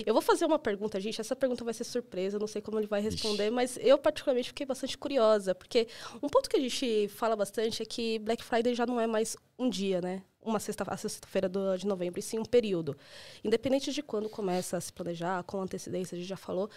Eu 0.06 0.14
vou 0.14 0.22
fazer 0.22 0.44
uma 0.44 0.60
pergunta, 0.60 1.00
gente, 1.00 1.22
essa 1.22 1.34
pergunta 1.34 1.64
vai 1.64 1.74
ser 1.74 1.86
surpresa, 1.86 2.38
não 2.38 2.48
sei 2.48 2.62
como 2.62 2.78
ele 2.80 2.88
vai 2.88 3.00
responder, 3.02 3.46
Ixi. 3.46 3.52
mas 3.52 3.80
eu 3.82 3.98
particularmente 3.98 4.50
fiquei 4.50 4.66
bastante 4.66 4.98
curiosa, 4.98 5.56
porque 5.56 5.88
um 6.22 6.28
ponto 6.28 6.50
que 6.50 6.58
a 6.58 6.60
gente 6.60 7.08
fala 7.16 7.34
bastante 7.34 7.82
é 7.82 7.86
que 7.86 8.20
Black 8.20 8.44
Friday 8.44 8.76
já 8.76 8.86
não 8.86 9.00
é 9.00 9.08
mais 9.08 9.38
um 9.58 9.70
dia, 9.70 10.02
né? 10.02 10.22
Uma 10.42 10.60
sexta, 10.60 10.84
a 10.88 10.98
sexta-feira 10.98 11.50
de 11.78 11.86
novembro, 11.86 12.20
e 12.20 12.24
sim 12.24 12.40
um 12.40 12.46
período. 12.46 12.98
Independente 13.44 13.92
de 13.92 14.02
quando 14.02 14.30
começa 14.30 14.78
a 14.78 14.82
se 14.82 14.92
planejar, 14.92 15.44
com 15.44 15.62
antecedência, 15.62 16.16
a 16.16 16.20
gente 16.20 16.28
já 16.28 16.38
falou. 16.38 16.70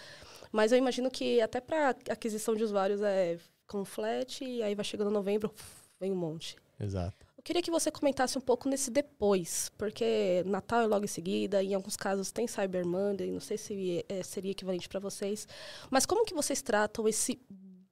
Mas 0.51 0.71
eu 0.71 0.77
imagino 0.77 1.09
que 1.09 1.41
até 1.41 1.59
para 1.59 1.89
aquisição 2.09 2.55
de 2.55 2.63
usuários 2.63 3.01
é 3.01 3.37
com 3.67 3.83
flat, 3.83 4.43
e 4.43 4.61
aí 4.61 4.75
vai 4.75 4.85
chegando 4.85 5.09
novembro, 5.09 5.51
vem 5.99 6.11
um 6.11 6.15
monte. 6.15 6.55
Exato. 6.79 7.25
Eu 7.37 7.43
queria 7.43 7.61
que 7.61 7.71
você 7.71 7.91
comentasse 7.91 8.37
um 8.37 8.41
pouco 8.41 8.67
nesse 8.67 8.91
depois, 8.91 9.69
porque 9.77 10.43
Natal 10.45 10.81
é 10.81 10.87
logo 10.87 11.05
em 11.05 11.07
seguida, 11.07 11.63
em 11.63 11.73
alguns 11.73 11.95
casos 11.95 12.31
tem 12.31 12.47
Cyber 12.47 12.85
Monday, 12.85 13.31
não 13.31 13.39
sei 13.39 13.57
se 13.57 14.05
é, 14.09 14.23
seria 14.23 14.51
equivalente 14.51 14.89
para 14.89 14.99
vocês. 14.99 15.47
Mas 15.89 16.05
como 16.05 16.25
que 16.25 16.33
vocês 16.33 16.61
tratam 16.61 17.07
esse 17.07 17.39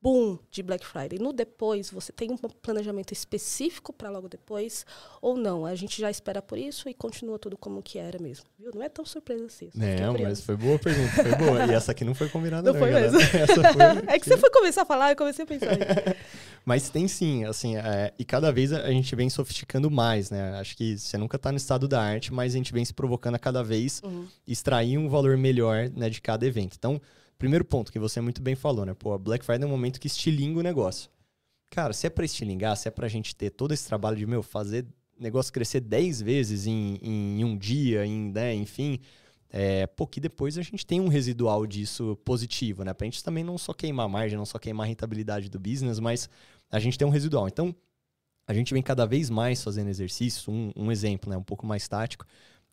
boom 0.03 0.37
de 0.51 0.61
Black 0.61 0.85
Friday. 0.85 1.17
No 1.17 1.31
depois, 1.31 1.89
você 1.89 2.11
tem 2.11 2.29
um 2.29 2.35
planejamento 2.35 3.13
específico 3.13 3.93
para 3.93 4.09
logo 4.09 4.27
depois 4.27 4.85
ou 5.21 5.37
não? 5.37 5.65
A 5.65 5.73
gente 5.75 6.01
já 6.01 6.11
espera 6.11 6.41
por 6.41 6.57
isso 6.57 6.89
e 6.89 6.93
continua 6.93 7.39
tudo 7.39 7.55
como 7.57 7.81
que 7.81 7.97
era 7.97 8.21
mesmo. 8.21 8.45
Viu? 8.59 8.71
Não 8.75 8.83
é 8.83 8.89
tão 8.89 9.05
surpresa 9.05 9.45
assim. 9.45 9.69
Não, 9.73 10.13
mas 10.19 10.41
foi 10.41 10.57
boa 10.57 10.77
pergunta, 10.77 11.09
foi 11.09 11.35
boa. 11.37 11.65
E 11.65 11.71
essa 11.73 11.93
aqui 11.93 12.03
não 12.03 12.13
foi 12.13 12.27
combinada 12.27 12.73
não. 12.73 12.77
Não 12.77 12.85
foi 12.85 12.91
mesmo. 12.91 13.19
Foi... 13.23 14.03
é 14.13 14.19
que 14.19 14.25
você 14.25 14.37
foi 14.37 14.49
começar 14.49 14.81
a 14.81 14.85
falar 14.85 15.09
e 15.09 15.11
eu 15.13 15.15
comecei 15.15 15.43
a 15.43 15.47
pensar. 15.47 15.67
mas 16.65 16.89
tem 16.89 17.07
sim, 17.07 17.45
assim, 17.45 17.77
é, 17.77 18.13
e 18.17 18.25
cada 18.25 18.51
vez 18.51 18.73
a 18.73 18.89
gente 18.89 19.15
vem 19.15 19.29
sofisticando 19.29 19.89
mais, 19.89 20.29
né? 20.29 20.59
Acho 20.59 20.75
que 20.75 20.97
você 20.97 21.17
nunca 21.17 21.37
está 21.37 21.51
no 21.51 21.57
estado 21.57 21.87
da 21.87 22.01
arte, 22.01 22.33
mas 22.33 22.53
a 22.53 22.57
gente 22.57 22.73
vem 22.73 22.83
se 22.83 22.93
provocando 22.93 23.35
a 23.35 23.39
cada 23.39 23.63
vez 23.63 24.01
uhum. 24.03 24.27
extrair 24.45 24.97
um 24.97 25.07
valor 25.07 25.37
melhor 25.37 25.89
né, 25.95 26.09
de 26.09 26.19
cada 26.19 26.45
evento. 26.45 26.75
Então, 26.77 27.01
Primeiro 27.43 27.65
ponto 27.65 27.91
que 27.91 27.99
você 27.99 28.21
muito 28.21 28.41
bem 28.41 28.55
falou, 28.55 28.85
né? 28.85 28.93
Pô, 28.93 29.11
a 29.11 29.17
Black 29.17 29.43
Friday 29.43 29.65
é 29.65 29.67
um 29.67 29.69
momento 29.69 29.99
que 29.99 30.07
estilinga 30.07 30.61
o 30.61 30.63
negócio. 30.63 31.09
Cara, 31.69 31.91
se 31.91 32.07
é 32.07 32.09
para 32.09 32.23
estilingar, 32.23 32.77
se 32.77 32.87
é 32.87 32.91
pra 32.91 33.09
gente 33.09 33.35
ter 33.35 33.49
todo 33.49 33.73
esse 33.73 33.85
trabalho 33.85 34.15
de, 34.15 34.25
meu, 34.25 34.41
fazer 34.41 34.85
negócio 35.19 35.51
crescer 35.51 35.81
10 35.81 36.21
vezes 36.21 36.67
em, 36.67 36.97
em 37.03 37.43
um 37.43 37.57
dia, 37.57 38.05
em, 38.05 38.31
né, 38.31 38.55
enfim, 38.55 38.97
é, 39.49 39.85
pô, 39.85 40.07
que 40.07 40.21
depois 40.21 40.57
a 40.57 40.61
gente 40.61 40.85
tem 40.85 41.01
um 41.01 41.09
residual 41.09 41.67
disso 41.67 42.17
positivo, 42.23 42.85
né? 42.85 42.93
Pra 42.93 43.03
gente 43.03 43.21
também 43.21 43.43
não 43.43 43.57
só 43.57 43.73
queimar 43.73 44.07
margem, 44.07 44.37
não 44.37 44.45
só 44.45 44.57
queimar 44.57 44.85
a 44.85 44.87
rentabilidade 44.87 45.49
do 45.49 45.59
business, 45.59 45.99
mas 45.99 46.29
a 46.71 46.79
gente 46.79 46.97
tem 46.97 47.05
um 47.05 47.11
residual. 47.11 47.49
Então, 47.49 47.75
a 48.47 48.53
gente 48.53 48.73
vem 48.73 48.81
cada 48.81 49.05
vez 49.05 49.29
mais 49.29 49.61
fazendo 49.61 49.89
exercício, 49.89 50.49
um, 50.49 50.71
um 50.77 50.89
exemplo, 50.89 51.29
né, 51.29 51.35
um 51.35 51.43
pouco 51.43 51.67
mais 51.67 51.89
tático, 51.89 52.25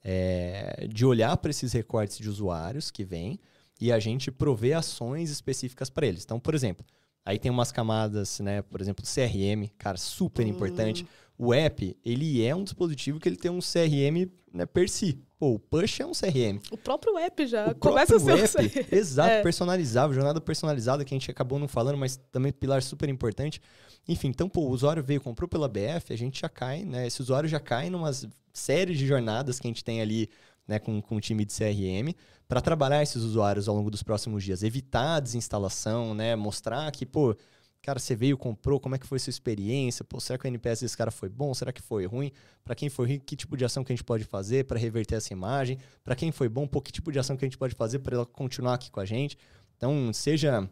é, 0.04 0.87
de 0.88 1.04
olhar 1.04 1.37
para 1.38 1.50
esses 1.50 1.72
recortes 1.72 2.18
de 2.18 2.28
usuários 2.28 2.88
que 2.92 3.02
vêm, 3.02 3.37
e 3.80 3.90
a 3.90 3.98
gente 3.98 4.30
provê 4.30 4.72
ações 4.72 5.30
específicas 5.30 5.88
para 5.88 6.06
eles. 6.06 6.24
Então, 6.24 6.38
por 6.38 6.54
exemplo, 6.54 6.84
Aí 7.24 7.38
tem 7.38 7.50
umas 7.50 7.70
camadas, 7.70 8.40
né? 8.40 8.62
Por 8.62 8.80
exemplo, 8.80 9.04
CRM, 9.04 9.68
cara, 9.76 9.96
super 9.96 10.46
importante. 10.46 11.04
Hum. 11.04 11.06
O 11.46 11.54
app, 11.54 11.96
ele 12.04 12.44
é 12.44 12.54
um 12.54 12.64
dispositivo 12.64 13.18
que 13.18 13.28
ele 13.28 13.36
tem 13.36 13.50
um 13.50 13.60
CRM 13.60 14.30
né, 14.52 14.66
per 14.66 14.88
si. 14.88 15.22
Pô, 15.38 15.54
o 15.54 15.58
Push 15.58 16.00
é 16.00 16.06
um 16.06 16.12
CRM. 16.12 16.60
O 16.70 16.76
próprio 16.76 17.16
app 17.16 17.46
já 17.46 17.68
o 17.70 17.74
começa 17.74 18.16
a 18.16 18.20
ser 18.20 18.32
app, 18.32 18.42
um 18.42 18.68
CRM. 18.68 18.86
Exato, 18.92 19.30
é. 19.30 19.42
personalizável, 19.42 20.14
jornada 20.14 20.40
personalizada, 20.40 21.04
que 21.04 21.14
a 21.14 21.18
gente 21.18 21.30
acabou 21.30 21.58
não 21.58 21.68
falando, 21.68 21.96
mas 21.96 22.18
também 22.30 22.52
pilar 22.52 22.82
super 22.82 23.08
importante. 23.08 23.60
Enfim, 24.06 24.28
então, 24.28 24.48
pô, 24.48 24.62
o 24.62 24.70
usuário 24.70 25.02
veio, 25.02 25.20
comprou 25.20 25.48
pela 25.48 25.68
BF, 25.68 26.12
a 26.12 26.16
gente 26.16 26.40
já 26.40 26.48
cai, 26.48 26.84
né? 26.84 27.06
Esse 27.06 27.22
usuário 27.22 27.48
já 27.48 27.60
cai 27.60 27.88
numa 27.88 28.10
série 28.52 28.94
de 28.94 29.06
jornadas 29.06 29.58
que 29.58 29.66
a 29.66 29.70
gente 29.70 29.84
tem 29.84 30.02
ali 30.02 30.28
né, 30.70 30.78
com, 30.78 31.02
com 31.02 31.16
o 31.16 31.20
time 31.20 31.44
de 31.44 31.52
CRM, 31.52 32.14
para 32.48 32.61
trabalhar 32.61 33.02
esses 33.02 33.22
usuários 33.22 33.68
ao 33.68 33.74
longo 33.74 33.90
dos 33.90 34.02
próximos 34.02 34.44
dias, 34.44 34.62
evitar 34.62 35.16
a 35.16 35.20
desinstalação, 35.20 36.14
né, 36.14 36.37
mostrar 36.37 36.90
que, 36.92 37.04
pô, 37.04 37.37
Cara, 37.83 37.98
você 37.98 38.14
veio, 38.14 38.37
comprou, 38.37 38.78
como 38.78 38.94
é 38.94 38.98
que 38.98 39.06
foi 39.06 39.18
sua 39.18 39.30
experiência? 39.30 40.04
Pô, 40.04 40.20
será 40.20 40.38
que 40.38 40.44
o 40.44 40.48
NPS 40.48 40.83
desse 40.83 40.94
cara 40.94 41.11
foi 41.11 41.30
bom? 41.30 41.54
Será 41.54 41.72
que 41.72 41.80
foi 41.80 42.04
ruim? 42.04 42.30
Para 42.62 42.74
quem 42.74 42.90
foi 42.90 43.06
ruim, 43.06 43.18
que 43.18 43.35
tipo 43.35 43.56
de 43.56 43.64
ação 43.64 43.83
que 43.83 43.90
a 43.90 43.96
gente 43.96 44.04
pode 44.04 44.22
fazer 44.24 44.66
para 44.66 44.78
reverter 44.78 45.14
essa 45.14 45.33
imagem? 45.33 45.78
Para 46.04 46.14
quem 46.14 46.30
foi 46.30 46.46
bom, 46.46 46.66
pô, 46.68 46.83
que 46.83 46.92
tipo 46.92 47.11
de 47.11 47.18
ação 47.18 47.38
que 47.38 47.44
a 47.44 47.48
gente 47.48 47.56
pode 47.56 47.74
fazer 47.74 48.00
para 48.00 48.16
ela 48.16 48.26
continuar 48.26 48.74
aqui 48.74 48.90
com 48.90 49.00
a 49.00 49.06
gente? 49.06 49.38
Então, 49.78 50.12
seja 50.12 50.68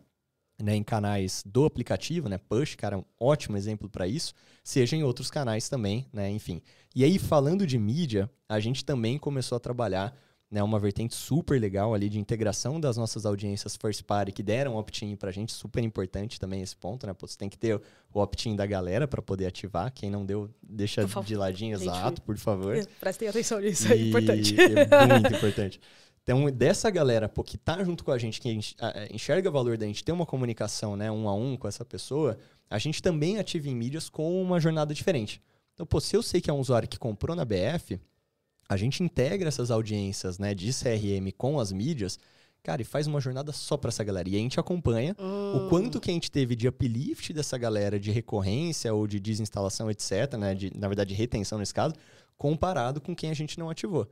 né, 0.60 0.74
em 0.74 0.82
canais 0.82 1.42
do 1.46 1.64
aplicativo, 1.64 2.28
né, 2.28 2.38
Push, 2.38 2.74
cara, 2.74 2.96
é 2.96 2.98
um 2.98 3.04
ótimo 3.18 3.56
exemplo 3.56 3.88
para 3.88 4.06
isso, 4.06 4.34
seja 4.64 4.96
em 4.96 5.02
outros 5.02 5.30
canais 5.30 5.68
também, 5.68 6.06
né, 6.12 6.30
enfim. 6.30 6.60
E 6.94 7.04
aí, 7.04 7.18
falando 7.18 7.66
de 7.66 7.78
mídia, 7.78 8.28
a 8.48 8.58
gente 8.58 8.84
também 8.84 9.18
começou 9.18 9.56
a 9.56 9.60
trabalhar 9.60 10.16
né, 10.50 10.62
uma 10.62 10.78
vertente 10.78 11.14
super 11.14 11.60
legal 11.60 11.92
ali 11.94 12.08
de 12.08 12.18
integração 12.18 12.80
das 12.80 12.96
nossas 12.96 13.26
audiências 13.26 13.76
first 13.76 14.02
party 14.04 14.32
que 14.32 14.42
deram 14.42 14.76
opt-in 14.76 15.14
pra 15.14 15.30
gente, 15.30 15.52
super 15.52 15.84
importante 15.84 16.40
também 16.40 16.62
esse 16.62 16.74
ponto, 16.74 17.06
né? 17.06 17.14
Você 17.20 17.36
tem 17.36 17.48
que 17.48 17.58
ter 17.58 17.76
o 18.12 18.20
opt-in 18.20 18.56
da 18.56 18.64
galera 18.64 19.06
para 19.06 19.20
poder 19.20 19.46
ativar. 19.46 19.92
Quem 19.92 20.08
não 20.08 20.24
deu, 20.24 20.50
deixa 20.62 21.04
de 21.04 21.36
ladinho, 21.36 21.76
gente, 21.76 21.88
exato, 21.88 22.22
por 22.22 22.38
favor. 22.38 22.74
Prestem 22.98 23.28
atenção 23.28 23.60
nisso, 23.60 23.92
é 23.92 23.96
importante. 23.96 24.56
É 24.58 25.06
muito 25.06 25.34
importante. 25.34 25.80
Então, 26.28 26.44
dessa 26.50 26.90
galera 26.90 27.26
pô, 27.26 27.42
que 27.42 27.56
tá 27.56 27.82
junto 27.82 28.04
com 28.04 28.12
a 28.12 28.18
gente, 28.18 28.38
que 28.38 28.50
enxerga 29.10 29.48
o 29.48 29.52
valor 29.52 29.78
da 29.78 29.86
gente 29.86 30.04
ter 30.04 30.12
uma 30.12 30.26
comunicação 30.26 30.94
né, 30.94 31.10
um 31.10 31.26
a 31.26 31.34
um 31.34 31.56
com 31.56 31.66
essa 31.66 31.86
pessoa, 31.86 32.36
a 32.68 32.78
gente 32.78 33.02
também 33.02 33.38
ativa 33.38 33.66
em 33.66 33.74
mídias 33.74 34.10
com 34.10 34.42
uma 34.42 34.60
jornada 34.60 34.92
diferente. 34.92 35.40
Então, 35.72 35.86
pô, 35.86 35.98
se 35.98 36.14
eu 36.14 36.22
sei 36.22 36.42
que 36.42 36.50
é 36.50 36.52
um 36.52 36.60
usuário 36.60 36.86
que 36.86 36.98
comprou 36.98 37.34
na 37.34 37.46
BF, 37.46 37.98
a 38.68 38.76
gente 38.76 39.02
integra 39.02 39.48
essas 39.48 39.70
audiências 39.70 40.38
né, 40.38 40.54
de 40.54 40.70
CRM 40.70 41.32
com 41.34 41.58
as 41.58 41.72
mídias, 41.72 42.18
cara, 42.62 42.82
e 42.82 42.84
faz 42.84 43.06
uma 43.06 43.22
jornada 43.22 43.50
só 43.50 43.78
para 43.78 43.88
essa 43.88 44.04
galera. 44.04 44.28
E 44.28 44.36
a 44.36 44.38
gente 44.38 44.60
acompanha 44.60 45.16
hum. 45.18 45.56
o 45.56 45.68
quanto 45.70 45.98
que 45.98 46.10
a 46.10 46.12
gente 46.12 46.30
teve 46.30 46.54
de 46.54 46.68
uplift 46.68 47.32
dessa 47.32 47.56
galera 47.56 47.98
de 47.98 48.10
recorrência 48.10 48.92
ou 48.92 49.06
de 49.06 49.18
desinstalação, 49.18 49.90
etc., 49.90 50.34
né, 50.38 50.54
de, 50.54 50.76
na 50.76 50.88
verdade, 50.88 51.08
de 51.08 51.14
retenção 51.14 51.58
nesse 51.58 51.72
caso, 51.72 51.94
comparado 52.36 53.00
com 53.00 53.16
quem 53.16 53.30
a 53.30 53.34
gente 53.34 53.58
não 53.58 53.70
ativou. 53.70 54.06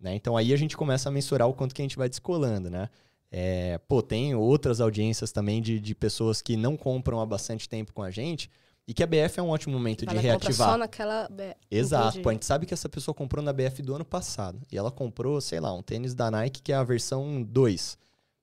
Né? 0.00 0.14
Então 0.14 0.36
aí 0.36 0.52
a 0.52 0.56
gente 0.56 0.76
começa 0.76 1.08
a 1.08 1.12
mensurar 1.12 1.48
o 1.48 1.54
quanto 1.54 1.74
que 1.74 1.82
a 1.82 1.84
gente 1.84 1.96
vai 1.96 2.08
descolando, 2.08 2.70
né? 2.70 2.88
É, 3.30 3.78
pô, 3.86 4.02
tem 4.02 4.34
outras 4.34 4.80
audiências 4.80 5.30
também 5.30 5.62
de, 5.62 5.78
de 5.78 5.94
pessoas 5.94 6.42
que 6.42 6.56
não 6.56 6.76
compram 6.76 7.20
há 7.20 7.26
bastante 7.26 7.68
tempo 7.68 7.92
com 7.92 8.02
a 8.02 8.10
gente, 8.10 8.50
e 8.90 8.92
que 8.92 9.04
a 9.04 9.06
BF 9.06 9.38
é 9.38 9.42
um 9.42 9.50
ótimo 9.50 9.72
momento 9.72 10.04
de 10.04 10.16
reativar. 10.16 10.70
só 10.70 10.76
naquela 10.76 11.28
BF. 11.28 11.54
Exato. 11.70 12.20
Pô, 12.22 12.28
a 12.28 12.32
gente 12.32 12.44
sabe 12.44 12.66
que 12.66 12.74
essa 12.74 12.88
pessoa 12.88 13.14
comprou 13.14 13.40
na 13.40 13.52
BF 13.52 13.82
do 13.82 13.94
ano 13.94 14.04
passado. 14.04 14.60
E 14.68 14.76
ela 14.76 14.90
comprou, 14.90 15.40
sei 15.40 15.60
lá, 15.60 15.72
um 15.72 15.80
tênis 15.80 16.12
da 16.12 16.28
Nike 16.28 16.60
que 16.60 16.72
é 16.72 16.74
a 16.74 16.82
versão 16.82 17.40
2. 17.40 17.96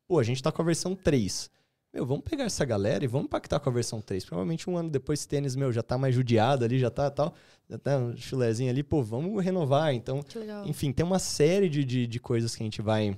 Pô, 0.08 0.20
a 0.20 0.24
gente 0.24 0.42
tá 0.42 0.50
com 0.50 0.62
a 0.62 0.66
versão 0.66 0.96
3. 0.96 1.50
Meu, 1.98 2.06
vamos 2.06 2.26
pegar 2.26 2.44
essa 2.44 2.64
galera 2.64 3.04
e 3.04 3.08
vamos 3.08 3.28
pactar 3.28 3.60
com 3.60 3.72
a 3.72 3.74
versão 3.74 4.00
3. 4.00 4.24
Provavelmente 4.24 4.70
um 4.70 4.78
ano 4.78 4.88
depois 4.88 5.18
esse 5.18 5.28
tênis, 5.28 5.56
meu, 5.56 5.74
já 5.74 5.82
tá 5.82 5.98
mais 5.98 6.14
judiado 6.14 6.64
ali, 6.64 6.78
já 6.78 6.92
tá 6.92 7.10
tal. 7.10 7.34
Já 7.68 7.80
tá 7.80 7.98
um 7.98 8.16
chulezinho 8.16 8.70
ali. 8.70 8.84
Pô, 8.84 9.02
vamos 9.02 9.44
renovar. 9.44 9.96
Então, 9.96 10.22
enfim, 10.68 10.92
tem 10.92 11.04
uma 11.04 11.18
série 11.18 11.68
de, 11.68 11.84
de, 11.84 12.06
de 12.06 12.20
coisas 12.20 12.56
que 12.56 12.62
a 12.62 12.66
gente 12.66 12.84
vai 12.84 13.18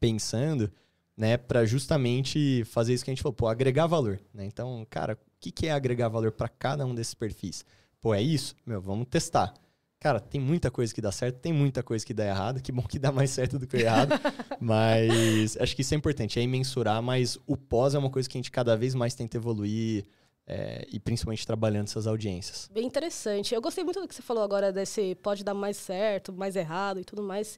pensando 0.00 0.72
né, 1.16 1.36
para 1.36 1.64
justamente 1.64 2.64
fazer 2.64 2.94
isso 2.94 3.04
que 3.04 3.12
a 3.12 3.14
gente 3.14 3.22
falou, 3.22 3.32
pô, 3.32 3.46
agregar 3.46 3.86
valor, 3.86 4.18
né? 4.34 4.44
Então, 4.44 4.84
cara, 4.90 5.16
que, 5.38 5.52
que 5.52 5.68
é 5.68 5.70
agregar 5.70 6.08
valor 6.08 6.32
para 6.32 6.48
cada 6.48 6.84
um 6.84 6.92
desses 6.92 7.14
perfis? 7.14 7.64
Pô, 8.00 8.12
é 8.12 8.20
isso? 8.20 8.56
Meu, 8.66 8.80
vamos 8.80 9.06
testar. 9.08 9.54
Cara, 10.02 10.18
tem 10.18 10.40
muita 10.40 10.70
coisa 10.70 10.94
que 10.94 11.00
dá 11.02 11.12
certo, 11.12 11.40
tem 11.40 11.52
muita 11.52 11.82
coisa 11.82 12.06
que 12.06 12.14
dá 12.14 12.24
errado. 12.24 12.62
Que 12.62 12.72
bom 12.72 12.82
que 12.82 12.98
dá 12.98 13.12
mais 13.12 13.30
certo 13.30 13.58
do 13.58 13.66
que 13.66 13.76
errado. 13.76 14.14
mas 14.58 15.58
acho 15.58 15.76
que 15.76 15.82
isso 15.82 15.92
é 15.92 15.96
importante, 15.96 16.40
é 16.40 16.46
mensurar, 16.46 17.02
mas 17.02 17.38
o 17.46 17.54
pós 17.54 17.94
é 17.94 17.98
uma 17.98 18.08
coisa 18.08 18.26
que 18.26 18.38
a 18.38 18.38
gente 18.38 18.50
cada 18.50 18.74
vez 18.78 18.94
mais 18.94 19.14
tenta 19.14 19.36
evoluir 19.36 20.06
é, 20.52 20.84
e 20.90 20.98
principalmente 20.98 21.46
trabalhando 21.46 21.86
essas 21.86 22.08
audiências. 22.08 22.68
Bem 22.72 22.84
interessante. 22.84 23.54
Eu 23.54 23.60
gostei 23.60 23.84
muito 23.84 24.00
do 24.00 24.08
que 24.08 24.14
você 24.14 24.20
falou 24.20 24.42
agora 24.42 24.72
desse 24.72 25.14
pode 25.16 25.44
dar 25.44 25.54
mais 25.54 25.76
certo, 25.76 26.32
mais 26.32 26.56
errado 26.56 26.98
e 26.98 27.04
tudo 27.04 27.22
mais. 27.22 27.56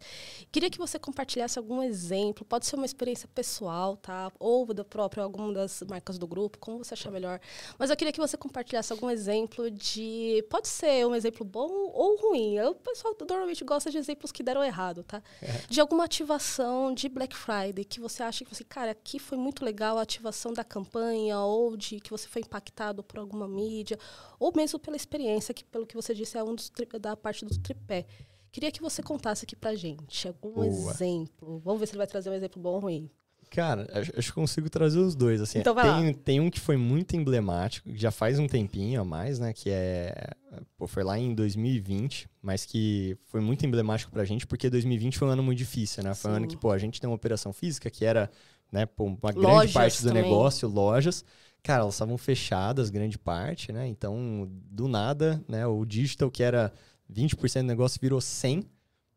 Queria 0.51 0.69
que 0.69 0.77
você 0.77 0.99
compartilhasse 0.99 1.59
algum 1.59 1.83
exemplo, 1.83 2.45
pode 2.45 2.67
ser 2.67 2.77
uma 2.77 2.85
experiência 2.85 3.27
pessoal, 3.35 3.97
tá? 3.97 4.31
Ou 4.39 4.67
da 4.75 4.85
própria 4.85 5.23
alguma 5.23 5.55
das 5.55 5.83
marcas 5.89 6.19
do 6.19 6.27
grupo, 6.27 6.59
como 6.59 6.85
você 6.85 6.93
achar 6.93 7.11
melhor. 7.11 7.41
Mas 7.79 7.89
eu 7.89 7.97
queria 7.97 8.13
que 8.13 8.21
você 8.21 8.37
compartilhasse 8.37 8.93
algum 8.93 9.09
exemplo 9.09 9.71
de, 9.71 10.45
pode 10.51 10.69
ser 10.69 11.07
um 11.07 11.15
exemplo 11.15 11.47
bom 11.47 11.71
ou 11.95 12.21
ruim. 12.21 12.61
O 12.61 12.75
pessoal 12.75 13.17
normalmente 13.27 13.65
gosta 13.65 13.91
de 13.91 13.97
exemplos 13.97 14.31
que 14.31 14.43
deram 14.43 14.63
errado, 14.63 15.03
tá? 15.03 15.23
É. 15.41 15.63
De 15.67 15.81
alguma 15.81 16.05
ativação 16.05 16.93
de 16.93 17.09
Black 17.09 17.35
Friday 17.35 17.87
que 17.87 18.01
você 18.01 18.23
acha 18.23 18.45
que 18.45 18.55
você, 18.55 18.65
cara, 18.65 18.91
aqui 18.91 19.19
foi 19.19 19.39
muito 19.39 19.65
legal 19.65 19.97
a 19.97 20.03
ativação 20.03 20.53
da 20.53 20.63
campanha 20.63 21.39
ou 21.41 21.75
de 21.75 21.99
que 21.99 22.11
você 22.11 22.29
foi 22.29 22.43
impactado 22.43 22.72
impactado 22.73 23.03
por 23.03 23.19
alguma 23.19 23.47
mídia, 23.47 23.99
ou 24.41 24.53
mesmo 24.57 24.79
pela 24.79 24.97
experiência, 24.97 25.55
que 25.55 25.63
pelo 25.65 25.87
que 25.87 25.95
você 25.95 26.15
disse 26.15 26.37
é 26.37 26.43
um 26.43 26.55
dos 26.55 26.73
da 27.01 27.15
parte 27.15 27.45
do 27.45 27.59
tripé. 27.59 28.07
Queria 28.51 28.73
que 28.73 28.81
você 28.83 29.03
contasse 29.03 29.45
aqui 29.45 29.55
pra 29.55 29.75
gente 29.75 30.29
algum 30.29 30.55
Boa. 30.55 30.67
exemplo. 30.67 31.61
Vamos 31.65 31.81
ver 31.81 31.87
se 31.87 31.93
ele 31.93 31.99
vai 31.99 32.07
trazer 32.07 32.31
um 32.31 32.35
exemplo 32.35 32.61
bom 32.61 32.75
ou 32.75 32.81
ruim. 32.81 33.11
Cara, 33.51 33.87
acho 34.17 34.29
que 34.29 34.33
consigo 34.33 34.71
trazer 34.71 34.99
os 34.99 35.15
dois, 35.15 35.39
assim. 35.41 35.59
Então 35.59 35.75
vai 35.75 35.85
tem, 35.85 36.07
lá. 36.07 36.19
tem 36.25 36.41
um 36.41 36.51
que 36.51 36.59
foi 36.59 36.77
muito 36.79 37.15
emblemático, 37.15 37.91
já 37.95 38.11
faz 38.11 38.39
um 38.39 38.47
tempinho 38.47 39.03
a 39.03 39.05
mais, 39.05 39.39
né? 39.39 39.53
Que 39.53 39.69
é... 39.71 40.31
Pô, 40.77 40.87
foi 40.87 41.03
lá 41.03 41.19
em 41.19 41.35
2020, 41.35 42.31
mas 42.41 42.65
que 42.65 43.17
foi 43.27 43.43
muito 43.43 43.65
emblemático 43.67 44.11
pra 44.11 44.25
gente, 44.25 44.47
porque 44.47 44.71
2020 44.71 45.19
foi 45.19 45.29
um 45.29 45.31
ano 45.33 45.43
muito 45.43 45.59
difícil, 45.59 46.03
né? 46.03 46.15
Foi 46.15 46.31
Sim. 46.31 46.35
um 46.35 46.37
ano 46.39 46.49
que, 46.49 46.57
pô, 46.57 46.71
a 46.71 46.79
gente 46.79 46.99
tem 46.99 47.09
uma 47.09 47.17
operação 47.17 47.53
física 47.53 47.91
que 47.91 48.07
era, 48.07 48.31
né, 48.71 48.87
pô, 48.87 49.05
uma 49.05 49.33
grande 49.33 49.41
lojas 49.41 49.73
parte 49.73 50.03
do 50.03 50.09
também. 50.09 50.23
negócio, 50.23 50.67
lojas. 50.67 51.23
Cara, 51.63 51.83
elas 51.83 51.95
estavam 51.95 52.19
fechadas, 52.19 52.91
grande 52.91 53.19
parte, 53.19 53.71
né? 53.71 53.87
Então, 53.87 54.51
do 54.71 54.89
nada, 54.89 55.43
né? 55.49 55.65
O 55.67 55.85
digital, 55.85 56.31
que 56.31 56.43
era 56.43 56.73
20% 57.13 57.63
do 57.63 57.67
negócio, 57.67 58.01
virou 58.01 58.19
100%. 58.19 58.67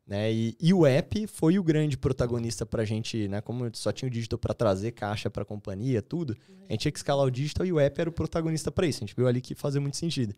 Né? 0.07 0.31
E, 0.31 0.55
e, 0.61 0.71
o 0.71 0.85
app 0.85 1.25
foi 1.25 1.57
o 1.57 1.63
grande 1.63 1.97
protagonista 1.97 2.63
para 2.63 2.83
a 2.83 2.85
gente, 2.85 3.27
né? 3.27 3.41
Como 3.41 3.67
só 3.73 3.91
tinha 3.91 4.07
o 4.07 4.11
digital 4.11 4.37
para 4.37 4.53
trazer 4.53 4.91
caixa 4.91 5.31
para 5.31 5.43
companhia, 5.43 5.99
tudo, 5.99 6.37
a 6.69 6.73
gente 6.73 6.81
tinha 6.81 6.91
que 6.91 6.99
escalar 6.99 7.25
o 7.25 7.31
digital 7.31 7.65
e 7.65 7.73
o 7.73 7.79
app 7.79 7.99
era 7.99 8.09
o 8.09 8.13
protagonista 8.13 8.71
para 8.71 8.85
isso. 8.85 8.99
A 8.99 9.07
gente 9.07 9.15
viu 9.15 9.27
ali 9.27 9.41
que 9.41 9.55
fazia 9.55 9.81
muito 9.81 9.97
sentido. 9.97 10.35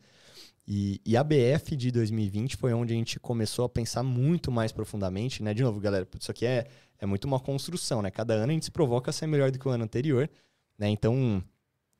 E, 0.65 1.01
e, 1.05 1.17
a 1.17 1.23
BF 1.23 1.75
de 1.75 1.91
2020 1.91 2.55
foi 2.55 2.73
onde 2.73 2.93
a 2.93 2.95
gente 2.95 3.19
começou 3.19 3.65
a 3.65 3.69
pensar 3.69 4.03
muito 4.03 4.49
mais 4.49 4.71
profundamente, 4.71 5.43
né? 5.43 5.53
De 5.53 5.63
novo, 5.63 5.81
galera, 5.81 6.07
isso 6.17 6.31
aqui 6.31 6.45
é, 6.45 6.67
é 6.97 7.05
muito 7.05 7.25
uma 7.25 7.39
construção, 7.39 8.01
né? 8.01 8.09
Cada 8.09 8.35
ano 8.35 8.51
a 8.51 8.53
gente 8.53 8.65
se 8.65 8.71
provoca 8.71 9.09
a 9.09 9.13
ser 9.13 9.27
melhor 9.27 9.51
do 9.51 9.59
que 9.59 9.67
o 9.67 9.71
ano 9.71 9.83
anterior, 9.83 10.29
né? 10.77 10.89
Então, 10.89 11.43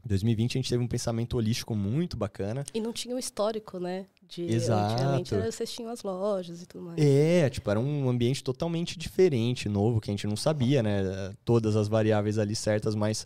2020 0.06 0.52
a 0.52 0.60
gente 0.60 0.70
teve 0.70 0.84
um 0.84 0.88
pensamento 0.88 1.38
holístico 1.38 1.76
muito 1.76 2.16
bacana. 2.16 2.64
E 2.74 2.80
não 2.80 2.94
tinha 2.94 3.16
o 3.16 3.20
histórico, 3.20 3.80
né? 3.80 4.06
De, 4.30 4.44
Exato. 4.44 4.94
Antigamente 4.94 5.34
era, 5.34 5.52
vocês 5.52 5.72
tinham 5.72 5.90
as 5.90 6.04
lojas 6.04 6.62
e 6.62 6.66
tudo 6.66 6.86
mais. 6.86 7.00
É, 7.00 7.50
tipo, 7.50 7.70
era 7.70 7.80
um 7.80 8.10
ambiente 8.10 8.44
totalmente 8.44 8.98
diferente, 8.98 9.70
novo, 9.70 10.02
que 10.02 10.10
a 10.10 10.14
gente 10.14 10.28
não 10.28 10.36
sabia, 10.36 10.84
né? 10.84 11.34
Todas 11.46 11.76
as 11.76 11.88
variáveis 11.88 12.38
ali 12.38 12.56
certas, 12.56 12.94
mas 12.94 13.26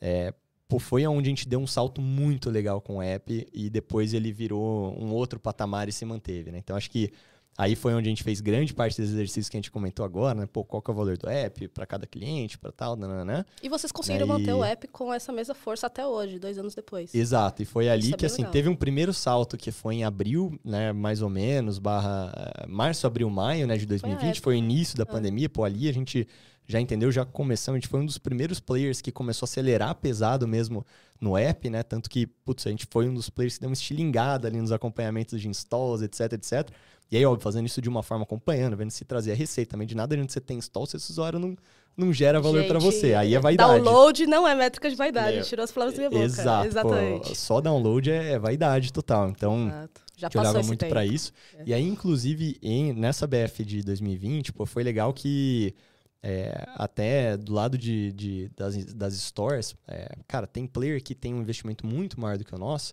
é, 0.00 0.34
pô, 0.68 0.78
foi 0.78 1.06
onde 1.06 1.28
a 1.28 1.30
gente 1.30 1.48
deu 1.48 1.60
um 1.60 1.66
salto 1.66 2.00
muito 2.00 2.50
legal 2.50 2.80
com 2.80 2.96
o 2.96 3.02
app 3.02 3.46
e 3.52 3.70
depois 3.70 4.14
ele 4.14 4.32
virou 4.32 4.96
um 4.98 5.12
outro 5.12 5.38
patamar 5.38 5.88
e 5.88 5.92
se 5.92 6.04
manteve, 6.04 6.50
né? 6.50 6.58
Então 6.58 6.76
acho 6.76 6.90
que 6.90 7.12
Aí 7.60 7.76
foi 7.76 7.92
onde 7.92 8.08
a 8.08 8.10
gente 8.10 8.24
fez 8.24 8.40
grande 8.40 8.72
parte 8.72 8.98
dos 8.98 9.10
exercícios 9.10 9.50
que 9.50 9.56
a 9.58 9.58
gente 9.58 9.70
comentou 9.70 10.02
agora, 10.02 10.34
né? 10.34 10.48
Pô, 10.50 10.64
qual 10.64 10.80
que 10.80 10.90
é 10.90 10.94
o 10.94 10.96
valor 10.96 11.18
do 11.18 11.28
app 11.28 11.68
para 11.68 11.84
cada 11.84 12.06
cliente, 12.06 12.56
para 12.56 12.72
tal, 12.72 12.96
né? 12.96 13.44
E 13.62 13.68
vocês 13.68 13.92
conseguiram 13.92 14.26
né? 14.26 14.32
manter 14.32 14.54
o 14.54 14.64
app 14.64 14.88
com 14.88 15.12
essa 15.12 15.30
mesma 15.30 15.54
força 15.54 15.86
até 15.86 16.06
hoje, 16.06 16.38
dois 16.38 16.56
anos 16.56 16.74
depois. 16.74 17.14
Exato, 17.14 17.60
e 17.60 17.66
foi 17.66 17.90
ali 17.90 18.04
Isso 18.04 18.14
é 18.14 18.16
que, 18.16 18.24
assim, 18.24 18.38
legal. 18.38 18.52
teve 18.52 18.68
um 18.70 18.74
primeiro 18.74 19.12
salto 19.12 19.58
que 19.58 19.70
foi 19.70 19.96
em 19.96 20.04
abril, 20.04 20.58
né? 20.64 20.90
Mais 20.94 21.20
ou 21.20 21.28
menos, 21.28 21.78
barra 21.78 22.32
eh, 22.34 22.66
março, 22.66 23.06
abril, 23.06 23.28
maio, 23.28 23.66
né? 23.66 23.76
De 23.76 23.84
2020, 23.84 24.36
foi, 24.36 24.42
foi 24.42 24.54
o 24.54 24.56
início 24.56 24.96
da 24.96 25.02
ah. 25.02 25.06
pandemia. 25.06 25.50
Pô, 25.50 25.62
ali 25.62 25.86
a 25.86 25.92
gente 25.92 26.26
já 26.70 26.80
entendeu, 26.80 27.10
já 27.10 27.24
começamos, 27.24 27.76
a 27.76 27.80
gente 27.80 27.88
foi 27.88 28.00
um 28.00 28.06
dos 28.06 28.18
primeiros 28.18 28.60
players 28.60 29.00
que 29.00 29.10
começou 29.10 29.44
a 29.44 29.48
acelerar 29.48 29.94
pesado 29.96 30.46
mesmo 30.46 30.86
no 31.20 31.36
app, 31.36 31.68
né? 31.68 31.82
Tanto 31.82 32.08
que, 32.08 32.26
putz, 32.26 32.66
a 32.66 32.70
gente 32.70 32.86
foi 32.90 33.08
um 33.08 33.14
dos 33.14 33.28
players 33.28 33.54
que 33.54 33.60
deu 33.60 33.68
uma 33.68 33.74
estilingada 33.74 34.46
ali 34.48 34.60
nos 34.60 34.72
acompanhamentos 34.72 35.40
de 35.40 35.48
installs, 35.48 36.02
etc, 36.02 36.32
etc. 36.34 36.70
E 37.10 37.16
aí, 37.16 37.24
óbvio, 37.26 37.42
fazendo 37.42 37.66
isso 37.66 37.82
de 37.82 37.88
uma 37.88 38.02
forma 38.02 38.22
acompanhando, 38.22 38.76
vendo 38.76 38.92
se 38.92 39.04
trazer 39.04 39.32
a 39.32 39.34
receita 39.34 39.72
também. 39.72 39.86
De 39.86 39.96
nada 39.96 40.14
adianta 40.14 40.32
você 40.32 40.40
ter 40.40 40.54
install 40.54 40.86
se 40.86 40.96
esse 40.96 41.10
usuário 41.10 41.40
não, 41.40 41.56
não 41.96 42.12
gera 42.12 42.40
valor 42.40 42.64
para 42.66 42.78
você. 42.78 43.14
Aí 43.14 43.34
é 43.34 43.40
vaidade. 43.40 43.82
Download 43.82 44.26
não 44.26 44.46
é 44.46 44.54
métrica 44.54 44.88
de 44.88 44.94
vaidade. 44.94 45.38
É. 45.38 45.42
Tirou 45.42 45.64
as 45.64 45.72
palavras 45.72 45.98
da 45.98 46.08
minha 46.08 46.10
boca. 46.10 46.24
Exato. 46.24 46.66
Exatamente. 46.68 47.28
Pô, 47.28 47.34
só 47.34 47.60
download 47.60 48.08
é, 48.08 48.32
é, 48.32 48.38
vaidade 48.38 48.92
total. 48.92 49.28
Então, 49.28 49.66
Exato. 49.66 50.00
Já 50.16 50.26
a 50.26 50.30
gente 50.30 50.38
olhava 50.38 50.62
muito 50.62 50.86
para 50.86 51.04
isso. 51.04 51.32
É. 51.58 51.62
E 51.66 51.74
aí, 51.74 51.84
inclusive, 51.84 52.58
em, 52.62 52.92
nessa 52.92 53.26
BF 53.26 53.64
de 53.64 53.82
2020, 53.82 54.52
pô, 54.52 54.64
foi 54.64 54.84
legal 54.84 55.12
que 55.12 55.74
é, 56.22 56.66
até 56.74 57.36
do 57.36 57.52
lado 57.52 57.78
de, 57.78 58.12
de 58.12 58.50
das, 58.56 58.94
das 58.94 59.14
stores, 59.14 59.74
é, 59.88 60.08
cara, 60.28 60.46
tem 60.46 60.66
player 60.66 61.02
que 61.02 61.14
tem 61.14 61.34
um 61.34 61.40
investimento 61.40 61.86
muito 61.86 62.20
maior 62.20 62.36
do 62.36 62.44
que 62.44 62.54
o 62.54 62.58
nosso, 62.58 62.92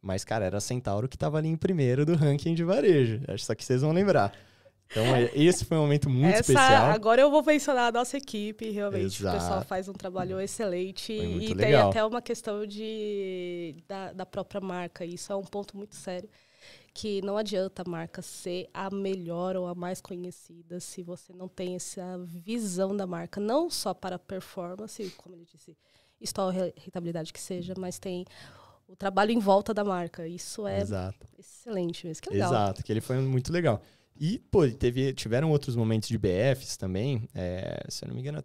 mas, 0.00 0.24
cara, 0.24 0.44
era 0.44 0.58
a 0.58 0.60
Centauro 0.60 1.08
que 1.08 1.16
estava 1.16 1.38
ali 1.38 1.48
em 1.48 1.56
primeiro 1.56 2.04
do 2.04 2.14
ranking 2.14 2.54
de 2.54 2.62
varejo. 2.62 3.20
Acho 3.28 3.44
só 3.44 3.54
que 3.54 3.64
vocês 3.64 3.82
vão 3.82 3.92
lembrar. 3.92 4.32
Então, 4.88 5.04
é, 5.16 5.30
esse 5.34 5.64
foi 5.64 5.76
um 5.76 5.80
momento 5.80 6.08
muito 6.08 6.28
Essa, 6.28 6.52
especial. 6.52 6.92
Agora 6.92 7.20
eu 7.20 7.30
vou 7.30 7.42
mencionar 7.42 7.88
a 7.88 7.92
nossa 7.92 8.16
equipe, 8.16 8.70
realmente. 8.70 9.20
Exato. 9.20 9.36
O 9.36 9.40
pessoal 9.40 9.62
faz 9.64 9.88
um 9.88 9.92
trabalho 9.92 10.40
excelente. 10.40 11.12
e 11.12 11.52
legal. 11.54 11.56
tem 11.56 11.74
até 11.74 12.04
uma 12.04 12.22
questão 12.22 12.64
de, 12.64 13.82
da, 13.88 14.12
da 14.12 14.24
própria 14.24 14.60
marca. 14.60 15.04
Isso 15.04 15.32
é 15.32 15.36
um 15.36 15.42
ponto 15.42 15.76
muito 15.76 15.96
sério 15.96 16.28
que 16.96 17.20
não 17.20 17.36
adianta 17.36 17.82
a 17.82 17.88
marca 17.88 18.22
ser 18.22 18.70
a 18.72 18.88
melhor 18.88 19.54
ou 19.54 19.66
a 19.66 19.74
mais 19.74 20.00
conhecida 20.00 20.80
se 20.80 21.02
você 21.02 21.30
não 21.30 21.46
tem 21.46 21.76
essa 21.76 22.16
visão 22.24 22.96
da 22.96 23.06
marca, 23.06 23.38
não 23.38 23.68
só 23.68 23.92
para 23.92 24.18
performance, 24.18 25.10
como 25.18 25.34
ele 25.36 25.44
disse, 25.44 25.76
história, 26.18 26.72
rentabilidade 26.74 27.34
que 27.34 27.40
seja, 27.40 27.74
mas 27.76 27.98
tem 27.98 28.24
o 28.88 28.96
trabalho 28.96 29.30
em 29.30 29.38
volta 29.38 29.74
da 29.74 29.84
marca. 29.84 30.26
Isso 30.26 30.66
é 30.66 30.80
Exato. 30.80 31.26
excelente 31.38 32.06
mesmo. 32.06 32.22
Que 32.22 32.30
legal. 32.30 32.50
Exato, 32.50 32.82
que 32.82 32.90
ele 32.90 33.02
foi 33.02 33.18
muito 33.18 33.52
legal. 33.52 33.82
E, 34.18 34.38
pô, 34.50 34.66
teve, 34.66 35.12
tiveram 35.12 35.50
outros 35.50 35.76
momentos 35.76 36.08
de 36.08 36.16
BFs 36.16 36.78
também. 36.78 37.28
É, 37.34 37.84
se 37.90 38.06
eu 38.06 38.08
não 38.08 38.14
me 38.14 38.22
engano, 38.22 38.42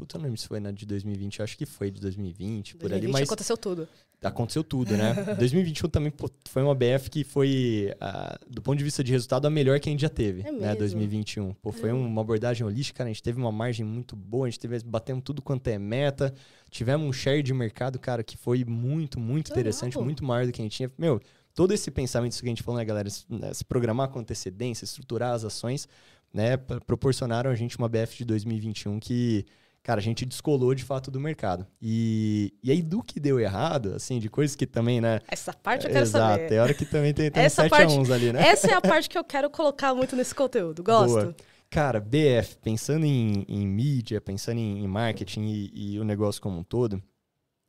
Puta, 0.00 0.16
não 0.16 0.24
lembro 0.24 0.40
se 0.40 0.48
foi 0.48 0.60
na 0.60 0.70
de 0.70 0.86
2020, 0.86 1.42
acho 1.42 1.58
que 1.58 1.66
foi 1.66 1.90
de 1.90 2.00
2020, 2.00 2.74
2020 2.74 2.76
por 2.76 2.92
ali, 2.92 3.06
mas... 3.06 3.28
aconteceu 3.28 3.54
tudo. 3.54 3.86
Aconteceu 4.22 4.64
tudo, 4.64 4.96
né? 4.96 5.12
2021 5.38 5.88
também 5.90 6.10
pô, 6.10 6.30
foi 6.48 6.62
uma 6.62 6.74
BF 6.74 7.10
que 7.10 7.22
foi, 7.22 7.92
uh, 7.96 8.52
do 8.52 8.62
ponto 8.62 8.78
de 8.78 8.84
vista 8.84 9.04
de 9.04 9.12
resultado, 9.12 9.46
a 9.46 9.50
melhor 9.50 9.78
que 9.78 9.90
a 9.90 9.92
gente 9.92 10.00
já 10.00 10.08
teve, 10.08 10.40
é 10.40 10.50
né? 10.50 10.74
2021. 10.74 11.52
Pô, 11.52 11.70
foi 11.70 11.90
é. 11.90 11.92
uma 11.92 12.22
abordagem 12.22 12.66
holística, 12.66 13.04
né? 13.04 13.10
a 13.10 13.12
gente 13.12 13.22
teve 13.22 13.38
uma 13.38 13.52
margem 13.52 13.84
muito 13.84 14.16
boa, 14.16 14.46
a 14.46 14.50
gente 14.50 14.58
teve, 14.58 14.78
batendo 14.84 15.20
tudo 15.20 15.42
quanto 15.42 15.68
é 15.68 15.78
meta, 15.78 16.32
tivemos 16.70 17.06
um 17.06 17.12
share 17.12 17.42
de 17.42 17.52
mercado, 17.52 17.98
cara, 17.98 18.22
que 18.22 18.38
foi 18.38 18.64
muito, 18.64 19.20
muito 19.20 19.50
interessante, 19.50 19.98
muito 19.98 20.24
maior 20.24 20.46
do 20.46 20.52
que 20.52 20.62
a 20.62 20.64
gente 20.64 20.76
tinha. 20.76 20.90
Meu, 20.96 21.20
todo 21.54 21.72
esse 21.72 21.90
pensamento 21.90 22.38
que 22.38 22.46
a 22.46 22.48
gente 22.48 22.62
falou, 22.62 22.78
né, 22.78 22.84
galera? 22.86 23.10
Se, 23.10 23.24
né, 23.28 23.52
se 23.52 23.64
programar 23.64 24.08
com 24.08 24.18
antecedência, 24.18 24.84
estruturar 24.84 25.34
as 25.34 25.44
ações, 25.44 25.86
né? 26.32 26.56
Proporcionaram 26.56 27.50
a 27.50 27.54
gente 27.54 27.76
uma 27.76 27.88
BF 27.88 28.18
de 28.18 28.24
2021 28.24 29.00
que 29.00 29.44
cara, 29.82 30.00
a 30.00 30.02
gente 30.02 30.24
descolou 30.24 30.74
de 30.74 30.84
fato 30.84 31.10
do 31.10 31.20
mercado. 31.20 31.66
E, 31.80 32.54
e 32.62 32.70
aí, 32.70 32.82
do 32.82 33.02
que 33.02 33.18
deu 33.18 33.40
errado, 33.40 33.94
assim, 33.94 34.18
de 34.18 34.28
coisas 34.28 34.54
que 34.54 34.66
também, 34.66 35.00
né? 35.00 35.20
Essa 35.28 35.52
parte 35.52 35.86
eu 35.86 35.92
quero 35.92 36.04
Exato, 36.04 36.24
saber. 36.24 36.40
Exato, 36.40 36.54
é 36.54 36.60
hora 36.60 36.74
que 36.74 36.84
também 36.84 37.14
tem, 37.14 37.30
tem 37.30 37.42
essa 37.42 37.62
7 37.62 37.70
parte, 37.70 37.92
a 37.92 38.00
11 38.00 38.12
ali, 38.12 38.32
né? 38.32 38.46
Essa 38.46 38.70
é 38.70 38.74
a 38.74 38.80
parte 38.80 39.08
que 39.08 39.18
eu 39.18 39.24
quero 39.24 39.50
colocar 39.50 39.94
muito 39.94 40.14
nesse 40.14 40.34
conteúdo. 40.34 40.82
Gosto. 40.82 41.14
Boa. 41.14 41.36
Cara, 41.70 42.00
BF, 42.00 42.58
pensando 42.60 43.06
em, 43.06 43.44
em 43.48 43.66
mídia, 43.66 44.20
pensando 44.20 44.58
em, 44.58 44.82
em 44.82 44.88
marketing 44.88 45.44
e, 45.46 45.92
e, 45.92 46.00
o 46.00 46.04
negócio 46.04 46.42
como 46.42 46.58
um 46.58 46.64
todo, 46.64 47.00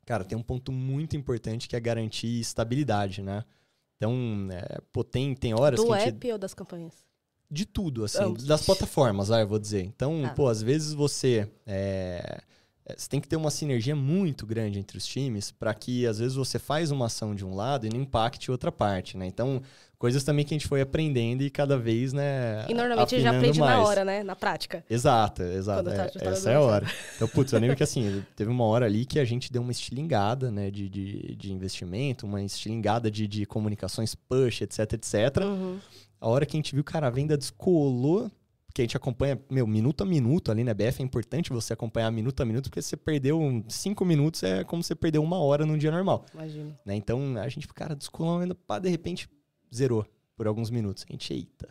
cara, 0.08 0.26
tem 0.26 0.36
um 0.36 0.42
ponto 0.42 0.72
muito 0.72 1.16
importante 1.16 1.70
que 1.70 1.76
é 1.76 1.80
garantir 1.80 2.40
estabilidade, 2.40 3.22
né? 3.22 3.44
Então, 3.96 4.48
é, 4.52 4.82
pô, 4.92 5.04
tem, 5.04 5.36
tem 5.36 5.54
horas 5.54 5.80
Do 5.80 5.84
que. 5.84 5.90
Do 5.90 5.94
app 5.94 6.08
gente... 6.10 6.32
ou 6.32 6.38
das 6.40 6.56
campanhas? 6.56 7.06
De 7.52 7.66
tudo, 7.66 8.06
assim, 8.06 8.24
oh. 8.24 8.34
das 8.34 8.66
plataformas, 8.66 9.30
ah, 9.30 9.42
eu 9.42 9.48
vou 9.48 9.60
dizer. 9.60 9.84
Então, 9.84 10.24
ah. 10.26 10.30
pô, 10.30 10.48
às 10.48 10.62
vezes 10.62 10.94
você. 10.94 11.48
É, 11.68 12.42
é, 12.86 12.96
você 12.98 13.10
tem 13.10 13.20
que 13.20 13.28
ter 13.28 13.36
uma 13.36 13.52
sinergia 13.52 13.96
muito 13.96 14.46
grande 14.46 14.80
entre 14.80 14.98
os 14.98 15.06
times 15.06 15.52
para 15.52 15.74
que, 15.74 16.08
às 16.08 16.20
vezes, 16.20 16.36
você 16.36 16.58
faz 16.58 16.90
uma 16.92 17.08
ação 17.08 17.36
de 17.36 17.46
um 17.46 17.54
lado 17.54 17.86
e 17.86 17.90
não 17.90 18.00
impacte 18.00 18.50
outra 18.50 18.72
parte, 18.72 19.18
né? 19.18 19.28
Então, 19.28 19.62
coisas 20.00 20.24
também 20.24 20.44
que 20.44 20.54
a 20.54 20.58
gente 20.58 20.68
foi 20.68 20.82
aprendendo 20.82 21.44
e 21.44 21.50
cada 21.50 21.78
vez, 21.78 22.12
né? 22.12 22.66
E 22.68 22.74
normalmente 22.74 23.14
a 23.14 23.18
gente 23.18 23.24
já 23.24 23.38
aprende 23.38 23.60
mais. 23.60 23.78
na 23.78 23.84
hora, 23.84 24.06
né? 24.06 24.24
Na 24.24 24.36
prática. 24.36 24.84
Exato, 24.90 25.44
exato. 25.44 25.90
É, 25.90 26.10
essa 26.22 26.50
é 26.50 26.56
a 26.56 26.62
hora. 26.62 26.88
Então, 27.16 27.28
putz, 27.28 27.52
eu 27.52 27.60
lembro 27.60 27.76
que 27.76 27.84
assim, 27.84 28.24
teve 28.36 28.50
uma 28.50 28.64
hora 28.64 28.86
ali 28.88 29.06
que 29.06 29.20
a 29.20 29.26
gente 29.26 29.52
deu 29.52 29.62
uma 29.62 29.72
estilingada, 29.72 30.50
né? 30.50 30.72
De, 30.72 30.90
de, 30.90 31.36
de 31.36 31.54
investimento, 31.54 32.26
uma 32.26 32.42
estilingada 32.42 33.12
de, 33.12 33.28
de 33.28 33.46
comunicações 33.46 34.16
push, 34.16 34.62
etc, 34.62 34.94
etc. 34.94 35.44
Uhum. 35.44 35.80
A 36.22 36.30
hora 36.30 36.46
que 36.46 36.56
a 36.56 36.60
gente 36.60 36.76
viu, 36.76 36.84
cara, 36.84 37.08
a 37.08 37.10
venda 37.10 37.36
descolou, 37.36 38.32
porque 38.68 38.82
a 38.82 38.86
gente 38.86 38.96
acompanha, 38.96 39.42
meu, 39.50 39.66
minuto 39.66 40.02
a 40.02 40.06
minuto 40.06 40.52
ali 40.52 40.64
na 40.64 40.74
né? 40.74 40.74
BF, 40.74 41.02
é 41.02 41.04
importante 41.04 41.50
você 41.50 41.74
acompanhar 41.74 42.12
minuto 42.12 42.40
a 42.42 42.46
minuto, 42.46 42.70
porque 42.70 42.82
se 42.82 42.90
você 42.90 42.98
perdeu 42.98 43.66
cinco 43.68 44.06
minutos, 44.06 44.44
é 44.44 44.64
como 44.64 44.84
você 44.84 44.94
perdeu 44.94 45.24
uma 45.24 45.40
hora 45.40 45.66
num 45.66 45.78
dia 45.78 45.90
normal. 45.90 46.24
Imagina. 46.34 46.80
Né? 46.86 46.96
Então, 46.96 47.38
a 47.38 47.50
gente, 47.50 47.68
cara, 47.68 47.96
descolou 47.96 48.40
venda, 48.40 48.54
pá, 48.54 48.78
de 48.78 48.88
repente, 48.88 49.28
zerou 49.74 50.06
por 50.36 50.46
alguns 50.46 50.70
minutos. 50.70 51.04
A 51.10 51.12
gente, 51.12 51.34
eita. 51.34 51.68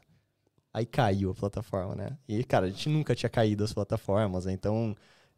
Aí 0.75 0.85
caiu 0.85 1.31
a 1.31 1.35
plataforma, 1.35 1.95
né? 1.95 2.19
E, 2.29 2.43
cara, 2.45 2.67
a 2.67 2.71
gente 2.71 2.89
nunca 2.89 3.15
tinha 3.15 3.31
caído 3.31 3.63
as 3.63 3.73
plataformas, 3.73 4.47
né? 4.47 4.53
Então, 4.53 4.97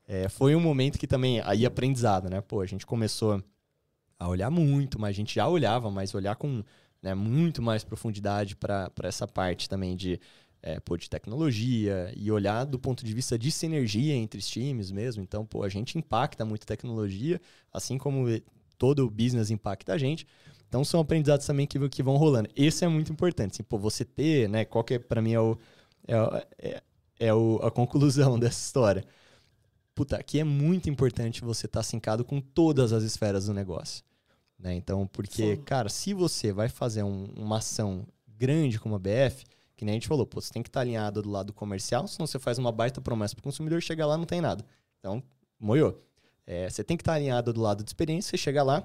é, 0.08 0.28
foi 0.28 0.56
um 0.56 0.60
momento 0.60 0.98
que 0.98 1.06
também, 1.06 1.40
aí 1.42 1.64
aprendizado, 1.66 2.30
né? 2.30 2.40
Pô, 2.40 2.60
a 2.60 2.66
gente 2.66 2.84
começou 2.86 3.42
a 4.18 4.28
olhar 4.28 4.50
muito, 4.50 4.98
mas 4.98 5.10
a 5.10 5.12
gente 5.12 5.34
já 5.34 5.46
olhava, 5.46 5.90
mas 5.90 6.14
olhar 6.14 6.34
com 6.34 6.64
né, 7.02 7.14
muito 7.14 7.60
mais 7.60 7.82
profundidade 7.82 8.54
para 8.56 8.90
essa 9.02 9.26
parte 9.26 9.68
também 9.68 9.96
de, 9.96 10.20
é, 10.62 10.78
pô, 10.78 10.96
de 10.96 11.10
tecnologia 11.10 12.12
e 12.16 12.30
olhar 12.30 12.64
do 12.64 12.78
ponto 12.78 13.04
de 13.04 13.12
vista 13.12 13.38
de 13.38 13.50
sinergia 13.50 14.14
entre 14.14 14.38
os 14.38 14.46
times 14.46 14.90
mesmo. 14.90 15.22
Então, 15.22 15.44
pô, 15.44 15.64
a 15.64 15.68
gente 15.68 15.98
impacta 15.98 16.44
muito 16.44 16.64
tecnologia, 16.64 17.40
assim 17.72 17.98
como 17.98 18.26
todo 18.78 19.04
o 19.04 19.10
business 19.10 19.50
impacta 19.50 19.92
a 19.92 19.98
gente. 19.98 20.26
Então, 20.68 20.84
são 20.84 21.00
aprendizados 21.00 21.46
também 21.46 21.66
que, 21.66 21.88
que 21.88 22.02
vão 22.02 22.16
rolando. 22.16 22.48
Esse 22.56 22.84
é 22.84 22.88
muito 22.88 23.12
importante. 23.12 23.52
Assim, 23.52 23.62
pô, 23.62 23.76
você 23.76 24.04
ter, 24.04 24.48
né, 24.48 24.64
qual 24.64 24.82
que 24.82 24.94
é, 24.94 24.98
para 24.98 25.20
mim 25.20 25.32
é, 25.32 25.40
o, 25.40 25.58
é, 26.08 26.46
é, 26.58 26.82
é 27.18 27.34
o, 27.34 27.56
a 27.62 27.70
conclusão 27.70 28.38
dessa 28.40 28.64
história. 28.64 29.04
Puta, 29.94 30.16
aqui 30.16 30.40
é 30.40 30.44
muito 30.44 30.88
importante 30.88 31.42
você 31.42 31.66
estar 31.66 31.80
tá 31.80 31.84
sincado 31.84 32.24
com 32.24 32.40
todas 32.40 32.92
as 32.92 33.02
esferas 33.02 33.46
do 33.46 33.52
negócio. 33.52 34.02
Né? 34.62 34.74
Então, 34.76 35.06
porque, 35.08 35.56
Sim. 35.56 35.62
cara, 35.62 35.88
se 35.88 36.14
você 36.14 36.52
vai 36.52 36.68
fazer 36.68 37.02
um, 37.02 37.24
uma 37.36 37.58
ação 37.58 38.06
grande 38.38 38.78
como 38.78 38.94
a 38.94 38.98
BF, 38.98 39.44
que 39.76 39.84
nem 39.84 39.94
a 39.94 39.96
gente 39.96 40.06
falou, 40.06 40.24
pô, 40.24 40.40
você 40.40 40.52
tem 40.52 40.62
que 40.62 40.68
estar 40.68 40.80
tá 40.80 40.82
alinhado 40.82 41.20
do 41.20 41.28
lado 41.28 41.52
comercial, 41.52 42.06
senão 42.06 42.26
você 42.26 42.38
faz 42.38 42.58
uma 42.58 42.70
baita 42.70 43.00
promessa 43.00 43.34
para 43.34 43.40
o 43.40 43.42
consumidor, 43.42 43.82
chega 43.82 44.06
lá 44.06 44.16
não 44.16 44.24
tem 44.24 44.40
nada. 44.40 44.64
Então, 45.00 45.20
moiou. 45.58 46.00
É, 46.46 46.70
você 46.70 46.84
tem 46.84 46.96
que 46.96 47.02
estar 47.02 47.12
tá 47.12 47.16
alinhado 47.16 47.52
do 47.52 47.60
lado 47.60 47.82
de 47.82 47.90
experiência, 47.90 48.30
você 48.30 48.36
chega 48.36 48.62
lá, 48.62 48.84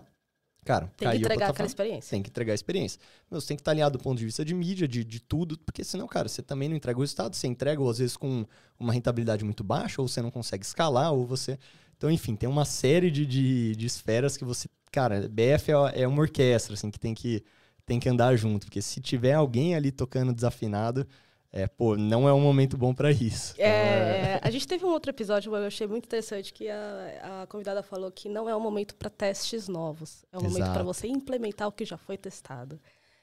cara, 0.65 0.91
tem 0.97 1.09
que 1.11 1.17
entregar 1.17 1.51
aquela 1.51 1.67
experiência. 1.67 2.09
Tem 2.09 2.23
que 2.23 2.29
entregar 2.29 2.53
a 2.53 2.55
experiência. 2.55 2.99
Meu, 3.29 3.39
você 3.39 3.49
tem 3.49 3.57
que 3.57 3.61
estar 3.61 3.69
tá 3.69 3.73
alinhado 3.73 3.99
do 3.99 4.03
ponto 4.03 4.17
de 4.17 4.25
vista 4.25 4.43
de 4.43 4.55
mídia, 4.55 4.87
de, 4.87 5.03
de 5.03 5.19
tudo, 5.19 5.59
porque 5.59 5.83
senão, 5.83 6.07
cara, 6.07 6.27
você 6.27 6.41
também 6.41 6.67
não 6.67 6.75
entrega 6.75 6.97
o 6.97 7.01
resultado, 7.01 7.35
você 7.35 7.45
entrega, 7.45 7.79
ou 7.79 7.89
às 7.89 7.99
vezes 7.99 8.17
com 8.17 8.45
uma 8.79 8.91
rentabilidade 8.91 9.45
muito 9.45 9.63
baixa, 9.63 10.01
ou 10.01 10.07
você 10.07 10.23
não 10.23 10.31
consegue 10.31 10.65
escalar, 10.65 11.13
ou 11.13 11.25
você. 11.25 11.59
Então, 11.95 12.09
enfim, 12.09 12.35
tem 12.35 12.49
uma 12.49 12.65
série 12.65 13.11
de, 13.11 13.25
de, 13.25 13.75
de 13.75 13.85
esferas 13.85 14.37
que 14.37 14.45
você 14.45 14.67
cara, 14.91 15.27
BF 15.29 15.71
é, 15.71 16.01
é 16.01 16.07
uma 16.07 16.21
orquestra, 16.21 16.73
assim, 16.73 16.89
que 16.91 16.99
tem 16.99 17.13
que, 17.13 17.43
tem 17.85 17.99
que 17.99 18.09
andar 18.09 18.35
junto. 18.35 18.65
Porque 18.65 18.81
se 18.81 18.99
tiver 19.01 19.33
alguém 19.33 19.75
ali 19.75 19.91
tocando 19.91 20.33
desafinado, 20.33 21.07
é, 21.51 21.65
pô, 21.65 21.95
não 21.95 22.27
é 22.27 22.33
um 22.33 22.41
momento 22.41 22.77
bom 22.77 22.93
para 22.93 23.11
isso. 23.11 23.55
É, 23.57 23.67
então, 23.67 23.69
é... 23.69 24.39
a 24.43 24.51
gente 24.51 24.67
teve 24.67 24.85
um 24.85 24.89
outro 24.89 25.09
episódio, 25.09 25.55
eu 25.55 25.65
achei 25.65 25.87
muito 25.87 26.05
interessante, 26.05 26.53
que 26.53 26.69
a, 26.69 27.43
a 27.43 27.47
convidada 27.47 27.81
falou 27.81 28.11
que 28.11 28.27
não 28.29 28.49
é 28.49 28.55
um 28.55 28.59
momento 28.59 28.95
para 28.95 29.09
testes 29.09 29.67
novos. 29.67 30.25
É 30.31 30.37
um 30.37 30.41
Exato. 30.41 30.53
momento 30.53 30.73
para 30.73 30.83
você 30.83 31.07
implementar 31.07 31.67
o 31.67 31.71
que 31.71 31.85
já 31.85 31.97
foi 31.97 32.17
testado. 32.17 32.79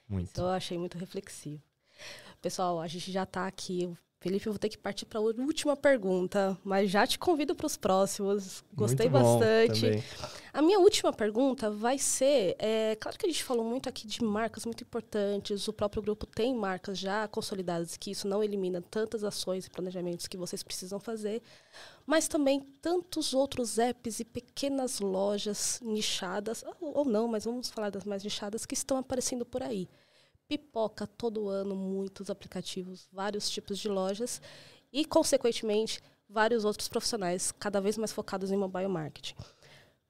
Muito. 0.09 0.31
Então, 0.31 0.47
eu 0.47 0.53
achei 0.53 0.79
muito 0.79 0.99
reflexivo. 0.99 1.63
Pessoal, 2.41 2.81
a 2.81 2.87
gente 2.87 3.11
já 3.11 3.23
está 3.23 3.47
aqui 3.47 3.97
Felipe, 4.25 4.47
eu 4.47 4.55
vou 4.55 4.59
ter 4.59 4.71
que 4.71 4.79
partir 4.79 5.05
para 5.05 5.21
a 5.21 5.23
última 5.23 5.77
pergunta, 5.77 6.59
mas 6.65 6.91
já 6.91 7.07
te 7.07 7.19
convido 7.19 7.55
para 7.55 7.67
os 7.67 7.77
próximos. 7.77 8.65
Gostei 8.73 9.07
muito 9.07 9.23
bastante. 9.23 10.03
A 10.51 10.63
minha 10.63 10.81
última 10.81 11.13
pergunta 11.13 11.71
vai 11.71 11.99
ser: 11.99 12.57
é, 12.59 12.97
claro 12.99 13.19
que 13.19 13.27
a 13.27 13.29
gente 13.29 13.45
falou 13.45 13.63
muito 13.63 13.87
aqui 13.87 14.07
de 14.07 14.25
marcas 14.25 14.65
muito 14.65 14.83
importantes, 14.83 15.69
o 15.69 15.75
próprio 15.75 16.01
grupo 16.01 16.25
tem 16.25 16.55
marcas 16.55 16.99
já 16.99 17.29
consolidadas, 17.29 17.99
que 17.99 18.13
isso 18.13 18.27
não 18.27 18.43
elimina 18.43 18.81
tantas 18.81 19.25
ações 19.25 19.67
e 19.67 19.71
planejamentos 19.71 20.27
que 20.27 20.39
vocês 20.39 20.63
precisam 20.63 20.99
fazer, 20.99 21.43
mas 22.07 22.27
também 22.27 22.61
tantos 22.81 23.35
outros 23.35 23.79
apps 23.79 24.21
e 24.21 24.25
pequenas 24.25 25.01
lojas 25.01 25.81
nichadas, 25.83 26.65
ou, 26.81 27.01
ou 27.01 27.05
não, 27.05 27.29
mas 27.29 27.45
vamos 27.45 27.69
falar 27.69 27.91
das 27.91 28.05
mais 28.05 28.25
nichadas, 28.25 28.65
que 28.65 28.73
estão 28.73 28.97
aparecendo 28.97 29.45
por 29.45 29.63
aí 29.63 29.87
pipoca 30.49 31.07
todo 31.07 31.49
ano 31.49 31.75
muitos 31.75 32.31
aplicativos, 32.31 33.09
vários 33.13 33.49
tipos 33.49 33.79
de 33.79 33.89
lojas 33.89 34.41
e, 34.93 35.05
consequentemente, 35.05 36.01
vários 36.29 36.65
outros 36.65 36.89
profissionais 36.89 37.53
cada 37.53 37.81
vez 37.81 37.97
mais 37.97 38.13
focados 38.13 38.51
em 38.51 38.57
mobile 38.57 38.89
marketing. 38.89 39.35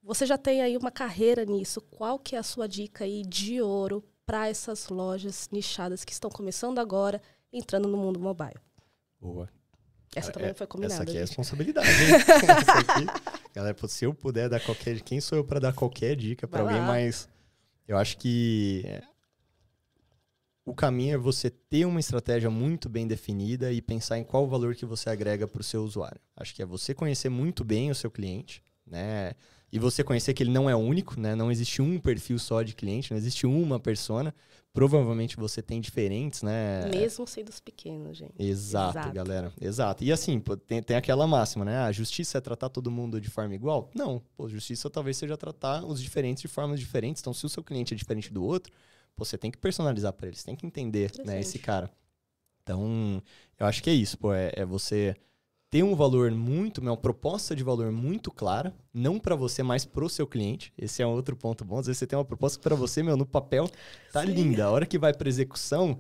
Você 0.02 0.26
já 0.26 0.36
tem 0.36 0.60
aí 0.60 0.76
uma 0.76 0.90
carreira 0.90 1.44
nisso. 1.44 1.80
Qual 1.80 2.18
que 2.18 2.36
é 2.36 2.38
a 2.38 2.42
sua 2.42 2.68
dica 2.68 3.04
aí 3.04 3.22
de 3.22 3.62
ouro 3.62 4.04
para 4.26 4.48
essas 4.48 4.88
lojas 4.88 5.48
nichadas 5.50 6.04
que 6.04 6.12
estão 6.12 6.30
começando 6.30 6.78
agora, 6.78 7.22
entrando 7.52 7.88
no 7.88 7.96
mundo 7.96 8.20
mobile? 8.20 8.60
Boa. 9.18 9.48
Essa 10.14 10.30
também 10.30 10.50
é, 10.50 10.54
foi 10.54 10.66
combinada. 10.66 10.94
Essa 10.94 11.02
aqui 11.02 11.12
gente. 11.12 11.20
é 11.20 11.24
responsabilidade. 11.24 11.88
aqui, 11.88 13.06
galera, 13.52 13.88
se 13.88 14.04
eu 14.04 14.14
puder 14.14 14.48
dar 14.48 14.60
qualquer. 14.60 15.00
Quem 15.00 15.20
sou 15.20 15.38
eu 15.38 15.44
para 15.44 15.58
dar 15.58 15.72
qualquer 15.72 16.14
dica 16.14 16.46
para 16.46 16.62
alguém, 16.62 16.80
mas 16.80 17.28
eu 17.88 17.96
acho 17.96 18.16
que 18.18 18.82
é, 18.84 19.02
o 20.64 20.74
caminho 20.74 21.14
é 21.14 21.18
você 21.18 21.50
ter 21.50 21.84
uma 21.84 22.00
estratégia 22.00 22.48
muito 22.48 22.88
bem 22.88 23.06
definida 23.06 23.70
e 23.70 23.82
pensar 23.82 24.18
em 24.18 24.24
qual 24.24 24.48
valor 24.48 24.74
que 24.74 24.86
você 24.86 25.10
agrega 25.10 25.46
para 25.46 25.60
o 25.60 25.64
seu 25.64 25.84
usuário. 25.84 26.20
Acho 26.36 26.54
que 26.54 26.62
é 26.62 26.66
você 26.66 26.94
conhecer 26.94 27.28
muito 27.28 27.62
bem 27.62 27.90
o 27.90 27.94
seu 27.94 28.10
cliente, 28.10 28.62
né? 28.86 29.34
E 29.70 29.78
você 29.78 30.04
conhecer 30.04 30.32
que 30.32 30.42
ele 30.42 30.52
não 30.52 30.70
é 30.70 30.74
único, 30.74 31.20
né? 31.20 31.34
Não 31.34 31.50
existe 31.50 31.82
um 31.82 31.98
perfil 31.98 32.38
só 32.38 32.62
de 32.62 32.74
cliente, 32.74 33.10
não 33.10 33.18
existe 33.18 33.44
uma 33.44 33.78
persona. 33.78 34.34
Provavelmente 34.72 35.36
você 35.36 35.60
tem 35.60 35.80
diferentes, 35.80 36.42
né? 36.42 36.88
Mesmo 36.88 37.26
sendo 37.26 37.48
os 37.48 37.60
pequenos, 37.60 38.16
gente. 38.16 38.34
Exato, 38.38 38.98
Exato, 38.98 39.14
galera. 39.14 39.52
Exato. 39.60 40.02
E 40.02 40.10
assim, 40.10 40.40
tem, 40.66 40.82
tem 40.82 40.96
aquela 40.96 41.26
máxima, 41.26 41.64
né? 41.64 41.78
A 41.78 41.92
justiça 41.92 42.38
é 42.38 42.40
tratar 42.40 42.70
todo 42.70 42.90
mundo 42.90 43.20
de 43.20 43.28
forma 43.28 43.54
igual? 43.54 43.90
Não. 43.94 44.22
Pô, 44.36 44.48
justiça 44.48 44.88
talvez 44.88 45.16
seja 45.16 45.36
tratar 45.36 45.84
os 45.84 46.00
diferentes 46.00 46.40
de 46.40 46.48
formas 46.48 46.80
diferentes. 46.80 47.20
Então, 47.20 47.34
se 47.34 47.44
o 47.44 47.48
seu 47.48 47.62
cliente 47.62 47.94
é 47.94 47.96
diferente 47.96 48.32
do 48.32 48.42
outro, 48.42 48.72
você 49.16 49.38
tem 49.38 49.50
que 49.50 49.58
personalizar 49.58 50.12
para 50.12 50.26
ele, 50.26 50.36
você 50.36 50.44
tem 50.44 50.56
que 50.56 50.66
entender 50.66 51.12
né, 51.24 51.40
esse 51.40 51.58
cara. 51.58 51.90
Então, 52.62 53.22
eu 53.58 53.66
acho 53.66 53.82
que 53.82 53.90
é 53.90 53.92
isso, 53.92 54.18
pô, 54.18 54.32
é, 54.32 54.52
é 54.54 54.64
você 54.64 55.14
ter 55.74 55.82
um 55.82 55.96
valor 55.96 56.30
muito, 56.30 56.80
uma 56.80 56.96
proposta 56.96 57.54
de 57.54 57.64
valor 57.64 57.90
muito 57.90 58.30
clara, 58.30 58.72
não 58.92 59.18
para 59.18 59.34
você, 59.34 59.60
mas 59.60 59.84
pro 59.84 60.08
seu 60.08 60.24
cliente. 60.24 60.72
Esse 60.78 61.02
é 61.02 61.06
um 61.06 61.10
outro 61.10 61.34
ponto 61.34 61.64
bom. 61.64 61.80
Às 61.80 61.86
vezes 61.86 61.98
você 61.98 62.06
tem 62.06 62.16
uma 62.16 62.24
proposta 62.24 62.60
para 62.60 62.76
você, 62.76 63.02
meu, 63.02 63.16
no 63.16 63.26
papel 63.26 63.68
tá 64.12 64.24
Sim. 64.24 64.32
linda. 64.32 64.66
A 64.66 64.70
hora 64.70 64.86
que 64.86 64.96
vai 64.96 65.12
para 65.12 65.28
execução, 65.28 65.98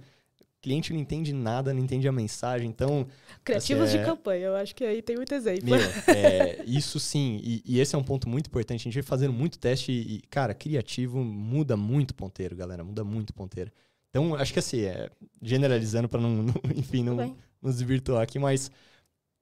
cliente 0.64 0.92
não 0.92 1.00
entende 1.00 1.32
nada, 1.32 1.74
não 1.74 1.82
entende 1.82 2.08
a 2.08 2.12
mensagem, 2.12 2.68
então... 2.68 3.06
Criativos 3.44 3.84
assim, 3.84 3.98
é... 3.98 4.00
de 4.00 4.06
campanha, 4.06 4.46
eu 4.46 4.56
acho 4.56 4.74
que 4.74 4.82
aí 4.82 5.02
tem 5.02 5.16
muito 5.16 5.34
exemplo. 5.34 5.64
Meu, 5.66 5.76
é, 6.08 6.64
isso 6.64 6.98
sim, 6.98 7.38
e, 7.44 7.62
e, 7.66 7.80
esse 7.80 7.94
é 7.94 7.98
um 7.98 8.02
ponto 8.02 8.26
muito 8.28 8.46
importante, 8.46 8.80
a 8.80 8.84
gente 8.84 8.94
vai 8.94 9.02
fazendo 9.02 9.32
muito 9.32 9.58
teste 9.58 9.92
e, 9.92 10.22
cara, 10.30 10.54
criativo 10.54 11.22
muda 11.22 11.76
muito 11.76 12.14
ponteiro, 12.14 12.56
galera, 12.56 12.82
muda 12.82 13.04
muito 13.04 13.34
ponteiro. 13.34 13.70
Então, 14.08 14.34
acho 14.34 14.52
que 14.52 14.58
assim, 14.58 14.80
é, 14.80 15.10
generalizando 15.42 16.08
para 16.08 16.20
não, 16.20 16.30
não, 16.42 16.54
enfim, 16.74 17.02
não 17.02 17.36
nos 17.60 17.76
desvirtuar 17.76 18.22
aqui, 18.22 18.38
mas 18.38 18.70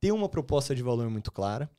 ter 0.00 0.10
uma 0.10 0.28
proposta 0.28 0.74
de 0.74 0.82
valor 0.82 1.08
muito 1.08 1.30
clara, 1.30 1.70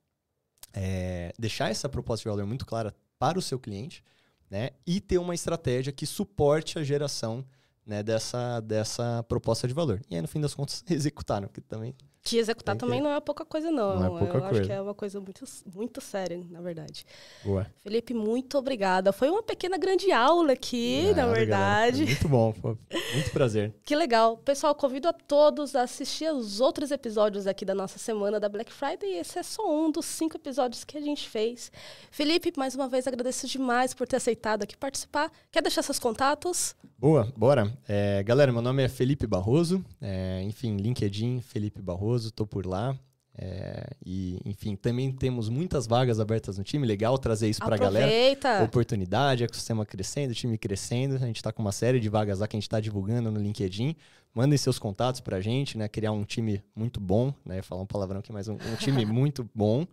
é, 0.71 1.33
deixar 1.37 1.69
essa 1.69 1.89
proposta 1.89 2.23
de 2.23 2.29
valor 2.29 2.45
muito 2.47 2.65
clara 2.65 2.95
para 3.19 3.37
o 3.37 3.41
seu 3.41 3.59
cliente, 3.59 4.03
né? 4.49 4.69
E 4.87 5.01
ter 5.01 5.17
uma 5.17 5.35
estratégia 5.35 5.91
que 5.91 6.05
suporte 6.05 6.79
a 6.79 6.83
geração 6.83 7.45
né, 7.85 8.01
dessa, 8.01 8.59
dessa 8.61 9.23
proposta 9.23 9.67
de 9.67 9.73
valor. 9.73 10.01
E 10.09 10.15
aí, 10.15 10.21
no 10.21 10.27
fim 10.27 10.41
das 10.41 10.53
contas, 10.53 10.83
executaram, 10.89 11.47
que 11.47 11.61
também 11.61 11.95
que 12.23 12.37
executar 12.37 12.77
também 12.77 13.01
não 13.01 13.11
é 13.11 13.19
pouca 13.19 13.43
coisa, 13.43 13.69
não. 13.69 13.99
Não 13.99 14.05
é 14.05 14.19
pouca 14.19 14.37
Eu 14.37 14.41
coisa. 14.41 14.59
acho 14.59 14.61
que 14.61 14.71
é 14.71 14.81
uma 14.81 14.93
coisa 14.93 15.19
muito, 15.19 15.43
muito 15.75 15.99
séria, 15.99 16.41
na 16.49 16.61
verdade. 16.61 17.05
Boa. 17.43 17.67
Felipe, 17.83 18.13
muito 18.13 18.57
obrigada. 18.57 19.11
Foi 19.11 19.29
uma 19.29 19.43
pequena 19.43 19.77
grande 19.77 20.09
aula 20.11 20.53
aqui, 20.53 21.13
na 21.15 21.27
verdade. 21.27 22.05
Muito 22.05 22.29
bom, 22.29 22.53
foi 22.53 22.77
muito 23.13 23.31
prazer. 23.31 23.73
que 23.83 23.93
legal. 23.93 24.37
Pessoal, 24.37 24.73
convido 24.73 25.09
a 25.09 25.13
todos 25.13 25.75
a 25.75 25.81
assistir 25.81 26.31
os 26.31 26.61
outros 26.61 26.91
episódios 26.91 27.45
aqui 27.45 27.65
da 27.65 27.75
nossa 27.75 27.99
semana 27.99 28.39
da 28.39 28.47
Black 28.47 28.71
Friday. 28.71 29.17
Esse 29.17 29.39
é 29.39 29.43
só 29.43 29.69
um 29.69 29.91
dos 29.91 30.05
cinco 30.05 30.37
episódios 30.37 30.85
que 30.85 30.97
a 30.97 31.01
gente 31.01 31.27
fez. 31.27 31.71
Felipe, 32.09 32.53
mais 32.55 32.73
uma 32.73 32.87
vez 32.87 33.05
agradeço 33.05 33.47
demais 33.47 33.93
por 33.93 34.07
ter 34.07 34.15
aceitado 34.15 34.63
aqui 34.63 34.77
participar. 34.77 35.29
Quer 35.51 35.61
deixar 35.61 35.81
seus 35.83 35.99
contatos? 35.99 36.73
Boa, 36.97 37.27
bora. 37.35 37.69
É, 37.85 38.23
galera, 38.23 38.49
meu 38.53 38.61
nome 38.61 38.81
é 38.81 38.87
Felipe 38.87 39.27
Barroso. 39.27 39.83
É, 40.01 40.41
enfim, 40.43 40.77
LinkedIn, 40.77 41.41
Felipe 41.41 41.81
Barroso. 41.81 42.12
Barroso, 42.13 42.29
estou 42.29 42.45
por 42.45 42.65
lá. 42.65 42.97
É, 43.35 43.87
e, 44.05 44.39
enfim, 44.45 44.75
também 44.75 45.11
temos 45.11 45.49
muitas 45.49 45.87
vagas 45.87 46.19
abertas 46.19 46.57
no 46.57 46.63
time. 46.63 46.85
Legal 46.85 47.17
trazer 47.17 47.49
isso 47.49 47.59
para 47.59 47.75
a 47.75 47.77
galera. 47.77 48.63
Oportunidade, 48.63 49.43
ecossistema 49.43 49.85
crescendo, 49.85 50.35
time 50.35 50.57
crescendo. 50.57 51.15
A 51.15 51.19
gente 51.19 51.37
está 51.37 51.51
com 51.51 51.61
uma 51.61 51.71
série 51.71 51.99
de 51.99 52.09
vagas 52.09 52.39
lá 52.39 52.47
que 52.47 52.55
a 52.55 52.59
gente 52.59 52.67
está 52.67 52.79
divulgando 52.79 53.31
no 53.31 53.39
LinkedIn. 53.39 53.95
Mandem 54.33 54.57
seus 54.57 54.77
contatos 54.77 55.21
para 55.21 55.37
a 55.37 55.41
gente, 55.41 55.77
né? 55.77 55.87
Criar 55.87 56.11
um 56.11 56.23
time 56.23 56.63
muito 56.75 56.99
bom, 56.99 57.33
né? 57.45 57.61
Falar 57.61 57.81
um 57.81 57.87
palavrão 57.87 58.19
aqui, 58.19 58.31
mas 58.31 58.47
um, 58.47 58.53
um 58.53 58.75
time 58.77 59.03
muito 59.05 59.49
bom. 59.53 59.85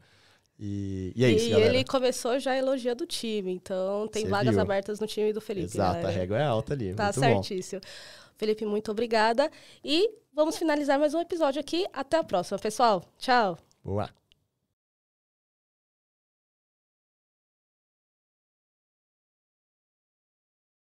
E, 0.58 1.14
e 1.16 1.24
é 1.24 1.30
isso, 1.30 1.46
e 1.46 1.50
galera. 1.50 1.74
ele 1.74 1.84
começou 1.84 2.38
já 2.38 2.54
elogiando 2.54 3.04
o 3.04 3.06
time, 3.06 3.50
então 3.50 4.06
tem 4.08 4.24
Cê 4.24 4.28
vagas 4.28 4.52
viu? 4.52 4.60
abertas 4.60 5.00
no 5.00 5.06
time 5.06 5.32
do 5.32 5.40
Felipe. 5.40 5.64
Exato, 5.64 5.94
galera. 5.94 6.08
a 6.08 6.12
régua 6.12 6.38
é 6.38 6.44
alta 6.44 6.74
ali. 6.74 6.92
Tá 6.92 7.10
certíssimo. 7.10 7.80
Bom. 7.80 7.88
Felipe, 8.40 8.64
muito 8.64 8.90
obrigada. 8.90 9.50
E 9.84 10.10
vamos 10.32 10.56
finalizar 10.56 10.98
mais 10.98 11.12
um 11.12 11.20
episódio 11.20 11.60
aqui. 11.60 11.86
Até 11.92 12.16
a 12.16 12.24
próxima, 12.24 12.58
pessoal. 12.58 13.04
Tchau. 13.18 13.58
Boa. 13.84 14.19